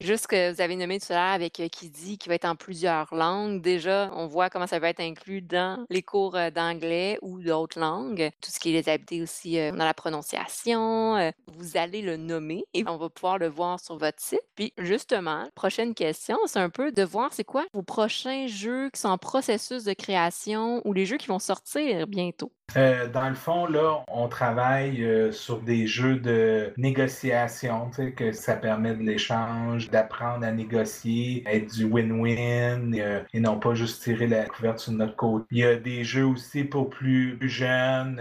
Juste 0.00 0.26
que 0.26 0.52
vous 0.52 0.60
avez 0.60 0.76
nommé 0.76 0.98
tout 0.98 1.12
à 1.12 1.16
l'heure 1.16 1.34
avec 1.34 1.52
Kiddy 1.52 2.18
qui 2.18 2.28
va 2.28 2.34
être 2.34 2.44
en 2.44 2.56
plusieurs 2.56 3.14
langues. 3.14 3.60
Déjà, 3.60 4.10
on 4.14 4.26
voit 4.26 4.50
comment 4.50 4.66
ça 4.66 4.78
va 4.78 4.88
être 4.88 5.00
inclus 5.00 5.42
dans 5.42 5.84
les 5.90 6.02
cours 6.02 6.36
d'anglais 6.54 7.18
ou 7.22 7.40
d'autres 7.40 7.78
langues. 7.78 8.29
Tout 8.40 8.50
ce 8.50 8.58
qui 8.58 8.74
est 8.74 8.88
habiletés 8.88 9.22
aussi 9.22 9.56
dans 9.56 9.84
la 9.84 9.94
prononciation. 9.94 11.32
Vous 11.48 11.76
allez 11.76 12.02
le 12.02 12.16
nommer 12.16 12.64
et 12.74 12.84
on 12.86 12.96
va 12.96 13.08
pouvoir 13.08 13.38
le 13.38 13.48
voir 13.48 13.80
sur 13.80 13.96
votre 13.96 14.20
site. 14.20 14.40
Puis 14.54 14.72
justement, 14.78 15.48
prochaine 15.54 15.94
question, 15.94 16.38
c'est 16.46 16.58
un 16.58 16.70
peu 16.70 16.92
de 16.92 17.02
voir 17.02 17.32
c'est 17.32 17.44
quoi 17.44 17.64
vos 17.72 17.82
prochains 17.82 18.46
jeux 18.46 18.90
qui 18.90 19.00
sont 19.00 19.08
en 19.08 19.18
processus 19.18 19.84
de 19.84 19.92
création 19.92 20.82
ou 20.84 20.92
les 20.92 21.06
jeux 21.06 21.16
qui 21.16 21.28
vont 21.28 21.38
sortir 21.38 22.06
bientôt. 22.06 22.52
Euh, 22.76 23.08
dans 23.08 23.28
le 23.28 23.34
fond, 23.34 23.66
là, 23.66 24.04
on 24.08 24.28
travaille 24.28 25.04
euh, 25.04 25.32
sur 25.32 25.60
des 25.60 25.86
jeux 25.86 26.16
de 26.16 26.72
négociation, 26.76 27.90
que 28.16 28.32
ça 28.32 28.54
permet 28.54 28.94
de 28.94 29.02
l'échange, 29.02 29.90
d'apprendre 29.90 30.44
à 30.46 30.52
négocier, 30.52 31.42
être 31.46 31.72
du 31.74 31.84
win-win 31.84 32.94
euh, 32.96 33.22
et 33.34 33.40
non 33.40 33.58
pas 33.58 33.74
juste 33.74 34.02
tirer 34.02 34.26
la 34.26 34.44
couverture 34.44 34.92
de 34.92 34.98
notre 34.98 35.16
côté. 35.16 35.46
Il 35.50 35.58
y 35.58 35.64
a 35.64 35.76
des 35.76 36.04
jeux 36.04 36.26
aussi 36.26 36.64
pour 36.64 36.90
plus 36.90 37.38
jeunes 37.40 38.19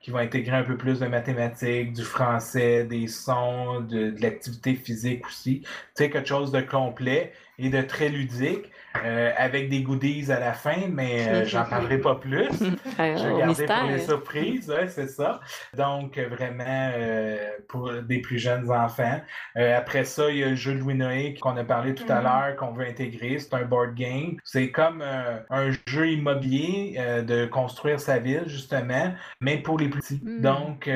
qui 0.00 0.10
vont 0.10 0.18
intégrer 0.18 0.56
un 0.56 0.62
peu 0.62 0.76
plus 0.76 1.00
de 1.00 1.06
mathématiques, 1.06 1.92
du 1.92 2.02
français, 2.02 2.84
des 2.84 3.06
sons, 3.06 3.80
de, 3.80 4.10
de 4.10 4.22
l'activité 4.22 4.74
physique 4.74 5.26
aussi. 5.26 5.60
Tu 5.62 5.68
sais, 5.94 6.10
quelque 6.10 6.28
chose 6.28 6.52
de 6.52 6.60
complet 6.60 7.32
et 7.58 7.68
de 7.70 7.82
très 7.82 8.08
ludique. 8.08 8.70
Euh, 9.04 9.30
avec 9.36 9.68
des 9.68 9.82
goodies 9.82 10.32
à 10.32 10.40
la 10.40 10.52
fin, 10.52 10.88
mais 10.90 11.28
euh, 11.28 11.44
j'en 11.46 11.64
parlerai 11.64 11.98
pas 11.98 12.16
plus. 12.16 12.48
Je 12.58 13.28
vais 13.28 13.38
garder 13.38 13.66
pour 13.66 13.88
les 13.88 14.00
surprises, 14.00 14.74
c'est 14.88 15.08
ça. 15.08 15.40
Donc, 15.76 16.18
vraiment, 16.18 16.64
euh, 16.66 17.38
pour 17.68 17.92
des 17.92 18.18
plus 18.18 18.38
jeunes 18.38 18.70
enfants. 18.70 19.20
après 19.54 20.04
ça, 20.04 20.30
il 20.30 20.38
y 20.38 20.44
a 20.44 20.48
le 20.48 20.56
jeu 20.56 20.74
de 20.74 20.78
Louis 20.78 20.94
Noé 20.94 21.34
qu'on 21.40 21.56
a 21.56 21.64
parlé 21.64 21.94
tout 21.94 22.04
à 22.08 22.20
mm-hmm. 22.20 22.22
l'heure, 22.22 22.56
qu'on 22.56 22.72
veut 22.72 22.86
intégrer. 22.86 23.38
C'est 23.38 23.54
un 23.54 23.64
board 23.64 23.94
game. 23.94 24.36
C'est 24.44 24.70
comme 24.70 25.02
un 25.02 25.70
jeu 25.86 26.10
immobilier 26.10 27.00
de 27.26 27.46
construire 27.46 28.00
sa 28.00 28.18
ville, 28.18 28.44
justement, 28.46 29.14
mais 29.40 29.58
pour 29.58 29.78
les 29.78 29.88
petits. 29.88 30.20
Mm. 30.22 30.40
Donc, 30.40 30.90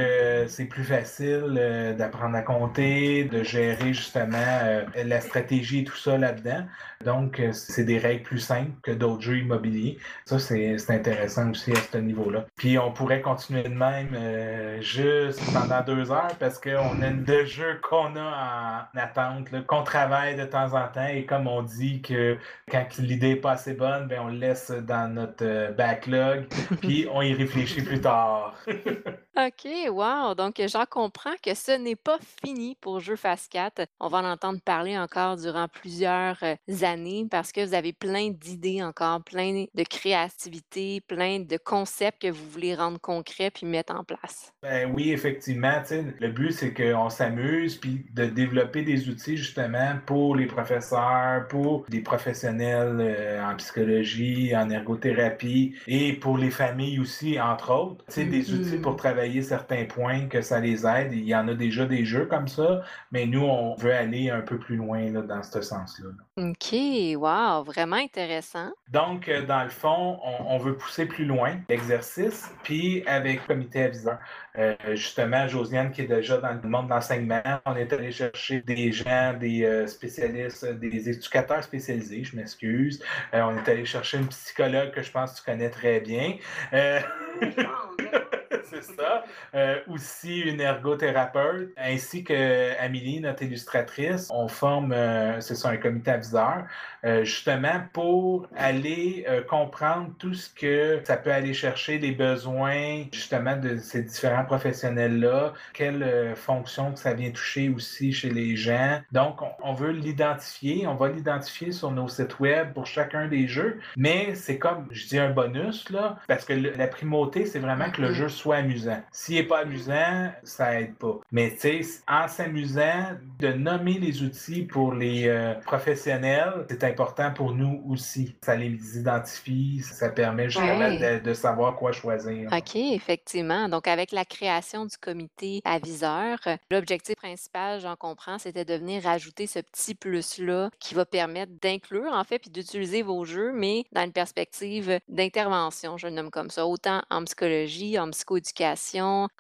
c'est 0.49 0.67
plus 0.67 0.85
facile 0.85 1.95
d'apprendre 1.97 2.35
à 2.35 2.43
compter, 2.43 3.25
de 3.25 3.43
gérer 3.45 3.95
justement 3.95 4.83
la 4.97 5.21
stratégie 5.21 5.81
et 5.81 5.85
tout 5.85 5.97
ça 5.97 6.19
là-dedans. 6.19 6.65
Donc, 7.05 7.41
c'est 7.53 7.84
des 7.85 7.99
règles 7.99 8.23
plus 8.23 8.39
simples 8.39 8.73
que 8.83 8.91
d'autres 8.91 9.23
jeux 9.23 9.39
immobiliers. 9.39 9.99
Ça, 10.25 10.39
c'est 10.39 10.77
intéressant 10.91 11.51
aussi 11.51 11.73
à 11.73 11.77
ce 11.77 11.99
niveau-là. 11.99 12.47
Puis 12.57 12.79
on 12.79 12.93
pourrait 12.93 13.21
continuer 13.21 13.63
de 13.63 13.69
même 13.69 14.15
euh, 14.15 14.81
juste 14.81 15.41
pendant 15.53 15.83
deux 15.83 16.11
heures 16.11 16.35
parce 16.39 16.59
qu'on 16.59 17.03
a 17.03 17.11
deux 17.11 17.45
jeux 17.45 17.81
qu'on 17.83 18.17
a 18.17 18.89
en 18.95 18.99
attente, 18.99 19.49
qu'on 19.67 19.83
travaille 19.83 20.37
de 20.37 20.45
temps 20.45 20.75
en 20.75 20.89
temps. 20.89 21.07
Et 21.07 21.25
comme 21.25 21.47
on 21.47 21.63
dit 21.63 22.03
que 22.03 22.37
quand 22.71 22.87
l'idée 22.99 23.35
n'est 23.35 23.37
pas 23.37 23.53
assez 23.53 23.75
bonne, 23.75 24.07
ben 24.09 24.21
on 24.23 24.29
le 24.29 24.39
laisse 24.39 24.71
dans 24.71 25.13
notre 25.13 25.45
euh, 25.45 25.73
backlog, 25.73 26.47
puis 26.81 27.07
on 27.13 27.23
y 27.23 27.35
réfléchit 27.35 27.83
plus 27.83 28.01
tard. 28.01 28.55
OK, 29.37 29.67
wow! 29.91 30.37
Donc, 30.37 30.63
j'en 30.69 30.85
comprends 30.89 31.35
que 31.43 31.55
ce 31.55 31.73
n'est 31.73 31.97
pas 31.97 32.19
fini 32.45 32.77
pour 32.81 33.01
Jeux 33.01 33.17
Fast 33.17 33.51
4. 33.51 33.85
On 33.99 34.07
va 34.07 34.19
en 34.19 34.25
entendre 34.27 34.61
parler 34.65 34.97
encore 34.97 35.35
durant 35.37 35.67
plusieurs 35.67 36.39
euh, 36.45 36.55
années 36.83 37.27
parce 37.29 37.51
que 37.51 37.67
vous 37.67 37.75
avez 37.75 37.93
plein 37.93 38.31
d'idées 38.31 38.81
encore, 38.81 39.25
plein 39.25 39.65
de 39.75 39.83
créativité, 39.83 41.01
plein 41.01 41.41
de 41.41 41.57
concepts 41.57 42.23
que 42.23 42.31
vous 42.31 42.49
voulez 42.49 42.77
rendre 42.77 43.01
concrets 43.01 43.51
puis 43.51 43.67
mettre 43.67 43.93
en 43.97 44.05
place. 44.05 44.53
Ben 44.63 44.93
oui, 44.95 45.11
effectivement. 45.11 45.83
Le 45.91 46.29
but, 46.29 46.53
c'est 46.53 46.73
qu'on 46.73 47.11
s'amuse 47.11 47.77
puis 47.77 48.07
de 48.13 48.27
développer 48.27 48.83
des 48.83 49.09
outils 49.09 49.37
justement 49.37 49.97
pour 50.07 50.37
les 50.37 50.47
professeurs, 50.47 51.49
pour 51.49 51.87
des 51.89 52.03
professionnels 52.03 52.99
euh, 53.01 53.45
en 53.45 53.57
psychologie, 53.57 54.55
en 54.57 54.71
ergothérapie 54.71 55.75
et 55.89 56.13
pour 56.13 56.39
les 56.39 56.53
familles 56.53 57.01
aussi, 57.01 57.41
entre 57.41 57.73
autres. 57.73 58.05
sais, 58.07 58.27
Des 58.27 58.53
outils 58.53 58.77
pour 58.77 58.93
mm-hmm. 58.93 58.97
Travailler 59.25 59.43
certains 59.43 59.85
points 59.87 60.27
que 60.27 60.43
ça 60.43 60.61
les 60.61 60.85
aide. 60.87 61.15
Il 61.15 61.25
y 61.25 61.35
en 61.35 61.49
a 61.49 61.55
déjà 61.55 61.87
des 61.87 62.05
jeux 62.05 62.27
comme 62.27 62.47
ça, 62.47 62.83
mais 63.11 63.25
nous, 63.25 63.41
on 63.41 63.75
veut 63.77 63.95
aller 63.95 64.29
un 64.29 64.43
peu 64.43 64.59
plus 64.59 64.77
loin 64.77 65.11
là, 65.11 65.23
dans 65.23 65.43
ce 65.43 65.63
sens-là. 65.63 66.11
OK, 66.37 67.17
wow, 67.17 67.65
vraiment 67.65 67.97
intéressant. 67.97 68.71
Donc, 68.91 69.31
euh, 69.31 69.47
dans 69.47 69.65
le 69.65 69.71
fond, 69.71 70.19
on, 70.23 70.59
veut 70.59 70.77
pousser 70.77 71.07
plus 71.07 71.25
loin 71.25 71.57
l'exercice, 71.71 72.51
puis 72.65 73.03
avec 73.07 73.41
le 73.41 73.55
comité 73.55 73.85
aviseur. 73.85 74.19
Euh, 74.59 74.75
justement, 74.93 75.49
Josiane, 75.49 75.91
qui 75.91 76.03
est 76.03 76.07
déjà 76.07 76.37
dans 76.37 76.53
le 76.53 76.69
monde 76.69 76.87
de 76.87 76.91
l'enseignement, 76.91 77.43
on 77.65 77.77
est 77.77 77.91
allé 77.93 78.11
chercher 78.11 78.61
des 78.61 78.93
gens, 78.93 79.33
des 79.41 79.65
euh, 79.65 79.87
spécialistes, 79.87 80.67
des 80.67 81.09
éducateurs 81.09 81.65
spécialisés, 81.65 82.25
je 82.25 82.37
m'excuse. 82.37 83.03
on 83.33 83.57
est 83.57 83.69
allé 83.71 83.87
chercher 83.87 84.19
une 84.19 84.29
psychologue 84.29 84.91
que 84.91 85.03
je 85.03 85.11
pense 85.11 85.33
que 85.33 85.39
tu 85.39 85.45
connais 85.51 85.71
très 85.71 86.01
bien. 86.01 86.37
c'est 88.71 88.83
ça. 88.83 89.25
Euh, 89.55 89.79
aussi 89.89 90.41
une 90.41 90.61
ergothérapeute, 90.61 91.73
ainsi 91.77 92.25
que 92.25 92.79
Amélie, 92.81 93.21
notre 93.21 93.43
illustratrice. 93.43 94.29
On 94.31 94.49
forme, 94.49 94.93
euh, 94.93 95.41
c'est 95.41 95.55
ça, 95.55 95.71
un 95.71 95.77
comité 95.77 96.11
aviseur, 96.11 96.65
euh, 97.05 97.25
justement 97.25 97.83
pour 97.93 98.47
aller 98.57 99.27
comprendre 99.49 100.11
tout 100.19 100.35
ce 100.35 100.49
que 100.49 101.01
ça 101.05 101.17
peut 101.17 101.33
aller 101.33 101.55
chercher, 101.55 101.99
les 101.99 102.13
besoins, 102.13 103.05
justement, 103.13 103.57
de 103.57 103.79
ces 103.79 104.03
différents 104.03 104.45
professionnels-là, 104.45 105.53
quelles 105.73 106.35
fonctions 106.37 106.93
que 106.93 106.99
ça 106.99 107.15
vient 107.15 107.31
toucher 107.31 107.69
aussi 107.69 108.13
chez 108.13 108.31
les 108.31 108.57
gens. 108.57 109.01
Donc, 109.13 109.41
on, 109.63 109.73
veut 109.73 109.91
l'identifier, 109.91 110.87
on 110.87 110.95
va 110.95 111.09
l'identifier 111.09 111.73
sur 111.73 111.91
nos 111.91 112.09
sites 112.09 112.39
web 112.41 112.73
pour 112.73 112.87
chacun 112.87 113.29
des 113.29 113.47
jeux, 113.47 113.81
mais 113.97 114.35
c'est 114.35 114.59
comme, 114.59 114.87
je 114.91 115.07
dis 115.07 115.19
un 115.19 115.31
bonus, 115.31 115.91
là, 115.91 116.17
parce 116.29 116.45
que 116.45 116.53
la 116.53 116.87
primauté, 116.87 117.47
c'est 117.47 117.59
vraiment 117.59 117.91
que 117.91 118.01
le 118.01 118.11
mm-hmm. 118.11 118.15
jeu 118.15 118.29
soit 118.29 118.54
amusant. 118.57 119.01
S'il 119.13 119.37
n'est 119.37 119.45
pas 119.45 119.61
amusant, 119.61 120.31
ça 120.43 120.81
aide 120.81 120.95
pas. 120.97 121.21
Mais 121.33 121.53
tu 121.53 121.83
sais, 121.83 122.03
en 122.09 122.29
s'amusant, 122.29 123.17
de 123.39 123.53
nommer 123.53 123.99
les 123.99 124.23
outils 124.23 124.63
pour 124.63 124.95
les 124.95 125.27
euh, 125.27 125.55
professionnels, 125.55 126.67
c'est 126.69 126.85
important 126.85 127.33
pour 127.33 127.53
nous 127.55 127.83
aussi. 127.89 128.37
Ça 128.43 128.57
les 128.57 128.99
identifie, 128.99 129.81
ça 129.83 130.09
permet 130.09 130.49
justement 130.49 130.91
de, 131.21 131.35
savoir 131.35 131.77
quoi 131.77 131.93
choisir. 131.93 132.49
OK, 132.53 132.77
effectivement. 132.77 133.69
Donc, 133.69 133.89
avec 133.89 134.13
la 134.13 134.25
création 134.25 134.87
du 134.87 134.97
comité 134.97 135.61
aviseur, 135.65 136.39
l'objectif 136.71 137.17
principal, 137.17 137.81
j'en 137.81 137.97
comprends, 137.97 138.39
c'était 138.39 138.65
de 138.65 138.75
venir 138.75 139.03
rajouter 139.03 139.47
ce 139.47 139.59
petit 139.59 139.95
plus-là 139.95 140.71
qui 140.79 140.95
va 140.95 141.05
permettre 141.05 141.53
d'inclure, 141.61 142.13
en 142.13 142.25
fait, 142.25 142.39
puis 142.39 142.51
d'utiliser 142.51 143.03
vos 143.03 143.25
jeux, 143.25 143.53
mais 143.53 143.85
dans 143.93 144.05
une 144.05 144.13
perspective 144.13 145.01
d'intervention, 145.09 145.97
je 145.97 146.07
le 146.07 146.13
nomme 146.13 146.31
comme 146.31 146.51
ça, 146.51 146.67
autant 146.67 147.03
en 147.11 147.25
psychologie, 147.25 147.99
en 147.99 148.11
psycho 148.11 148.39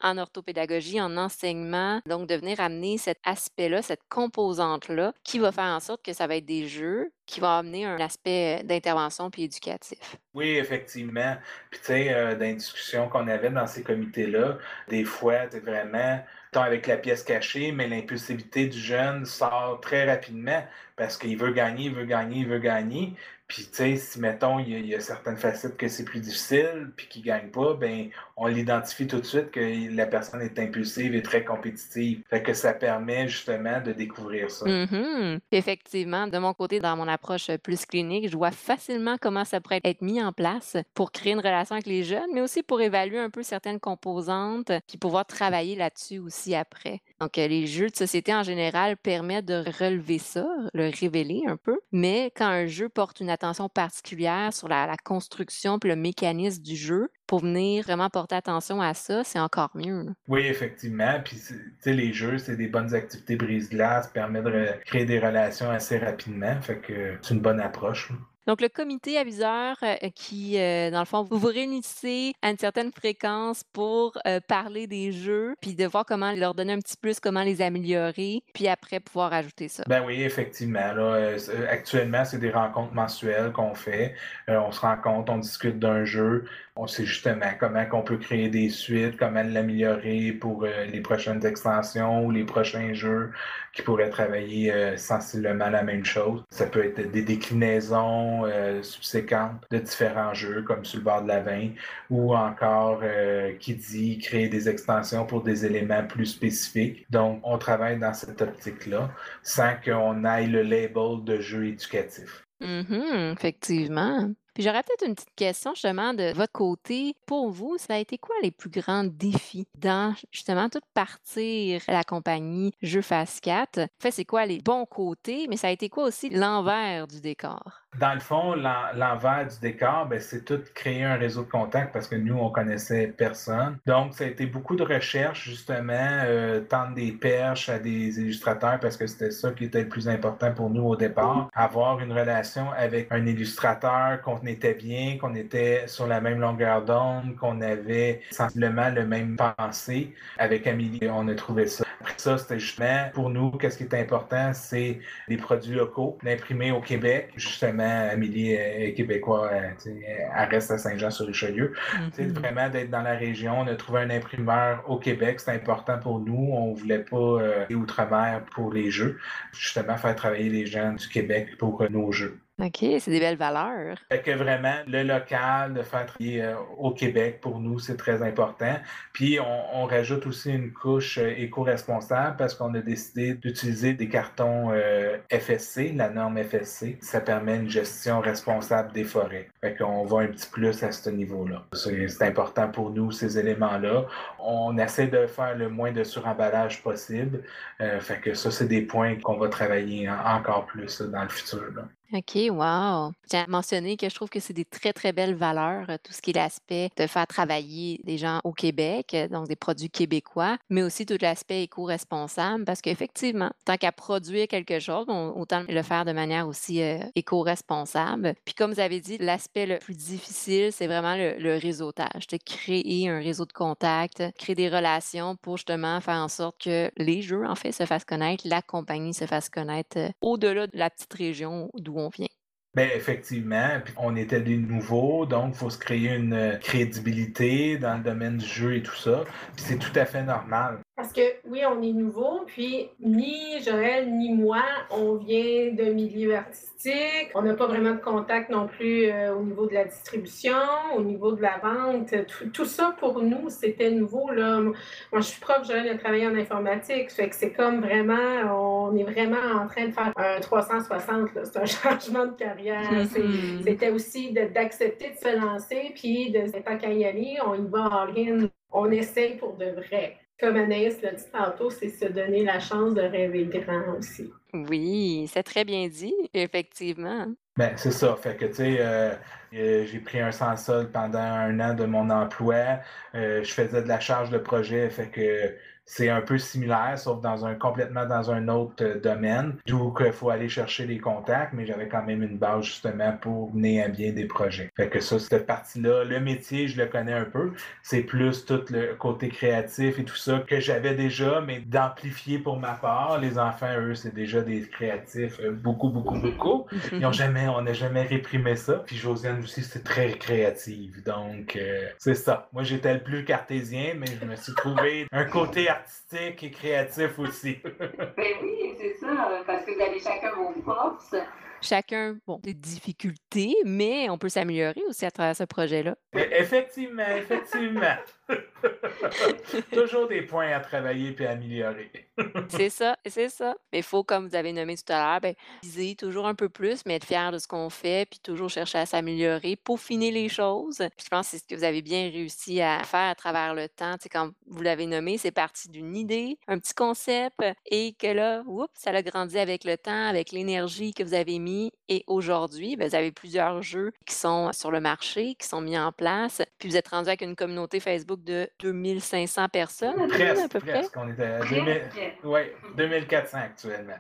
en 0.03 0.19
orthopédagogie, 0.19 1.01
en 1.01 1.17
enseignement. 1.17 2.01
Donc, 2.07 2.29
de 2.29 2.35
venir 2.35 2.61
amener 2.61 2.99
cet 2.99 3.19
aspect-là, 3.25 3.83
cette 3.83 4.03
composante-là, 4.09 5.13
qui 5.23 5.39
va 5.39 5.53
faire 5.53 5.65
en 5.65 5.81
sorte 5.81 6.05
que 6.05 6.13
ça 6.13 6.27
va 6.27 6.37
être 6.37 6.47
des 6.47 6.69
jeux 6.69 7.11
qui 7.27 7.41
vont 7.41 7.49
amener 7.49 7.87
un 7.87 7.99
aspect 8.01 8.63
d'intervention 8.65 9.31
puis 9.31 9.45
éducatif. 9.45 10.17
Oui, 10.35 10.57
effectivement. 10.57 11.37
Puis, 11.71 11.81
tu 11.81 11.87
sais, 11.87 12.15
euh, 12.15 12.35
dans 12.35 12.41
les 12.41 12.55
discussions 12.55 13.09
qu'on 13.09 13.29
avait 13.29 13.51
dans 13.51 13.67
ces 13.67 13.83
comités-là, 13.83 14.59
des 14.89 15.05
fois, 15.05 15.47
tu 15.47 15.59
vraiment 15.61 16.23
avec 16.63 16.87
la 16.87 16.97
pièce 16.97 17.23
cachée, 17.23 17.73
mais 17.73 17.89
l'impulsivité 17.89 18.67
du 18.67 18.79
jeune 18.79 19.25
sort 19.25 19.81
très 19.81 20.05
rapidement 20.11 20.65
parce 20.97 21.17
qu'il 21.17 21.37
veut 21.37 21.53
gagner, 21.53 21.87
il 21.87 21.95
veut 21.95 22.05
gagner, 22.05 22.41
il 22.41 22.49
veut 22.49 22.59
gagner. 22.59 23.15
Puis, 23.47 23.65
tu 23.65 23.77
sais, 23.77 23.97
si, 23.97 24.21
mettons, 24.21 24.59
il 24.59 24.87
y, 24.87 24.95
a, 24.95 25.01
certaines 25.01 25.37
facettes 25.37 25.77
que 25.77 25.87
c'est 25.87 26.05
plus 26.05 26.21
difficile, 26.21 26.91
puis 26.97 27.09
qu'il 27.09 27.23
ne 27.23 27.27
gagne 27.27 27.51
pas, 27.51 27.75
ben 27.75 28.09
on 28.37 28.47
l'identifie 28.47 29.07
tout 29.07 29.21
de 29.21 29.27
suite 29.27 29.51
que 29.51 29.95
la 29.95 30.07
personne 30.07 30.41
est 30.41 30.59
impulsive 30.59 31.15
et 31.15 31.23
très 31.23 31.45
compétitive. 31.45 32.23
Fait 32.31 32.43
que 32.43 32.55
ça 32.55 32.73
permet 32.73 33.29
justement 33.29 33.81
de 33.81 33.93
découvrir 33.93 34.51
ça. 34.51 34.65
Mm-hmm. 34.65 35.41
Effectivement, 35.53 36.27
de 36.27 36.39
mon 36.39 36.55
côté, 36.55 36.81
dans 36.81 36.97
mon 36.97 37.07
approche 37.07 37.55
plus 37.59 37.85
clinique, 37.85 38.29
je 38.29 38.37
vois 38.37 38.51
facilement 38.51 39.17
comment 39.21 39.45
ça 39.45 39.61
pourrait 39.61 39.81
être 39.85 40.03
mis 40.03 40.23
en 40.23 40.33
place 40.33 40.77
pour 40.95 41.13
créer 41.13 41.35
une 41.35 41.39
relation 41.39 41.75
avec 41.75 41.87
les 41.87 42.03
jeunes, 42.03 42.31
mais 42.33 42.41
aussi 42.41 42.63
pour 42.63 42.81
évaluer 42.81 43.19
un 43.19 43.31
peu 43.31 43.43
certaines 43.43 43.79
composantes, 43.79 44.73
puis 44.89 44.97
pouvoir 44.99 45.27
travailler 45.27 45.77
là-dessus 45.77 46.19
aussi 46.19 46.44
après. 46.53 47.01
Donc, 47.21 47.39
euh, 47.39 47.47
les 47.47 47.67
jeux 47.67 47.89
de 47.89 47.97
société 47.97 48.35
en 48.35 48.43
général 48.43 48.97
permettent 48.97 49.47
de 49.47 49.65
relever 49.79 50.19
ça, 50.19 50.47
le 50.75 50.91
révéler 50.91 51.43
un 51.47 51.57
peu, 51.57 51.79
mais 51.93 52.33
quand 52.37 52.47
un 52.47 52.67
jeu 52.67 52.89
porte 52.89 53.21
une 53.21 53.31
attention 53.31 53.69
particulière 53.69 54.53
sur 54.53 54.69
la, 54.69 54.95
construction 55.05 55.79
puis 55.79 55.89
le 55.91 55.97
mécanisme 55.97 56.63
du 56.63 56.77
jeu, 56.77 57.09
pour 57.27 57.41
venir 57.41 57.85
vraiment 57.85 58.11
porter 58.11 58.35
attention 58.35 58.81
à 58.81 58.95
ça, 58.95 59.25
c'est 59.25 59.39
encore 59.39 59.71
mieux. 59.75 60.07
Oui, 60.29 60.43
effectivement. 60.47 61.21
Puis, 61.25 61.39
les 61.87 62.13
jeux, 62.13 62.39
c'est 62.39 62.57
des 62.57 62.67
bonnes 62.67 62.95
activités 62.95 63.37
brise-glace, 63.37 64.09
permet 64.09 64.43
de 64.43 64.67
créer 64.85 65.05
des 65.05 65.19
relations 65.19 65.71
assez 65.71 65.99
rapidement. 65.99 66.61
Fait 66.61 66.79
que 66.79 67.17
c'est 67.23 67.35
une 67.35 67.41
bonne 67.41 67.61
approche. 67.61 68.13
Donc, 68.47 68.61
le 68.61 68.69
comité 68.69 69.17
aviseur 69.17 69.77
euh, 69.83 69.97
qui, 70.15 70.59
euh, 70.59 70.91
dans 70.91 70.99
le 70.99 71.07
fond, 71.07 71.23
vous 71.23 71.39
vous 71.39 71.49
réunissez 71.49 72.35
à 72.43 72.51
une 72.51 72.59
certaine 72.59 72.93
fréquence 72.93 73.65
pour 73.73 74.19
euh, 74.27 74.39
parler 74.47 74.87
des 74.87 75.13
jeux, 75.13 75.55
puis 75.63 75.75
de 75.75 75.87
voir 75.87 76.05
comment 76.05 76.31
leur 76.33 76.55
donner 76.55 76.75
un 76.75 76.79
petit 76.79 76.97
plus, 76.99 77.21
comment 77.21 77.43
les 77.43 77.63
améliorer, 77.63 78.43
puis 78.53 78.69
après 78.69 79.01
pouvoir 79.01 79.33
ajouter 79.33 79.69
ça. 79.69 79.85
Ben 79.87 80.05
oui, 80.07 80.23
effectivement. 80.23 80.93
Là, 80.93 81.37
actuellement, 81.71 82.25
c'est 82.27 82.39
des 82.39 82.51
rencontres 82.51 82.93
mensuelles 82.93 83.51
qu'on 83.53 83.75
fait. 83.75 84.15
on 84.49 84.71
se 84.73 84.81
rencontre, 84.81 85.33
on 85.33 85.39
discute 85.39 85.79
d'un 85.79 86.05
jeu, 86.05 86.45
on 86.77 86.87
sait 86.87 87.07
justement 87.07 87.51
comment 87.59 87.85
on 87.93 88.03
peut 88.03 88.19
créer 88.19 88.51
des 88.51 88.69
suites, 88.69 89.17
comment 89.17 89.43
l'améliorer 89.43 90.33
pour 90.33 90.65
les 90.65 91.01
prochaines 91.01 91.45
extensions 91.47 92.27
ou 92.27 92.31
les 92.31 92.45
prochains 92.45 92.93
jeux 92.93 93.33
qui 93.75 93.83
pourraient 93.83 94.11
travailler 94.11 94.97
sensiblement 94.97 95.69
la 95.69 95.83
même 95.83 96.05
chose. 96.05 96.43
Ça 96.51 96.67
peut 96.67 96.85
être 96.85 97.11
des 97.11 97.23
déclinaisons 97.23 98.45
euh, 98.45 98.83
subséquentes 98.83 99.65
de 99.71 99.79
différents 99.79 100.35
jeux, 100.35 100.63
comme 100.63 100.85
sur 100.85 100.99
le 100.99 101.05
bord 101.05 101.23
de 101.23 101.29
la 101.29 101.41
veine, 101.41 101.75
ou 102.11 102.35
encore 102.35 103.01
euh, 103.03 103.55
qui 103.59 103.75
dit 103.75 104.19
créer 104.19 104.49
des 104.49 104.69
extensions 104.69 105.27
pour 105.27 105.43
des 105.43 105.67
éléments 105.67 106.07
plus 106.07 106.27
spécifiques. 106.27 107.07
Donc, 107.11 107.41
on 107.43 107.59
travaille 107.59 107.99
dans 107.99 108.15
cette 108.15 108.41
optique-là 108.41 109.11
sans 109.43 109.75
qu'on 109.85 110.25
aille 110.25 110.49
le 110.49 110.63
label 110.63 111.25
de 111.25 111.41
jeu 111.41 111.67
éducatif. 111.67 112.45
Mm-hmm, 112.61 113.33
effectivement. 113.33 114.31
Puis 114.55 114.63
j'aurais 114.63 114.83
peut-être 114.85 115.07
une 115.07 115.15
petite 115.15 115.35
question 115.35 115.75
justement 115.75 116.15
de 116.15 116.33
votre 116.33 116.53
côté. 116.53 117.17
Pour 117.27 117.51
vous, 117.51 117.77
ça 117.77 117.95
a 117.95 117.99
été 117.99 118.19
quoi 118.19 118.37
les 118.43 118.53
plus 118.53 118.71
grands 118.71 119.05
défis 119.05 119.67
dans 119.75 120.15
justement 120.31 120.69
tout 120.69 120.81
partir 120.95 121.83
la 121.89 122.05
compagnie 122.05 122.73
Jeux 122.81 123.03
Fast 123.03 123.41
4? 123.41 123.81
En 123.81 123.87
fait, 124.01 124.13
c'est 124.13 124.25
quoi 124.25 124.47
les 124.47 124.61
bons 124.61 124.87
côtés, 124.87 125.47
mais 125.49 125.57
ça 125.57 125.69
a 125.69 125.71
été 125.71 125.89
quoi 125.89 126.05
aussi 126.05 126.31
l'envers 126.31 127.07
du 127.09 127.21
décor? 127.21 127.84
Dans 128.01 128.13
le 128.13 128.21
fond, 128.21 128.55
l'envers 128.55 129.47
du 129.47 129.61
décor, 129.61 130.07
ben, 130.07 130.21
c'est 130.21 130.45
tout 130.45 130.61
créer 130.75 131.05
un 131.05 131.15
réseau 131.15 131.43
de 131.45 131.51
contacts 131.51 131.93
parce 131.93 132.09
que 132.09 132.17
nous, 132.17 132.37
on 132.37 132.51
connaissait 132.51 133.07
personne. 133.17 133.79
Donc, 133.87 134.15
ça 134.15 134.25
a 134.25 134.27
été 134.27 134.47
beaucoup 134.47 134.75
de 134.75 134.83
recherches, 134.83 135.45
justement, 135.45 135.93
euh, 135.93 136.61
tendre 136.61 136.95
des 136.95 137.13
perches 137.13 137.69
à 137.69 137.79
des 137.79 138.21
illustrateurs 138.21 138.81
parce 138.81 138.97
que 138.97 139.07
c'était 139.07 139.31
ça 139.31 139.53
qui 139.53 139.65
était 139.65 139.83
le 139.83 139.89
plus 139.89 140.09
important 140.09 140.53
pour 140.53 140.71
nous 140.71 140.83
au 140.83 140.97
départ. 140.97 141.49
Avoir 141.55 142.01
une 142.01 142.13
relation 142.13 142.67
avec 142.77 143.09
un 143.13 143.25
illustrateur 143.27 144.21
qu'on 144.23 144.39
était 144.47 144.75
bien, 144.75 145.17
qu'on 145.19 145.35
était 145.37 145.87
sur 145.87 146.09
la 146.09 146.21
même 146.21 146.41
longueur 146.41 146.85
d'onde, 146.85 147.37
qu'on 147.37 147.61
avait 147.61 148.23
sensiblement 148.33 148.89
le 148.89 149.07
même 149.07 149.37
pensée. 149.37 150.15
Avec 150.39 150.67
Amélie, 150.67 151.09
on 151.11 151.29
a 151.29 151.35
trouvé 151.35 151.69
ça. 151.69 151.85
Après 152.01 152.15
ça, 152.17 152.39
c'était 152.39 152.59
justement, 152.59 153.09
pour 153.15 153.31
nous, 153.31 153.53
qu'est-ce 153.53 153.79
qui 153.79 153.85
est 153.85 153.95
important, 153.95 154.53
c'est 154.53 154.99
les 155.29 155.37
produits 155.37 155.77
locaux, 155.77 156.19
l'imprimer 156.23 156.73
au 156.73 156.81
Québec, 156.81 157.31
justement 157.37 157.84
Amélie 157.85 158.53
est 158.53 158.95
québécois, 158.95 159.51
euh, 159.53 159.71
elle 159.87 160.49
reste 160.49 160.71
à 160.71 160.79
Saint-Jean-sur-Richelieu. 160.79 161.73
Mm 162.19 162.25
Vraiment 162.35 162.69
d'être 162.69 162.91
dans 162.91 163.03
la 163.03 163.15
région. 163.15 163.61
On 163.61 163.67
a 163.67 163.75
trouvé 163.75 164.01
un 164.01 164.11
imprimeur 164.11 164.83
au 164.89 164.99
Québec, 164.99 165.41
c'est 165.41 165.53
important 165.53 165.99
pour 165.99 166.21
nous. 166.21 166.51
On 166.53 166.73
ne 166.73 166.77
voulait 166.77 167.05
pas 167.05 167.17
euh, 167.17 167.65
aller 167.65 167.75
outre-mer 167.75 168.43
pour 168.53 168.73
les 168.73 168.91
jeux. 168.91 169.19
Justement, 169.53 169.97
faire 169.97 170.17
travailler 170.17 170.49
les 170.49 170.67
gens 170.67 170.93
du 170.93 171.09
Québec 171.09 171.57
pour 171.59 171.81
euh, 171.83 171.89
nos 171.89 172.13
jeux. 172.13 172.39
OK, 172.63 172.85
c'est 173.01 173.11
des 173.11 173.19
belles 173.19 173.37
valeurs. 173.37 173.99
Fait 174.09 174.23
que 174.23 174.31
vraiment, 174.31 174.77
le 174.87 175.03
local, 175.03 175.75
de 175.75 175.83
faire 175.83 176.07
travailler 176.07 176.41
euh, 176.41 176.55
au 176.79 176.93
Québec, 176.93 177.41
pour 177.41 177.59
nous, 177.59 177.81
c'est 177.81 177.97
très 177.97 178.23
important. 178.23 178.77
Puis, 179.13 179.41
on, 179.41 179.87
rajoute 179.87 180.25
aussi 180.27 180.53
une 180.53 180.73
couche 180.73 181.19
euh, 181.19 181.35
éco-responsable 181.37 182.37
parce 182.37 182.55
qu'on 182.55 182.73
a 182.75 182.79
décidé 182.79 183.35
d'utiliser 183.35 183.95
des 183.95 184.09
cartons 184.09 184.71
euh, 184.71 185.19
FSC, 185.33 185.95
la 185.97 186.09
norme 186.11 186.41
FSC. 186.45 186.97
Ça 187.01 187.21
permet 187.21 187.57
une 187.57 187.69
gestion 187.69 188.21
responsable 188.21 188.93
des 188.93 189.05
forêts. 189.05 189.49
Fait 189.61 189.75
qu'on 189.75 190.05
va 190.05 190.21
un 190.21 190.29
petit 190.29 190.49
plus 190.49 190.81
à 190.85 190.93
ce 190.93 191.11
niveau-là. 191.11 191.65
C'est 191.73 192.23
important 192.23 192.69
pour 192.69 192.91
nous, 192.91 193.11
ces 193.11 193.37
éléments-là. 193.37 194.07
On 194.39 194.79
essaie 194.79 195.09
de 195.09 195.27
faire 195.27 195.57
le 195.57 195.69
moins 195.69 195.91
de 195.91 196.05
suremballage 196.05 196.83
possible. 196.83 197.43
fait 197.79 198.21
que 198.21 198.35
ça, 198.35 198.51
c'est 198.51 198.69
des 198.69 198.83
points 198.83 199.17
qu'on 199.17 199.37
va 199.39 199.49
travailler 199.49 200.09
encore 200.09 200.67
plus 200.67 201.01
dans 201.03 201.23
le 201.23 201.29
futur. 201.29 201.73
OK, 202.15 202.37
wow! 202.49 203.13
J'ai 203.29 203.45
mentionné 203.49 203.97
que 203.97 204.09
je 204.09 204.15
trouve 204.15 204.29
que 204.29 204.39
c'est 204.39 204.53
des 204.53 204.65
très, 204.65 204.93
très 204.93 205.13
belles 205.13 205.35
valeurs, 205.35 205.87
tout 206.05 206.13
ce 206.13 206.23
qui 206.23 206.31
est 206.31 206.35
l'aspect 206.35 206.91
de 206.97 207.09
faire 207.09 207.27
travailler 207.27 208.01
des 208.05 208.19
gens 208.19 208.41
au 208.45 208.53
Québec, 208.53 209.17
donc 209.33 209.49
des 209.49 209.57
produits 209.57 209.91
québécois, 209.91 210.57
mais 210.71 210.85
aussi 210.85 211.07
tout 211.07 211.17
l'aspect 211.21 211.65
éco-responsable, 211.65 212.65
parce 212.65 212.83
qu'effectivement, 212.83 213.51
tant 213.65 213.77
qu'à 213.77 213.91
produire 213.91 214.47
quelque 214.47 214.79
chose, 214.79 215.07
autant 215.09 215.65
le 215.69 215.83
faire 215.83 216.05
de 216.05 216.13
manière 216.13 216.47
aussi 216.47 216.81
éco-responsable. 217.17 218.35
Puis 218.45 218.55
comme 218.55 218.73
vous 218.73 218.81
avez 218.81 219.01
dit, 219.01 219.19
l'aspect 219.19 219.67
le 219.67 219.79
plus 219.79 219.97
difficile, 219.97 220.71
c'est 220.71 220.87
vraiment 220.87 221.17
le, 221.17 221.59
réseautage, 221.59 222.29
de 222.29 222.37
créer 222.37 223.09
un 223.09 223.19
réseau 223.19 223.45
de 223.45 223.53
contacts, 223.53 224.23
créer 224.39 224.55
des 224.55 224.69
relations 224.69 225.35
pour 225.35 225.57
justement 225.57 226.01
faire 226.01 226.19
en 226.19 226.29
sorte 226.29 226.63
que 226.63 226.93
les 226.97 227.23
jeux, 227.23 227.45
en 227.45 227.57
fait, 227.57 227.73
se 227.73 227.87
fassent 227.87 228.05
connaître, 228.05 228.47
la 228.47 228.63
compagnie 228.63 229.15
se 229.15 229.27
fasse 229.27 229.49
connaître 229.49 229.99
au-delà 230.21 230.69
de 230.69 230.79
la 230.79 230.91
petite 230.91 231.15
région 231.15 231.71
d'où 231.75 231.99
on 231.99 232.04
vient. 232.11 232.29
Bien, 232.75 232.89
effectivement, 232.95 233.69
on 233.97 234.17
était 234.17 234.41
des 234.41 234.57
nouveaux, 234.57 235.27
donc 235.27 235.55
il 235.55 235.59
faut 235.59 235.71
se 235.71 235.79
créer 235.79 236.15
une 236.15 236.59
crédibilité 236.61 237.79
dans 237.79 237.99
le 237.99 238.03
domaine 238.03 238.39
du 238.39 238.47
jeu 238.47 238.75
et 238.75 238.83
tout 238.83 238.97
ça. 238.97 239.25
Puis 239.55 239.65
c'est 239.65 239.79
tout 239.79 239.97
à 239.97 240.05
fait 240.05 240.25
normal. 240.25 240.79
Parce 240.97 241.13
que 241.13 241.23
oui, 241.45 241.63
on 241.69 241.83
est 241.83 241.93
nouveau, 241.93 242.43
puis 242.47 242.89
ni 243.01 243.61
Joël 243.65 244.13
ni 244.13 244.33
moi, 244.33 244.63
on 244.91 245.17
vient 245.17 245.73
d'un 245.73 245.91
milieu 245.91 246.37
artistique. 246.37 247.31
On 247.35 247.43
n'a 247.43 247.55
pas 247.55 247.67
vraiment 247.67 247.93
de 247.93 248.01
contact 248.01 248.49
non 248.51 248.69
plus 248.69 249.11
euh, 249.11 249.35
au 249.35 249.43
niveau 249.43 249.67
de 249.67 249.75
la 249.75 249.85
distribution, 249.85 250.55
au 250.97 251.03
niveau 251.03 251.33
de 251.33 251.43
la 251.43 251.59
vente. 251.59 252.15
Tout, 252.53 252.65
ça 252.65 252.95
pour 252.99 253.21
nous, 253.23 253.51
c'était 253.51 253.91
nouveau. 253.91 254.31
Là. 254.31 254.61
Moi, 254.61 254.75
je 255.15 255.23
suis 255.23 255.41
prof, 255.41 255.67
Joël 255.67 255.89
a 255.89 255.99
travaillé 255.99 256.29
en 256.29 256.37
informatique. 256.37 257.11
Fait 257.11 257.29
que 257.29 257.35
c'est 257.35 257.53
comme 257.53 257.81
vraiment, 257.81 258.87
on 258.89 258.97
est 258.97 259.05
vraiment 259.05 259.63
en 259.63 259.67
train 259.67 259.87
de 259.87 259.93
faire 259.93 260.13
un 260.17 260.41
360. 260.41 261.31
C'est 261.43 261.57
un 261.57 261.67
changement 261.67 262.27
de 262.27 262.33
carrière. 262.33 262.64
Mm-hmm. 262.65 263.63
C'était 263.65 263.91
aussi 263.91 264.33
d'accepter 264.33 265.11
de, 265.11 265.17
se 265.17 265.37
lancer, 265.37 265.93
puis 265.95 266.31
de 266.31 266.51
tant 266.61 266.79
qu'à 266.79 266.93
y 266.93 267.05
aller, 267.05 267.37
on 267.47 267.55
y 267.55 267.69
va 267.69 267.81
en 267.81 268.13
rien. 268.13 268.49
On 268.71 268.91
essaye 268.91 269.37
pour 269.37 269.57
de 269.57 269.67
vrai 269.67 270.19
comme 270.41 270.57
Anaïs 270.57 271.01
l'a 271.03 271.13
dit 271.13 271.25
tantôt, 271.33 271.71
c'est 271.71 271.91
se 271.91 272.07
donner 272.07 272.45
la 272.45 272.59
chance 272.59 272.95
de 272.95 273.03
rêver 273.03 273.45
grand 273.47 273.99
aussi. 273.99 274.33
Oui, 274.53 275.31
c'est 275.33 275.43
très 275.43 275.65
bien 275.65 275.89
dit, 275.89 276.15
effectivement. 276.33 277.27
Ben, 277.57 277.73
c'est 277.77 277.93
ça. 277.93 278.17
Fait 278.17 278.37
que, 278.37 278.47
tu 278.47 278.55
sais, 278.55 278.77
euh, 278.81 279.15
euh, 279.55 279.87
j'ai 279.87 280.01
pris 280.01 280.21
un 280.21 280.33
sans-sol 280.33 280.91
pendant 280.91 281.19
un 281.19 281.61
an 281.61 281.75
de 281.75 281.85
mon 281.85 282.11
emploi. 282.11 282.81
Euh, 283.15 283.45
je 283.45 283.53
faisais 283.53 283.83
de 283.83 283.89
la 283.89 284.01
charge 284.01 284.31
de 284.31 284.39
projet. 284.39 284.91
Fait 284.91 285.09
que 285.09 285.55
c'est 285.87 286.09
un 286.09 286.21
peu 286.21 286.39
similaire, 286.39 286.99
sauf 286.99 287.21
dans 287.21 287.45
un 287.45 287.55
complètement 287.55 288.07
dans 288.07 288.31
un 288.31 288.49
autre 288.49 288.83
euh, 288.83 289.01
domaine, 289.01 289.57
d'où 289.67 289.95
il 290.01 290.13
faut 290.13 290.31
aller 290.31 290.49
chercher 290.49 290.87
les 290.87 290.99
contacts, 290.99 291.53
mais 291.53 291.67
j'avais 291.67 291.89
quand 291.89 292.03
même 292.03 292.23
une 292.23 292.39
base 292.39 292.65
justement 292.65 293.13
pour 293.21 293.55
mener 293.55 293.83
à 293.83 293.89
bien 293.89 294.13
des 294.13 294.25
projets. 294.25 294.71
Fait 294.77 294.89
que 294.89 295.01
ça, 295.01 295.19
cette 295.19 295.47
partie-là, 295.47 296.05
le 296.05 296.21
métier, 296.21 296.69
je 296.69 296.81
le 296.81 296.87
connais 296.87 297.13
un 297.13 297.25
peu. 297.25 297.53
C'est 297.83 298.03
plus 298.03 298.45
tout 298.45 298.65
le 298.71 298.95
côté 298.95 299.29
créatif 299.29 299.99
et 299.99 300.05
tout 300.05 300.17
ça 300.17 300.43
que 300.47 300.61
j'avais 300.61 300.95
déjà, 300.95 301.41
mais 301.41 301.61
d'amplifier 301.61 302.39
pour 302.39 302.59
ma 302.59 302.73
part. 302.73 303.19
Les 303.21 303.39
enfants, 303.39 303.75
eux, 303.79 303.95
c'est 303.95 304.15
déjà 304.15 304.41
des 304.41 304.63
créatifs, 304.63 305.39
euh, 305.41 305.53
beaucoup, 305.53 305.91
beaucoup, 305.91 306.19
beaucoup. 306.19 306.67
Ils 306.93 307.05
ont 307.05 307.13
jamais, 307.13 307.49
on 307.49 307.63
n'a 307.63 307.73
jamais 307.73 308.03
réprimé 308.03 308.57
ça. 308.57 308.83
Puis 308.87 308.97
Josiane 308.97 309.41
aussi, 309.43 309.63
c'est 309.63 309.85
très 309.85 310.13
créative. 310.13 311.03
Donc, 311.05 311.57
euh, 311.57 311.89
c'est 311.99 312.15
ça. 312.15 312.49
Moi, 312.53 312.63
j'étais 312.63 312.95
le 312.95 313.03
plus 313.03 313.25
cartésien, 313.25 313.95
mais 313.99 314.07
je 314.21 314.25
me 314.25 314.37
suis 314.37 314.55
trouvé 314.55 315.07
un 315.13 315.25
côté 315.25 315.69
artistique 315.75 316.43
et 316.43 316.51
créatif 316.51 317.19
aussi. 317.19 317.59
ben 318.17 318.35
oui, 318.43 318.75
c'est 318.79 318.95
ça, 318.95 319.43
parce 319.47 319.65
que 319.65 319.73
vous 319.73 319.81
avez 319.81 320.01
chacun 320.01 320.33
vos 320.35 320.53
forces. 320.63 321.15
Chacun, 321.61 322.19
bon, 322.27 322.41
des 322.43 322.53
difficultés, 322.53 323.55
mais 323.65 324.11
on 324.11 324.19
peut 324.19 324.29
s'améliorer 324.29 324.83
aussi 324.87 325.07
à 325.07 325.11
travers 325.11 325.35
ce 325.35 325.45
projet-là. 325.45 325.97
Effectivement, 326.13 327.09
effectivement. 327.17 327.95
Toujours 329.73 330.09
des 330.09 330.23
points 330.23 330.51
à 330.53 330.61
travailler 330.61 331.13
puis 331.13 331.27
à 331.27 331.33
améliorer. 331.33 331.91
c'est 332.49 332.71
ça, 332.71 332.97
c'est 333.07 333.29
ça. 333.29 333.57
Mais 333.73 333.81
il 333.81 333.85
faut, 333.85 334.05
comme 334.05 334.29
vous 334.29 334.35
avez 334.35 334.53
nommé 334.53 334.77
tout 334.77 334.93
à 334.93 335.05
l'heure, 335.05 335.21
ben, 335.21 335.35
viser 335.63 335.95
toujours 335.97 336.27
un 336.27 336.35
peu 336.35 336.49
plus, 336.49 336.83
mais 336.87 336.97
être 336.97 337.07
fier 337.07 337.33
de 337.33 337.39
ce 337.39 337.47
qu'on 337.47 337.71
fait, 337.71 338.09
puis 338.09 338.21
toujours 338.21 338.49
chercher 338.49 338.79
à 338.79 338.87
s'améliorer, 338.87 339.57
peaufiner 339.57 340.11
les 340.11 340.29
choses. 340.29 340.79
je 340.79 341.09
pense 341.09 341.27
que 341.27 341.31
c'est 341.31 341.39
ce 341.39 341.47
que 341.47 341.55
vous 341.55 341.65
avez 341.65 341.83
bien 341.83 342.11
réussi 342.11 342.61
à 342.61 342.83
faire 342.85 343.11
à 343.11 343.15
travers 343.15 343.55
le 343.55 343.69
temps. 343.69 343.97
Tu 343.99 344.09
quand 344.09 344.31
vous 344.47 344.63
l'avez 344.63 344.87
nommé, 344.87 345.19
c'est 345.19 345.31
parti 345.31 345.69
d'une 345.69 345.97
idée, 345.97 346.39
un 346.49 346.59
petit 346.59 346.75
concept, 346.75 347.37
et 347.67 347.95
que 347.95 348.07
là, 348.07 348.43
oups, 348.47 348.69
ça 348.75 348.91
a 348.91 349.03
grandi 349.03 349.39
avec 349.39 349.65
le 349.65 349.77
temps, 349.77 350.09
avec 350.09 350.33
l'énergie 350.33 350.95
que 350.95 351.03
vous 351.03 351.15
avez 351.15 351.39
mis 351.39 351.73
et 351.89 352.05
aujourd'hui, 352.07 352.77
ben, 352.77 352.89
vous 352.89 352.95
avez 352.95 353.13
plusieurs 353.13 353.63
jeux 353.63 353.93
qui 354.07 354.15
sont 354.15 354.53
sur 354.53 354.71
le 354.71 354.81
marché, 354.81 355.35
qui 355.35 355.47
sont 355.47 355.61
mis 355.61 355.79
en 355.79 355.93
place. 355.93 356.43
Puis 356.59 356.69
vous 356.69 356.77
êtes 356.77 356.89
rendu 356.89 357.09
avec 357.09 357.23
une 357.23 357.37
communauté 357.37 357.81
Facebook 357.81 358.14
de 358.17 358.49
2500 358.61 359.49
personnes, 359.49 359.91
à 360.01 360.05
peu 360.05 360.09
près, 360.09 360.29
à 360.31 360.35
Presque, 360.35 360.51
peu 360.53 360.61
près. 360.61 360.73
presque. 360.73 360.97
On 360.97 361.09
est 361.09 361.21
à 361.21 361.39
2000, 361.41 361.65
Presque. 361.65 362.25
ouais, 362.25 362.55
2400 362.77 363.39
actuellement. 363.39 363.95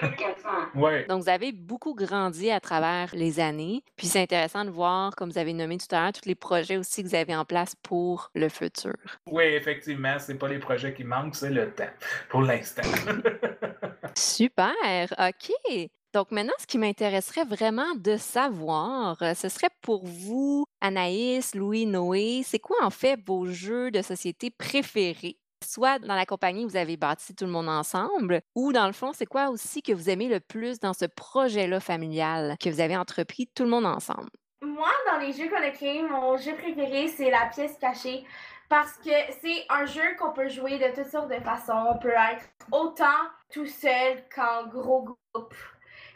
2400. 0.00 0.48
Ouais. 0.74 1.04
Donc, 1.08 1.22
vous 1.22 1.28
avez 1.28 1.52
beaucoup 1.52 1.94
grandi 1.94 2.50
à 2.50 2.60
travers 2.60 3.10
les 3.14 3.40
années. 3.40 3.82
Puis 3.96 4.06
c'est 4.06 4.20
intéressant 4.22 4.64
de 4.64 4.70
voir, 4.70 5.14
comme 5.16 5.30
vous 5.30 5.38
avez 5.38 5.52
nommé 5.52 5.78
tout 5.78 5.94
à 5.94 6.02
l'heure, 6.02 6.12
tous 6.12 6.26
les 6.28 6.34
projets 6.34 6.76
aussi 6.76 7.02
que 7.02 7.08
vous 7.08 7.14
avez 7.14 7.34
en 7.36 7.44
place 7.44 7.74
pour 7.82 8.30
le 8.34 8.48
futur. 8.48 8.94
Oui, 9.26 9.44
effectivement, 9.44 10.18
c'est 10.18 10.36
pas 10.36 10.48
les 10.48 10.58
projets 10.58 10.94
qui 10.94 11.04
manquent, 11.04 11.36
c'est 11.36 11.50
le 11.50 11.70
temps, 11.72 11.84
pour 12.28 12.42
l'instant. 12.42 12.82
Super, 14.14 14.74
OK. 15.18 15.90
Donc 16.14 16.30
maintenant, 16.30 16.54
ce 16.58 16.66
qui 16.66 16.78
m'intéresserait 16.78 17.44
vraiment 17.44 17.94
de 17.96 18.16
savoir, 18.16 19.22
euh, 19.22 19.34
ce 19.34 19.50
serait 19.50 19.68
pour 19.82 20.06
vous, 20.06 20.64
Anaïs, 20.80 21.54
Louis, 21.54 21.84
Noé, 21.84 22.42
c'est 22.44 22.58
quoi 22.58 22.78
en 22.82 22.88
fait 22.88 23.20
vos 23.26 23.46
jeux 23.46 23.90
de 23.90 24.00
société 24.00 24.50
préférés? 24.50 25.38
Soit 25.62 25.98
dans 25.98 26.14
la 26.14 26.24
compagnie, 26.24 26.64
vous 26.64 26.76
avez 26.76 26.96
bâti 26.96 27.34
tout 27.34 27.44
le 27.44 27.50
monde 27.50 27.68
ensemble, 27.68 28.40
ou 28.54 28.72
dans 28.72 28.86
le 28.86 28.92
fond, 28.94 29.12
c'est 29.12 29.26
quoi 29.26 29.50
aussi 29.50 29.82
que 29.82 29.92
vous 29.92 30.08
aimez 30.08 30.28
le 30.28 30.40
plus 30.40 30.80
dans 30.80 30.94
ce 30.94 31.04
projet-là 31.04 31.80
familial 31.80 32.56
que 32.58 32.70
vous 32.70 32.80
avez 32.80 32.96
entrepris 32.96 33.48
tout 33.54 33.64
le 33.64 33.70
monde 33.70 33.84
ensemble? 33.84 34.30
Moi, 34.62 34.90
dans 35.10 35.18
les 35.18 35.32
jeux 35.32 35.48
qu'on 35.50 35.56
a 35.62 35.70
créés, 35.70 36.02
mon 36.02 36.38
jeu 36.38 36.54
préféré, 36.54 37.08
c'est 37.08 37.30
la 37.30 37.46
pièce 37.46 37.76
cachée. 37.78 38.24
Parce 38.68 38.92
que 38.98 39.10
c'est 39.40 39.64
un 39.70 39.86
jeu 39.86 40.14
qu'on 40.18 40.32
peut 40.32 40.48
jouer 40.48 40.78
de 40.78 40.94
toutes 40.94 41.10
sortes 41.10 41.30
de 41.30 41.40
façons. 41.40 41.86
On 41.90 41.98
peut 41.98 42.08
être 42.08 42.44
autant 42.70 43.06
tout 43.50 43.66
seul 43.66 44.24
qu'en 44.34 44.66
gros 44.66 45.16
groupe. 45.34 45.54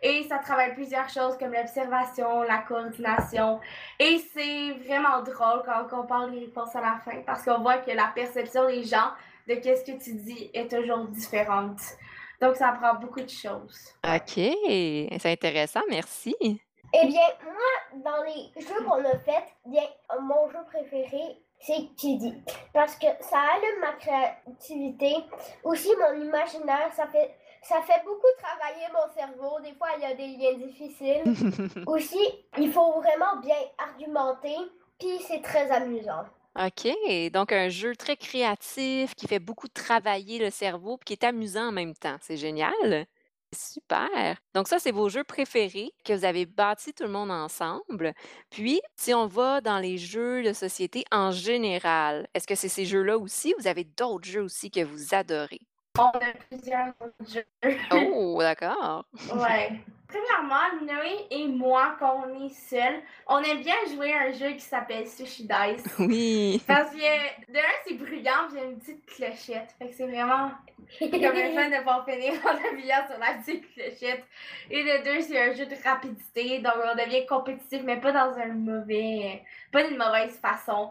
Et 0.03 0.25
ça 0.25 0.39
travaille 0.39 0.75
plusieurs 0.75 1.09
choses 1.09 1.39
comme 1.39 1.53
l'observation, 1.53 2.43
la 2.43 2.59
coordination. 2.59 3.61
Et 4.01 4.19
c'est 4.35 4.73
vraiment 4.85 5.23
drôle 5.23 5.63
quand 5.65 5.85
on 5.85 5.89
compare 5.89 6.27
les 6.27 6.41
réponses 6.41 6.75
à 6.75 6.81
la 6.81 6.99
fin 7.05 7.23
parce 7.25 7.45
qu'on 7.45 7.61
voit 7.61 7.79
que 7.79 7.93
la 7.93 8.11
perception 8.15 8.67
des 8.67 8.83
gens 8.83 9.13
de 9.49 9.55
qu'est-ce 9.55 9.85
que 9.85 10.03
tu 10.03 10.15
dis 10.15 10.51
est 10.53 10.69
toujours 10.69 11.07
différente. 11.07 11.81
Donc 12.41 12.57
ça 12.57 12.71
apprend 12.71 12.95
beaucoup 12.95 13.21
de 13.21 13.31
choses. 13.31 13.95
OK, 14.05 14.33
c'est 14.35 15.27
intéressant, 15.27 15.83
merci. 15.89 16.35
Eh 16.95 17.07
bien, 17.07 17.29
moi, 17.45 18.03
dans 18.05 18.23
les 18.25 18.61
jeux 18.61 18.85
qu'on 18.85 19.05
a 19.05 19.19
fait, 19.21 19.45
bien, 19.65 19.85
mon 20.21 20.51
jeu 20.51 20.59
préféré, 20.67 21.39
c'est 21.61 21.95
Kiddy. 21.97 22.35
Parce 22.73 22.97
que 22.97 23.07
ça 23.21 23.39
allume 23.55 23.81
ma 23.81 23.93
créativité. 23.93 25.15
Aussi, 25.65 25.89
mon 25.99 26.21
imaginaire, 26.21 26.93
ça 26.93 27.07
fait, 27.07 27.35
ça 27.63 27.81
fait 27.83 28.03
beaucoup 28.05 28.27
travailler 28.39 28.87
mon 28.93 29.13
cerveau. 29.15 29.61
Des 29.61 29.73
fois, 29.75 29.89
il 29.97 30.03
y 30.03 30.07
a 30.07 30.15
des 30.15 30.37
liens 30.37 30.67
difficiles. 30.67 31.85
Aussi, 31.87 32.21
il 32.59 32.73
faut 32.73 32.93
vraiment 33.01 33.37
bien 33.41 33.57
argumenter. 33.79 34.57
Puis, 34.99 35.21
c'est 35.27 35.43
très 35.43 35.71
amusant. 35.71 36.25
OK, 36.55 36.87
donc 37.33 37.51
un 37.51 37.71
jeu 37.71 37.97
très 37.97 38.17
créatif 38.17 39.15
qui 39.15 39.27
fait 39.27 39.39
beaucoup 39.39 39.69
travailler 39.69 40.39
le 40.39 40.51
cerveau 40.51 40.99
puis 40.99 41.07
qui 41.07 41.13
est 41.15 41.27
amusant 41.27 41.69
en 41.69 41.73
même 41.73 41.95
temps. 41.95 42.17
C'est 42.21 42.37
génial. 42.37 43.07
Super. 43.55 44.37
Donc 44.55 44.69
ça, 44.69 44.79
c'est 44.79 44.93
vos 44.93 45.09
jeux 45.09 45.25
préférés 45.25 45.93
que 46.05 46.13
vous 46.13 46.25
avez 46.25 46.47
bâtis 46.47 46.93
tout 46.93 47.05
le 47.05 47.11
monde 47.11 47.31
ensemble. 47.31 48.13
Puis, 48.51 48.81
si 48.97 49.15
on 49.15 49.27
va 49.27 49.61
dans 49.61 49.79
les 49.79 49.99
jeux 49.99 50.43
de 50.43 50.53
société 50.53 51.05
en 51.11 51.31
général, 51.31 52.29
est-ce 52.35 52.47
que 52.47 52.55
c'est 52.55 52.69
ces 52.69 52.85
jeux-là 52.85 53.19
aussi? 53.19 53.55
Vous 53.59 53.67
avez 53.67 53.85
d'autres 53.85 54.27
jeux 54.27 54.43
aussi 54.43 54.71
que 54.71 54.85
vous 54.85 55.15
adorez? 55.15 55.61
On 55.99 56.05
a 56.05 56.33
plusieurs 56.49 56.89
autres 57.01 57.33
jeux. 57.33 57.45
Oh, 57.93 58.39
d'accord. 58.41 59.05
Ouais. 59.35 59.73
Premièrement, 60.09 60.85
Noé 60.87 61.27
et 61.31 61.47
moi, 61.49 61.97
quand 61.99 62.25
on 62.27 62.45
est 62.45 62.51
seuls, 62.51 63.03
on 63.27 63.43
aime 63.43 63.61
bien 63.63 63.75
jouer 63.95 64.13
à 64.13 64.23
un 64.23 64.33
jeu 64.33 64.53
qui 64.53 64.61
s'appelle 64.61 65.07
Sushi 65.07 65.45
Dice. 65.47 65.85
Oui. 65.99 66.63
Parce 66.67 66.91
que, 66.91 67.53
de 67.53 67.59
un, 67.59 67.63
c'est 67.87 67.95
bruyant, 67.95 68.49
puis 68.49 68.57
il 68.57 68.59
y 68.59 68.61
a 68.61 68.65
une 68.65 68.79
petite 68.79 69.07
clochette. 69.07 69.75
Fait 69.79 69.89
que 69.89 69.95
c'est 69.95 70.07
vraiment 70.07 70.51
comme 70.99 71.15
un 71.15 71.55
fun 71.55 71.71
de 71.71 71.79
pouvoir 71.79 72.05
finir 72.07 72.33
en 72.45 72.57
appuyant 72.57 73.07
sur 73.07 73.19
la 73.19 73.35
petite 73.35 73.73
clochette. 73.75 74.25
Et 74.71 74.83
le 74.83 75.05
deux, 75.05 75.21
c'est 75.23 75.51
un 75.51 75.55
jeu 75.55 75.67
de 75.67 75.77
rapidité, 75.83 76.59
donc 76.61 76.75
on 76.91 76.95
devient 76.95 77.27
compétitif, 77.27 77.83
mais 77.85 78.01
pas 78.01 78.13
dans 78.13 78.39
un 78.39 78.49
mauvais. 78.49 79.43
pas 79.71 79.85
d'une 79.87 79.99
mauvaise 79.99 80.39
façon. 80.41 80.91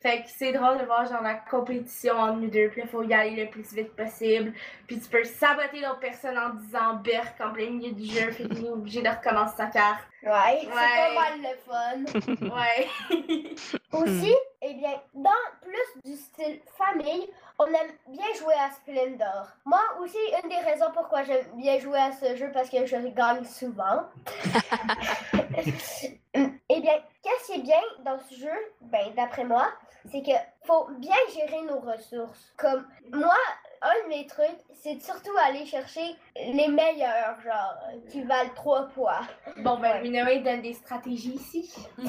Fait 0.00 0.22
que 0.22 0.28
c'est 0.28 0.52
drôle 0.52 0.78
de 0.78 0.84
voir 0.84 1.06
genre 1.06 1.22
la 1.22 1.34
compétition 1.34 2.14
entre 2.14 2.38
nous 2.38 2.48
deux, 2.48 2.68
puis 2.68 2.82
il 2.84 2.88
faut 2.88 3.02
y 3.02 3.12
aller 3.12 3.44
le 3.44 3.50
plus 3.50 3.72
vite 3.72 3.96
possible. 3.96 4.52
Puis 4.86 5.00
tu 5.00 5.08
peux 5.08 5.24
saboter 5.24 5.80
l'autre 5.80 5.98
personne 5.98 6.38
en 6.38 6.50
disant 6.50 6.94
Berk 7.02 7.40
en 7.40 7.52
plein 7.52 7.70
milieu 7.70 7.90
du 7.90 8.04
jeu, 8.04 8.30
fait 8.30 8.48
qu'il 8.48 8.66
est 8.66 8.70
obligé 8.70 9.02
de 9.02 9.08
recommencer 9.08 9.56
sa 9.56 9.66
carte. 9.66 10.04
Ouais, 10.22 10.60
c'est 10.62 10.68
pas 10.68 11.14
mal 11.14 11.40
le 11.42 11.56
fun. 11.66 12.04
Ouais. 12.58 12.88
Aussi, 13.92 14.34
eh 14.62 14.74
bien, 14.74 15.00
dans 15.14 15.30
plus 15.62 16.02
du 16.04 16.16
style 16.16 16.60
famille, 16.76 17.28
on 17.58 17.66
aime 17.66 17.92
bien 18.08 18.26
jouer 18.38 18.54
à 18.54 18.70
Splendor. 18.70 19.48
Moi 19.64 19.80
aussi, 20.00 20.18
une 20.42 20.48
des 20.48 20.56
raisons 20.56 20.90
pourquoi 20.94 21.24
j'aime 21.24 21.46
bien 21.56 21.78
jouer 21.80 21.98
à 21.98 22.12
ce 22.12 22.36
jeu, 22.36 22.50
parce 22.52 22.70
que 22.70 22.86
je 22.86 22.96
gagne 22.96 23.44
souvent. 23.44 24.04
eh 26.78 26.80
bien, 26.80 26.94
qu'est-ce 27.22 27.52
qui 27.52 27.60
est 27.60 27.62
bien 27.62 27.80
dans 28.04 28.18
ce 28.18 28.34
jeu, 28.34 28.72
ben, 28.82 29.12
d'après 29.16 29.44
moi, 29.44 29.68
c'est 30.10 30.22
que 30.22 30.30
faut 30.64 30.88
bien 30.98 31.16
gérer 31.34 31.62
nos 31.62 31.80
ressources. 31.80 32.52
Comme 32.56 32.86
moi, 33.12 33.34
un 33.82 34.04
de 34.04 34.08
mes 34.08 34.26
trucs, 34.26 34.58
c'est 34.74 35.00
surtout 35.00 35.36
aller 35.44 35.66
chercher 35.66 36.14
les 36.36 36.68
meilleurs, 36.68 37.40
genre, 37.40 37.74
qui 38.10 38.22
valent 38.22 38.50
trois 38.54 38.86
poids. 38.88 39.20
bon, 39.58 39.78
ben, 39.78 40.02
Noé 40.10 40.38
donne 40.40 40.62
des 40.62 40.74
stratégies 40.74 41.34
ici. 41.34 41.74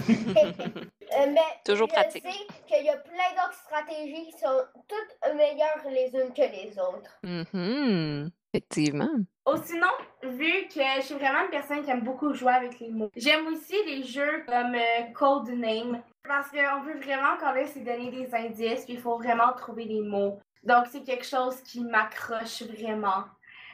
Euh, 1.11 1.26
mais 1.28 1.41
Toujours 1.65 1.88
je 1.88 1.93
pratique. 1.93 2.24
sais 2.24 2.45
qu'il 2.67 2.86
y 2.86 2.89
a 2.89 2.97
plein 2.97 3.32
d'autres 3.36 3.59
stratégies 3.65 4.26
qui 4.32 4.38
sont 4.38 4.61
toutes 4.88 5.36
meilleures 5.36 5.84
les 5.89 6.11
unes 6.13 6.32
que 6.32 6.43
les 6.43 6.78
autres. 6.80 7.17
Mhm. 7.24 8.30
Effectivement. 8.54 9.10
Oh, 9.45 9.56
sinon, 9.64 9.89
vu 10.24 10.68
que 10.68 10.82
je 10.97 11.02
suis 11.02 11.16
vraiment 11.16 11.43
une 11.43 11.50
personne 11.50 11.84
qui 11.84 11.89
aime 11.89 12.04
beaucoup 12.04 12.34
jouer 12.34 12.54
avec 12.54 12.80
les 12.80 12.89
mots, 12.89 13.12
j'aime 13.16 13.47
aussi 13.47 13.76
les 13.86 14.04
jeux 14.04 14.43
comme 14.47 14.76
euh, 14.76 15.12
Code 15.14 15.50
Name. 15.50 16.02
Parce 16.24 16.50
qu'on 16.50 16.84
peut 16.84 16.97
vraiment, 17.00 17.38
quand 17.39 17.54
même, 17.54 17.68
se 17.68 17.80
donner 17.80 18.12
des 18.12 18.34
indices, 18.36 18.86
puis 18.86 18.93
il 18.93 19.00
faut 19.00 19.18
vraiment 19.18 19.54
trouver 19.54 19.86
les 19.86 20.02
mots. 20.02 20.39
Donc, 20.64 20.86
c'est 20.91 21.04
quelque 21.04 21.26
chose 21.26 21.62
qui 21.62 21.82
m'accroche 21.82 22.64
vraiment. 22.64 23.24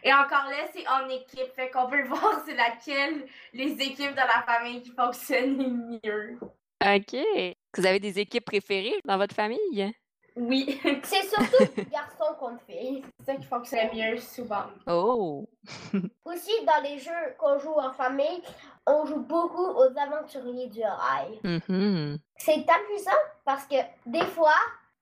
Et 0.04 0.14
encore 0.14 0.46
là, 0.50 0.68
c'est 0.74 0.88
en 0.88 1.10
équipe, 1.10 1.54
fait 1.56 1.72
qu'on 1.72 1.90
peut 1.90 2.04
voir 2.08 2.44
c'est 2.46 2.56
laquelle 2.56 3.26
les 3.54 3.72
équipes 3.72 4.16
dans 4.16 4.28
la 4.28 4.44
famille 4.46 4.82
qui 4.82 4.92
fonctionnent 4.92 6.00
mieux. 6.04 6.38
OK. 6.86 7.56
Vous 7.76 7.86
avez 7.86 8.00
des 8.00 8.20
équipes 8.20 8.46
préférées 8.46 9.00
dans 9.06 9.18
votre 9.18 9.34
famille? 9.34 9.94
Oui, 10.36 10.80
C'est 11.04 11.24
surtout 11.24 11.82
garçon 11.92 12.36
contre 12.40 12.62
fille. 12.68 13.04
c'est 13.20 13.26
ça 13.26 13.36
qui 13.38 13.46
fonctionne 13.48 13.88
le 13.94 14.12
mieux 14.12 14.18
souvent. 14.18 14.66
Oh! 14.88 15.48
Aussi, 16.26 16.52
dans 16.66 16.84
les 16.84 17.00
jeux 17.00 17.12
qu'on 17.38 17.58
joue 17.58 17.74
en 17.74 17.92
famille, 17.92 18.42
on 18.86 19.06
joue 19.06 19.22
beaucoup 19.22 19.66
aux 19.66 19.98
aventuriers 19.98 20.68
du 20.68 20.82
rail. 20.84 21.40
Mhm. 21.44 22.20
C'est 22.38 22.66
amusant 22.70 23.12
parce 23.46 23.66
que 23.66 23.78
des 24.06 24.26
fois, 24.26 24.54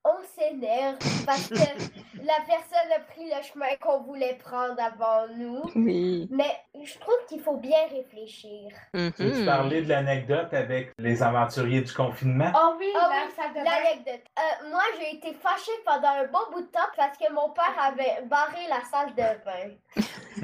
on 0.06 0.16
s'énerve 0.38 0.97
parce 1.26 1.47
que 1.49 1.56
la 2.24 2.38
personne 2.45 2.91
a 2.95 2.99
pris 3.12 3.26
le 3.26 3.41
chemin 3.43 3.76
qu'on 3.82 4.01
voulait 4.01 4.38
prendre 4.43 4.76
avant 4.82 5.28
nous. 5.36 5.62
Oui. 5.76 6.28
Mais 6.32 6.51
je 6.84 6.97
trouve 6.99 7.16
qu'il 7.30 7.41
faut 7.41 7.58
bien 7.58 7.78
réfléchir. 7.91 8.70
Tu 8.93 8.99
veux 9.24 9.39
Mhm. 9.41 9.45
parler 9.45 9.82
de 9.82 9.89
l'anecdote 9.89 10.54
avec 10.54 10.91
les 10.97 11.24
aventuriers 11.24 11.82
du 11.82 11.93
confinement? 11.93 12.51
Oh 12.56 12.76
oui, 12.78 12.88
Ah 12.95 13.10
la 13.10 13.47
oui. 13.47 13.54
L'anecdote. 13.64 14.22
Euh, 14.38 14.70
moi, 14.70 14.82
j'ai 14.99 15.16
été 15.18 15.34
fâchée 15.36 15.72
pendant 15.86 16.10
un 16.10 16.26
bon 16.26 16.51
bout 16.51 16.62
de 16.62 16.68
temps 16.68 16.80
parce 16.97 17.18
que 17.18 17.32
mon 17.32 17.49
père 17.51 17.76
avait 17.80 18.24
barré 18.28 18.68
la 18.70 18.82
salle 18.91 19.14
de 19.16 19.45
bain. 19.45 19.76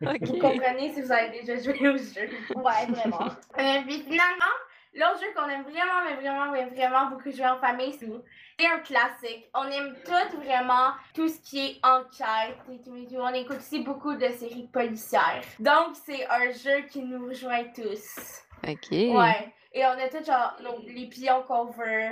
Vous 0.00 0.38
comprenez 0.38 0.92
si 0.94 1.02
vous 1.02 1.12
avez 1.12 1.30
déjà 1.42 1.56
joué 1.62 1.88
au 1.88 1.96
jeu. 1.96 2.28
Ouais, 2.54 2.86
vraiment. 2.88 3.26
Euh, 3.58 3.82
finalement, 3.86 4.54
l'autre 4.98 5.20
jeu 5.20 5.26
qu'on 5.34 5.48
aime 5.48 5.62
vraiment, 5.62 6.04
mais 6.04 6.14
vraiment, 6.16 6.50
mais 6.52 6.64
vraiment 6.66 7.06
beaucoup 7.10 7.30
jouer 7.30 7.46
en 7.46 7.58
famille, 7.58 7.92
c'est 7.92 8.66
un 8.66 8.78
classique. 8.80 9.48
On 9.54 9.64
aime 9.70 9.94
tout 10.04 10.36
vraiment, 10.40 10.92
tout 11.14 11.28
ce 11.28 11.40
qui 11.40 11.58
est 11.66 11.80
enquête 11.86 12.58
et 12.70 12.82
tout 12.82 12.96
et 12.96 13.06
tout. 13.06 13.16
On 13.20 13.32
écoute 13.32 13.58
aussi 13.58 13.80
beaucoup 13.80 14.14
de 14.14 14.28
séries 14.28 14.68
policières. 14.72 15.42
Donc, 15.60 15.94
c'est 16.04 16.26
un 16.28 16.50
jeu 16.50 16.82
qui 16.90 17.02
nous 17.02 17.26
rejoint 17.28 17.64
tous. 17.74 18.42
OK. 18.66 18.90
Ouais. 18.90 19.52
Et 19.72 19.84
on 19.86 19.90
a 19.90 20.08
tous 20.08 20.24
genre 20.26 20.56
nos- 20.62 20.82
les 20.86 21.06
pions 21.08 21.42
qu'on 21.44 21.66
veut. 21.66 22.10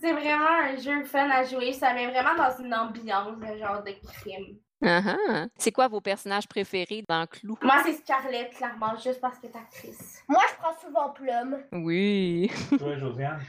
C'est 0.00 0.12
vraiment 0.12 0.46
un 0.64 0.76
jeu 0.76 1.02
fun 1.04 1.30
à 1.30 1.44
jouer. 1.44 1.72
Ça 1.72 1.94
met 1.94 2.06
vraiment 2.08 2.34
dans 2.34 2.62
une 2.62 2.74
ambiance 2.74 3.38
de 3.38 3.56
genre 3.56 3.82
de 3.82 3.92
crime. 3.92 4.58
Ah 4.84 5.02
ah. 5.28 5.46
C'est 5.56 5.72
quoi 5.72 5.88
vos 5.88 6.00
personnages 6.00 6.46
préférés 6.46 7.04
dans 7.08 7.26
Clou? 7.26 7.58
Moi, 7.62 7.74
c'est 7.84 7.94
Scarlett, 7.94 8.54
clairement, 8.54 8.94
juste 8.96 9.20
parce 9.20 9.36
que 9.38 9.46
t'es 9.48 9.58
actrice. 9.58 10.22
Moi, 10.28 10.40
je 10.50 10.54
prends 10.56 10.78
souvent 10.80 11.08
Plum. 11.10 11.58
Oui. 11.72 12.48
Toi, 12.78 12.96
Josiane? 12.96 13.40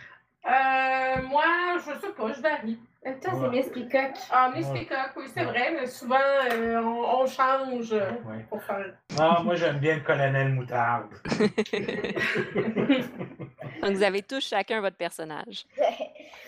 Euh, 0.45 1.21
moi, 1.27 1.43
je 1.77 1.91
sais 2.01 2.13
pas, 2.17 2.31
je 2.33 2.41
varie. 2.41 2.79
Euh, 3.05 3.13
Toi, 3.21 3.31
c'est 3.33 3.39
Ouais. 3.41 3.49
Miss 3.49 3.67
Peacock. 3.67 4.11
Ah, 4.31 4.51
Miss 4.55 4.65
Ouais. 4.67 4.79
Peacock, 4.79 5.11
oui, 5.17 5.25
c'est 5.33 5.43
vrai, 5.43 5.71
mais 5.79 5.85
souvent, 5.85 6.15
euh, 6.51 6.81
on, 6.81 7.21
on 7.21 7.27
change 7.27 7.91
euh, 7.93 8.09
Ouais. 8.25 8.45
pour 8.49 8.63
faire. 8.63 8.93
Ah, 9.19 9.41
moi, 9.43 9.53
j'aime 9.55 9.77
bien 9.79 9.95
le 9.95 10.01
colonel 10.01 10.49
Moutarde. 10.53 11.11
Donc, 13.81 13.91
vous 13.95 14.03
avez 14.03 14.21
tous 14.23 14.45
chacun 14.47 14.81
votre 14.81 14.97
personnage. 14.97 15.65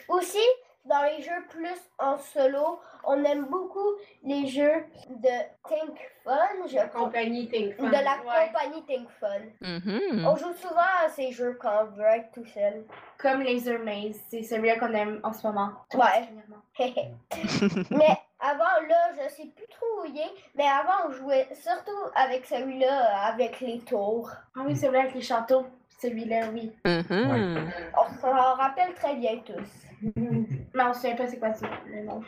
Aussi, 0.08 0.40
dans 0.86 1.04
les 1.04 1.22
jeux 1.22 1.46
plus 1.50 1.80
en 2.00 2.18
solo, 2.18 2.80
on 3.04 3.24
aime 3.24 3.46
beaucoup 3.46 3.88
les 4.24 4.48
jeux 4.48 4.84
de 5.10 5.30
Think 5.68 5.98
Fun, 6.24 6.38
je 6.68 6.76
La 6.76 6.88
crois, 6.88 7.06
compagnie 7.06 7.48
Think 7.50 7.76
Fun. 7.76 7.88
de 7.88 7.92
la 7.92 8.00
Ouais. 8.00 8.48
compagnie 8.48 8.84
Think 8.86 9.10
Fun. 9.20 9.42
Mhm. 9.62 10.26
On 10.28 10.36
joue 10.36 10.54
souvent 10.54 10.82
à 11.06 11.10
ces 11.10 11.32
jeux 11.32 11.58
quand 11.62 11.84
on 11.84 11.96
veut 11.96 12.06
être 12.06 12.32
tout 12.34 12.46
seul. 12.46 12.86
Comme 13.20 13.42
Laser 13.42 13.80
Maze. 13.80 14.20
C'est 14.30 14.44
celui-là 14.44 14.80
qu'on 14.80 14.94
aime 14.94 15.20
en 15.24 15.34
ce 15.34 15.46
moment. 15.48 15.70
Ouais. 15.94 16.30
mais 17.92 18.18
avant, 18.40 18.88
là, 18.90 19.12
je 19.14 19.30
sais 19.30 19.46
plus 19.56 19.68
trop 19.70 20.02
où 20.02 20.06
il 20.06 20.18
est, 20.18 20.32
mais 20.56 20.66
avant, 20.66 21.08
on 21.10 21.12
jouait 21.12 21.48
surtout 21.54 21.92
avec 22.16 22.46
celui-là, 22.46 22.88
euh, 23.28 23.32
avec 23.34 23.60
les 23.60 23.80
tours. 23.82 24.30
Ah 24.56 24.62
oui, 24.66 24.76
c'est 24.76 24.88
vrai, 24.88 25.00
avec 25.02 25.14
les 25.14 25.22
châteaux. 25.22 25.66
Celui-là, 26.02 26.48
oui. 26.52 26.72
Mhm. 26.86 27.72
On 27.96 28.20
s'en 28.20 28.32
rappelle 28.56 28.94
très 28.96 29.14
bien 29.16 29.38
tous. 29.46 29.86
Mais 30.16 30.84
on 30.84 30.94
se 30.94 31.00
souvient 31.02 31.16
pas 31.16 31.28
c'est 31.28 31.40
quoi 31.40 31.54
c'est 31.54 31.66
le 31.88 32.04
nom. 32.04 32.22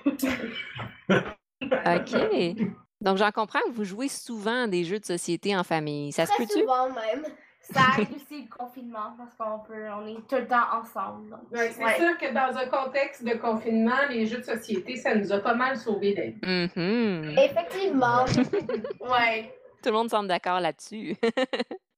OK. 1.72 2.68
Donc, 3.02 3.18
j'en 3.18 3.32
comprends 3.32 3.60
que 3.68 3.72
vous 3.72 3.84
jouez 3.84 4.08
souvent 4.08 4.64
à 4.64 4.68
des 4.68 4.84
jeux 4.86 5.00
de 5.00 5.06
société 5.06 5.56
en 5.56 5.64
famille. 5.64 6.12
Ça 6.12 6.26
se 6.26 6.32
peut-tu? 6.38 6.60
souvent 6.62 6.88
même. 6.90 7.24
Ça 7.62 7.82
aide 8.02 8.08
aussi 8.16 8.44
le 8.44 8.50
confinement 8.58 9.14
parce 9.18 9.34
qu'on 9.36 9.60
peut, 9.66 9.88
on 9.90 10.06
est 10.08 10.16
tout 10.28 10.36
le 10.36 10.48
temps 10.48 10.66
ensemble. 10.74 11.30
donc, 11.30 11.40
Ouais, 11.52 11.70
c'est 11.72 11.84
ouais. 11.84 11.96
sûr 11.96 12.18
que 12.18 12.34
dans 12.34 12.58
un 12.58 12.66
contexte 12.68 13.24
de 13.24 13.34
confinement, 13.36 13.96
les 14.10 14.26
jeux 14.26 14.40
de 14.40 14.44
société, 14.44 14.98
ça 14.98 15.16
nous 15.16 15.32
a 15.32 15.40
pas 15.40 15.54
mal 15.54 15.78
sauvé 15.78 16.14
la 16.14 16.26
vie. 16.26 16.70
Mhm. 16.76 17.36
Effectivement. 17.38 18.26
Ouais. 19.00 19.54
Tout 19.82 19.90
le 19.90 19.96
monde 19.96 20.10
semble 20.10 20.28
d'accord 20.30 20.60
là-dessus. 20.62 21.16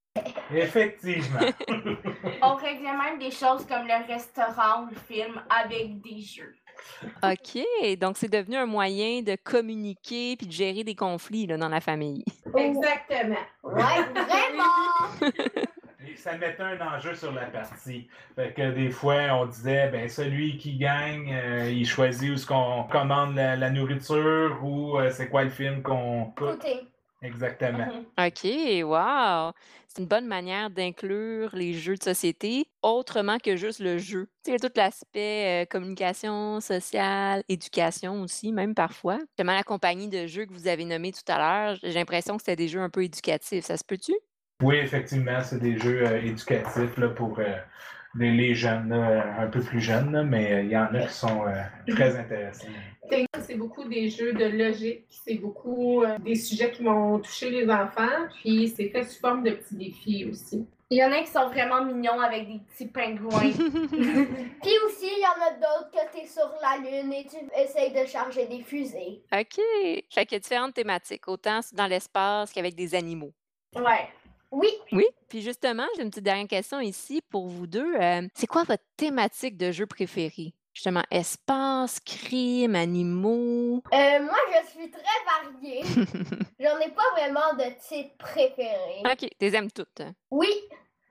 Effectivement. 0.54 1.40
On 2.42 2.56
réglait 2.56 2.98
même 2.98 3.20
des 3.20 3.32
choses 3.32 3.66
comme 3.66 3.88
le 3.88 4.08
restaurant 4.08 4.84
ou 4.84 4.90
le 4.90 4.96
film 4.96 5.42
avec 5.50 6.02
des 6.02 6.22
jeux. 6.22 6.56
OK. 7.24 7.98
Donc, 8.00 8.18
c'est 8.18 8.32
devenu 8.32 8.56
un 8.56 8.66
moyen 8.66 9.22
de 9.22 9.36
communiquer 9.36 10.36
puis 10.38 10.48
de 10.48 10.52
gérer 10.52 10.84
des 10.84 10.96
conflits 10.96 11.48
là, 11.48 11.58
dans 11.58 11.70
la 11.70 11.82
famille. 11.82 12.24
Exactement. 12.56 13.36
Ouais, 13.64 14.04
vraiment. 14.14 15.34
Ça 16.16 16.38
mettait 16.38 16.64
un 16.64 16.80
enjeu 16.96 17.16
sur 17.16 17.32
la 17.32 17.46
partie. 17.46 18.08
Fait 18.36 18.54
que 18.54 18.72
des 18.72 18.90
fois, 18.92 19.22
on 19.34 19.48
disait, 19.48 19.90
ben 19.90 20.08
celui 20.08 20.58
qui 20.58 20.78
gagne, 20.78 21.34
euh, 21.34 21.70
il 21.70 21.86
choisit 21.86 22.30
où 22.30 22.34
est-ce 22.34 22.46
qu'on 22.46 22.84
commande 22.84 23.36
la, 23.36 23.56
la 23.56 23.70
nourriture 23.70 24.60
ou 24.64 24.98
euh, 24.98 25.10
c'est 25.12 25.30
quoi 25.30 25.44
le 25.44 25.50
film 25.50 25.82
qu'on 25.82 26.30
écoute. 26.30 26.64
Écoutez, 26.64 26.88
Exactement. 27.22 27.88
OK, 28.18 28.84
wow! 28.84 29.52
C'est 29.88 30.02
une 30.02 30.08
bonne 30.08 30.28
manière 30.28 30.70
d'inclure 30.70 31.56
les 31.56 31.74
jeux 31.74 31.96
de 31.96 32.04
société 32.04 32.68
autrement 32.82 33.38
que 33.38 33.56
juste 33.56 33.80
le 33.80 33.98
jeu. 33.98 34.28
Tu 34.44 34.52
sais, 34.52 34.60
tout 34.60 34.72
l'aspect 34.76 35.64
euh, 35.64 35.66
communication 35.66 36.60
sociale, 36.60 37.44
éducation 37.48 38.22
aussi, 38.22 38.52
même 38.52 38.76
parfois. 38.76 39.18
Justement, 39.30 39.54
la 39.54 39.64
compagnie 39.64 40.10
de 40.10 40.28
jeux 40.28 40.46
que 40.46 40.54
vous 40.54 40.68
avez 40.68 40.86
nommé 40.86 41.12
tout 41.12 41.32
à 41.32 41.38
l'heure, 41.38 41.80
j'ai 41.82 41.94
l'impression 41.94 42.36
que 42.36 42.44
c'était 42.44 42.58
des 42.58 42.68
jeux 42.68 42.82
un 42.82 42.90
peu 42.90 43.04
éducatifs. 43.04 43.66
Ça 43.66 43.78
se 43.78 43.84
peut-tu? 43.84 44.14
Oui, 44.62 44.76
effectivement, 44.76 45.42
c'est 45.42 45.60
des 45.60 45.78
jeux 45.78 46.06
euh, 46.08 46.22
éducatifs 46.22 46.98
là, 46.98 47.10
pour 47.10 47.40
euh, 47.40 47.58
les, 48.18 48.32
les 48.32 48.56
jeunes, 48.56 48.90
là, 48.90 49.36
un 49.40 49.48
peu 49.48 49.62
plus 49.62 49.82
jeunes, 49.82 50.12
là, 50.12 50.24
mais 50.24 50.54
euh, 50.54 50.62
il 50.64 50.70
y 50.70 50.78
en 50.78 50.94
a 50.94 51.06
qui 51.06 51.14
sont 51.14 51.46
euh, 51.48 51.94
très 51.94 52.16
intéressants. 52.20 52.68
C'est 53.42 53.56
beaucoup 53.56 53.84
des 53.88 54.10
jeux 54.10 54.34
de 54.34 54.46
logique, 54.46 55.06
c'est 55.10 55.36
beaucoup 55.36 56.04
euh, 56.04 56.18
des 56.20 56.36
sujets 56.36 56.72
qui 56.72 56.84
vont 56.84 57.20
toucher 57.20 57.52
les 57.52 57.70
enfants, 57.70 58.28
puis 58.42 58.74
c'est 58.76 58.90
fait 58.90 59.04
sous 59.04 59.20
forme 59.20 59.44
de 59.44 59.52
petits 59.52 59.76
défis 59.76 60.26
aussi. 60.26 60.66
Il 60.90 61.00
y 61.00 61.04
en 61.04 61.12
a 61.12 61.22
qui 61.22 61.32
sont 61.32 61.48
vraiment 61.50 61.84
mignons 61.84 62.20
avec 62.20 62.48
des 62.48 62.60
petits 62.60 62.88
pingouins. 62.88 63.52
Puis 63.52 64.74
aussi, 64.86 65.08
il 65.08 65.20
y 65.20 65.26
en 65.26 65.44
a 65.44 65.54
d'autres 65.54 65.92
que 65.92 66.12
t'es 66.16 66.28
sur 66.28 66.52
la 66.62 66.78
Lune 66.78 67.12
et 67.12 67.26
tu 67.26 67.38
essayes 67.60 67.92
de 67.92 68.08
charger 68.08 68.46
des 68.46 68.62
fusées. 68.62 69.24
OK. 69.34 69.60
Fait 70.12 70.26
qu'il 70.26 70.34
y 70.34 70.36
a 70.36 70.40
différentes 70.40 70.76
thématiques, 70.76 71.28
autant 71.28 71.60
dans 71.74 71.88
l'espace 71.88 72.54
qu'avec 72.54 72.76
des 72.76 72.94
animaux. 72.94 73.34
ouais. 73.76 74.10
Oui, 74.52 74.70
Oui, 74.92 75.06
puis 75.28 75.42
justement, 75.42 75.86
j'ai 75.96 76.04
une 76.04 76.10
petite 76.10 76.24
dernière 76.24 76.48
question 76.48 76.80
ici 76.80 77.22
pour 77.30 77.48
vous 77.48 77.68
deux. 77.68 77.96
Euh, 78.00 78.22
c'est 78.34 78.48
quoi 78.48 78.64
votre 78.64 78.84
thématique 78.98 79.58
de 79.58 79.72
jeu 79.72 79.86
préférée? 79.86 80.54
Justement, 80.74 81.04
espace, 81.10 82.00
crime, 82.02 82.76
animaux? 82.76 83.82
euh, 83.94 84.22
moi 84.24 84.36
je 84.52 84.70
suis 84.72 84.92
très 84.92 85.02
variée. 85.62 85.84
J'en 86.60 86.78
ai 86.80 86.92
pas 86.92 87.10
vraiment 87.14 87.54
de 87.58 87.64
titre 87.88 88.16
préféré. 88.18 89.02
OK, 89.06 89.30
les 89.40 89.56
aimes 89.56 89.72
toutes. 89.72 90.02
Oui, 90.32 90.50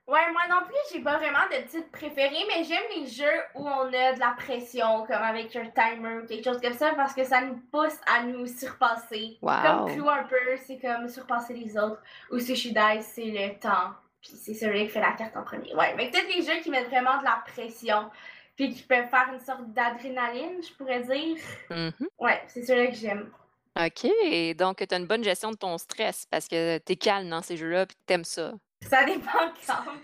Ouais, 0.07 0.31
moi 0.31 0.41
non 0.47 0.65
plus, 0.67 0.75
j'ai 0.93 1.01
pas 1.01 1.17
vraiment 1.17 1.47
de 1.51 1.67
titre 1.67 1.89
préféré, 1.91 2.35
mais 2.47 2.63
j'aime 2.63 2.83
les 2.95 3.07
jeux 3.07 3.41
où 3.55 3.67
on 3.67 3.87
a 3.87 4.13
de 4.13 4.19
la 4.19 4.35
pression, 4.37 5.03
comme 5.07 5.15
avec 5.15 5.55
un 5.55 5.65
timer 5.71 6.19
ou 6.21 6.27
quelque 6.27 6.43
chose 6.43 6.61
comme 6.61 6.73
ça, 6.73 6.93
parce 6.95 7.15
que 7.15 7.23
ça 7.23 7.41
nous 7.41 7.59
pousse 7.71 7.97
à 8.05 8.21
nous 8.21 8.45
surpasser. 8.45 9.39
Wow. 9.41 9.53
Comme 9.63 9.95
Clou 9.95 10.09
un 10.09 10.23
peu, 10.25 10.57
c'est 10.63 10.77
comme 10.77 11.09
surpasser 11.09 11.55
les 11.55 11.75
autres. 11.75 12.01
Ou 12.31 12.39
Sushi 12.39 12.71
Dice, 12.71 13.11
c'est 13.15 13.25
le 13.25 13.59
temps. 13.59 13.93
Puis 14.21 14.33
c'est 14.35 14.53
celui 14.53 14.85
qui 14.85 14.89
fait 14.89 15.01
la 15.01 15.13
carte 15.13 15.35
en 15.37 15.43
premier. 15.43 15.73
Ouais, 15.73 15.95
mais 15.95 16.11
peut-être 16.11 16.27
les 16.27 16.43
jeux 16.43 16.61
qui 16.61 16.69
mettent 16.69 16.89
vraiment 16.89 17.17
de 17.17 17.23
la 17.23 17.43
pression. 17.47 18.11
Puis 18.55 18.73
qui 18.75 18.83
peuvent 18.83 19.09
faire 19.09 19.29
une 19.33 19.39
sorte 19.39 19.73
d'adrénaline, 19.73 20.61
je 20.61 20.71
pourrais 20.73 21.01
dire. 21.01 21.37
Mhm. 21.71 22.07
Ouais, 22.19 22.43
c'est 22.47 22.63
celui 22.63 22.89
que 22.89 22.95
j'aime. 22.95 23.31
OK, 23.77 24.55
donc 24.55 24.77
tu 24.87 24.95
as 24.95 24.97
une 24.97 25.07
bonne 25.07 25.23
gestion 25.23 25.51
de 25.51 25.57
ton 25.57 25.77
stress 25.77 26.25
parce 26.29 26.47
que 26.47 26.77
tu 26.77 26.93
es 26.93 26.95
calme 26.95 27.29
dans 27.29 27.41
ces 27.41 27.57
jeux-là 27.57 27.85
puis 27.87 27.97
t'aimes 28.05 28.23
ça. 28.23 28.53
Ça 28.89 29.03
dépend 29.03 29.31
quand. 29.65 29.73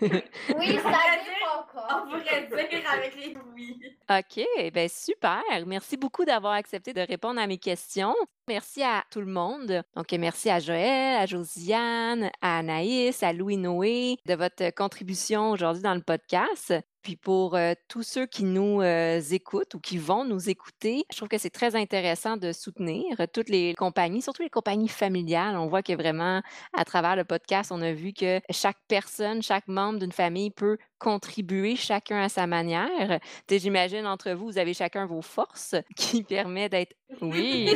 oui, 0.58 0.76
ça 0.76 0.82
pourrait 0.82 1.22
dépend 1.24 1.56
On 1.76 1.80
encore. 1.80 2.04
pourrait 2.04 2.68
dire 2.68 2.90
avec 2.92 3.14
les 3.16 3.36
oui. 3.54 3.80
OK, 4.10 4.44
ben 4.72 4.88
super. 4.88 5.42
Merci 5.66 5.96
beaucoup 5.96 6.24
d'avoir 6.24 6.54
accepté 6.54 6.92
de 6.92 7.00
répondre 7.00 7.40
à 7.40 7.46
mes 7.46 7.58
questions. 7.58 8.14
Merci 8.48 8.82
à 8.82 9.04
tout 9.10 9.20
le 9.20 9.26
monde. 9.26 9.82
Donc, 9.94 10.10
merci 10.12 10.50
à 10.50 10.58
Joël, 10.58 11.16
à 11.16 11.26
Josiane, 11.26 12.30
à 12.40 12.58
Anaïs, 12.58 13.22
à 13.22 13.32
Louis-Noé 13.32 14.16
de 14.26 14.34
votre 14.34 14.70
contribution 14.74 15.50
aujourd'hui 15.52 15.82
dans 15.82 15.94
le 15.94 16.02
podcast. 16.02 16.74
Puis 17.02 17.16
pour 17.16 17.58
tous 17.88 18.02
ceux 18.02 18.26
qui 18.26 18.44
nous 18.44 18.80
écoutent 18.82 19.74
ou 19.74 19.80
qui 19.80 19.98
vont 19.98 20.24
nous 20.24 20.48
écouter, 20.48 21.04
je 21.10 21.16
trouve 21.16 21.28
que 21.28 21.38
c'est 21.38 21.50
très 21.50 21.74
intéressant 21.74 22.36
de 22.36 22.52
soutenir 22.52 23.16
toutes 23.32 23.48
les 23.48 23.74
compagnies, 23.74 24.22
surtout 24.22 24.42
les 24.42 24.50
compagnies 24.50 24.88
familiales. 24.88 25.56
On 25.56 25.66
voit 25.66 25.82
que 25.82 25.94
vraiment, 25.94 26.42
à 26.72 26.84
travers 26.84 27.16
le 27.16 27.24
podcast, 27.24 27.72
on 27.72 27.82
a 27.82 27.92
vu 27.92 28.12
que 28.12 28.40
chaque 28.50 28.78
personne, 28.86 29.42
chaque 29.42 29.66
membre 29.66 29.98
d'une 29.98 30.12
famille 30.12 30.50
peut 30.50 30.78
contribuer 31.02 31.74
chacun 31.74 32.22
à 32.22 32.28
sa 32.28 32.46
manière. 32.46 33.18
J'imagine 33.50 34.06
entre 34.06 34.30
vous, 34.30 34.46
vous 34.46 34.58
avez 34.58 34.72
chacun 34.72 35.04
vos 35.04 35.20
forces 35.20 35.74
qui 35.96 36.22
permettent 36.22 36.70
d'être 36.72 36.94
oui. 37.20 37.68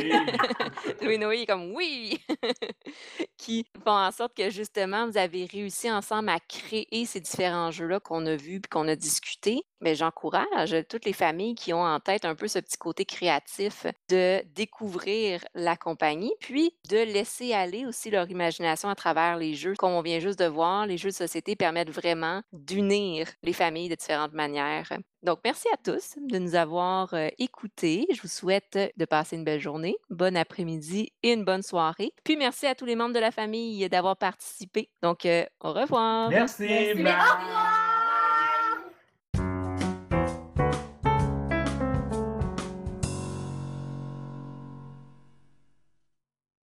Louis 1.01 1.17
Noé 1.19 1.45
comme 1.45 1.75
oui, 1.75 2.19
qui 3.37 3.65
font 3.83 3.91
en 3.91 4.11
sorte 4.11 4.33
que 4.33 4.49
justement, 4.49 5.07
vous 5.07 5.17
avez 5.17 5.45
réussi 5.45 5.91
ensemble 5.91 6.29
à 6.29 6.39
créer 6.39 7.05
ces 7.05 7.19
différents 7.19 7.69
jeux-là 7.69 7.99
qu'on 7.99 8.25
a 8.25 8.35
vus 8.37 8.61
puis 8.61 8.69
qu'on 8.69 8.87
a 8.87 8.95
discuté. 8.95 9.63
Mais 9.81 9.95
j'encourage 9.95 10.75
toutes 10.89 11.05
les 11.05 11.13
familles 11.13 11.55
qui 11.55 11.73
ont 11.73 11.83
en 11.83 11.99
tête 11.99 12.25
un 12.25 12.35
peu 12.35 12.47
ce 12.47 12.59
petit 12.59 12.77
côté 12.77 13.05
créatif 13.05 13.85
de 14.09 14.43
découvrir 14.55 15.43
la 15.53 15.75
compagnie, 15.75 16.33
puis 16.39 16.73
de 16.89 16.97
laisser 16.97 17.53
aller 17.53 17.85
aussi 17.85 18.09
leur 18.09 18.29
imagination 18.29 18.89
à 18.89 18.95
travers 18.95 19.37
les 19.37 19.53
jeux. 19.53 19.73
Comme 19.77 19.91
on 19.91 20.01
vient 20.01 20.19
juste 20.19 20.39
de 20.39 20.45
voir, 20.45 20.85
les 20.85 20.97
jeux 20.97 21.09
de 21.09 21.15
société 21.15 21.55
permettent 21.55 21.91
vraiment 21.91 22.41
d'unir 22.51 23.27
les 23.43 23.53
familles 23.53 23.89
de 23.89 23.95
différentes 23.95 24.33
manières. 24.33 24.91
Donc, 25.23 25.39
merci 25.43 25.67
à 25.73 25.77
tous 25.77 26.15
de 26.17 26.37
nous 26.37 26.55
avoir 26.55 27.13
euh, 27.13 27.27
écoutés. 27.39 28.05
Je 28.13 28.21
vous 28.21 28.27
souhaite 28.27 28.77
de 28.95 29.05
passer 29.05 29.35
une 29.35 29.43
belle 29.43 29.59
journée, 29.59 29.95
bon 30.09 30.37
après-midi 30.37 31.11
et 31.23 31.33
une 31.33 31.43
bonne 31.43 31.63
soirée. 31.63 32.13
Puis, 32.23 32.37
merci 32.37 32.67
à 32.67 32.75
tous 32.75 32.85
les 32.85 32.95
membres 32.95 33.13
de 33.13 33.19
la 33.19 33.31
famille 33.31 33.89
d'avoir 33.89 34.15
participé. 34.15 34.89
Donc, 35.01 35.25
euh, 35.25 35.45
au 35.59 35.73
revoir. 35.73 36.29
Merci, 36.29 36.67
Merci. 36.67 37.03
bye. 37.03 37.13
Au 37.13 37.45
revoir! 37.45 37.76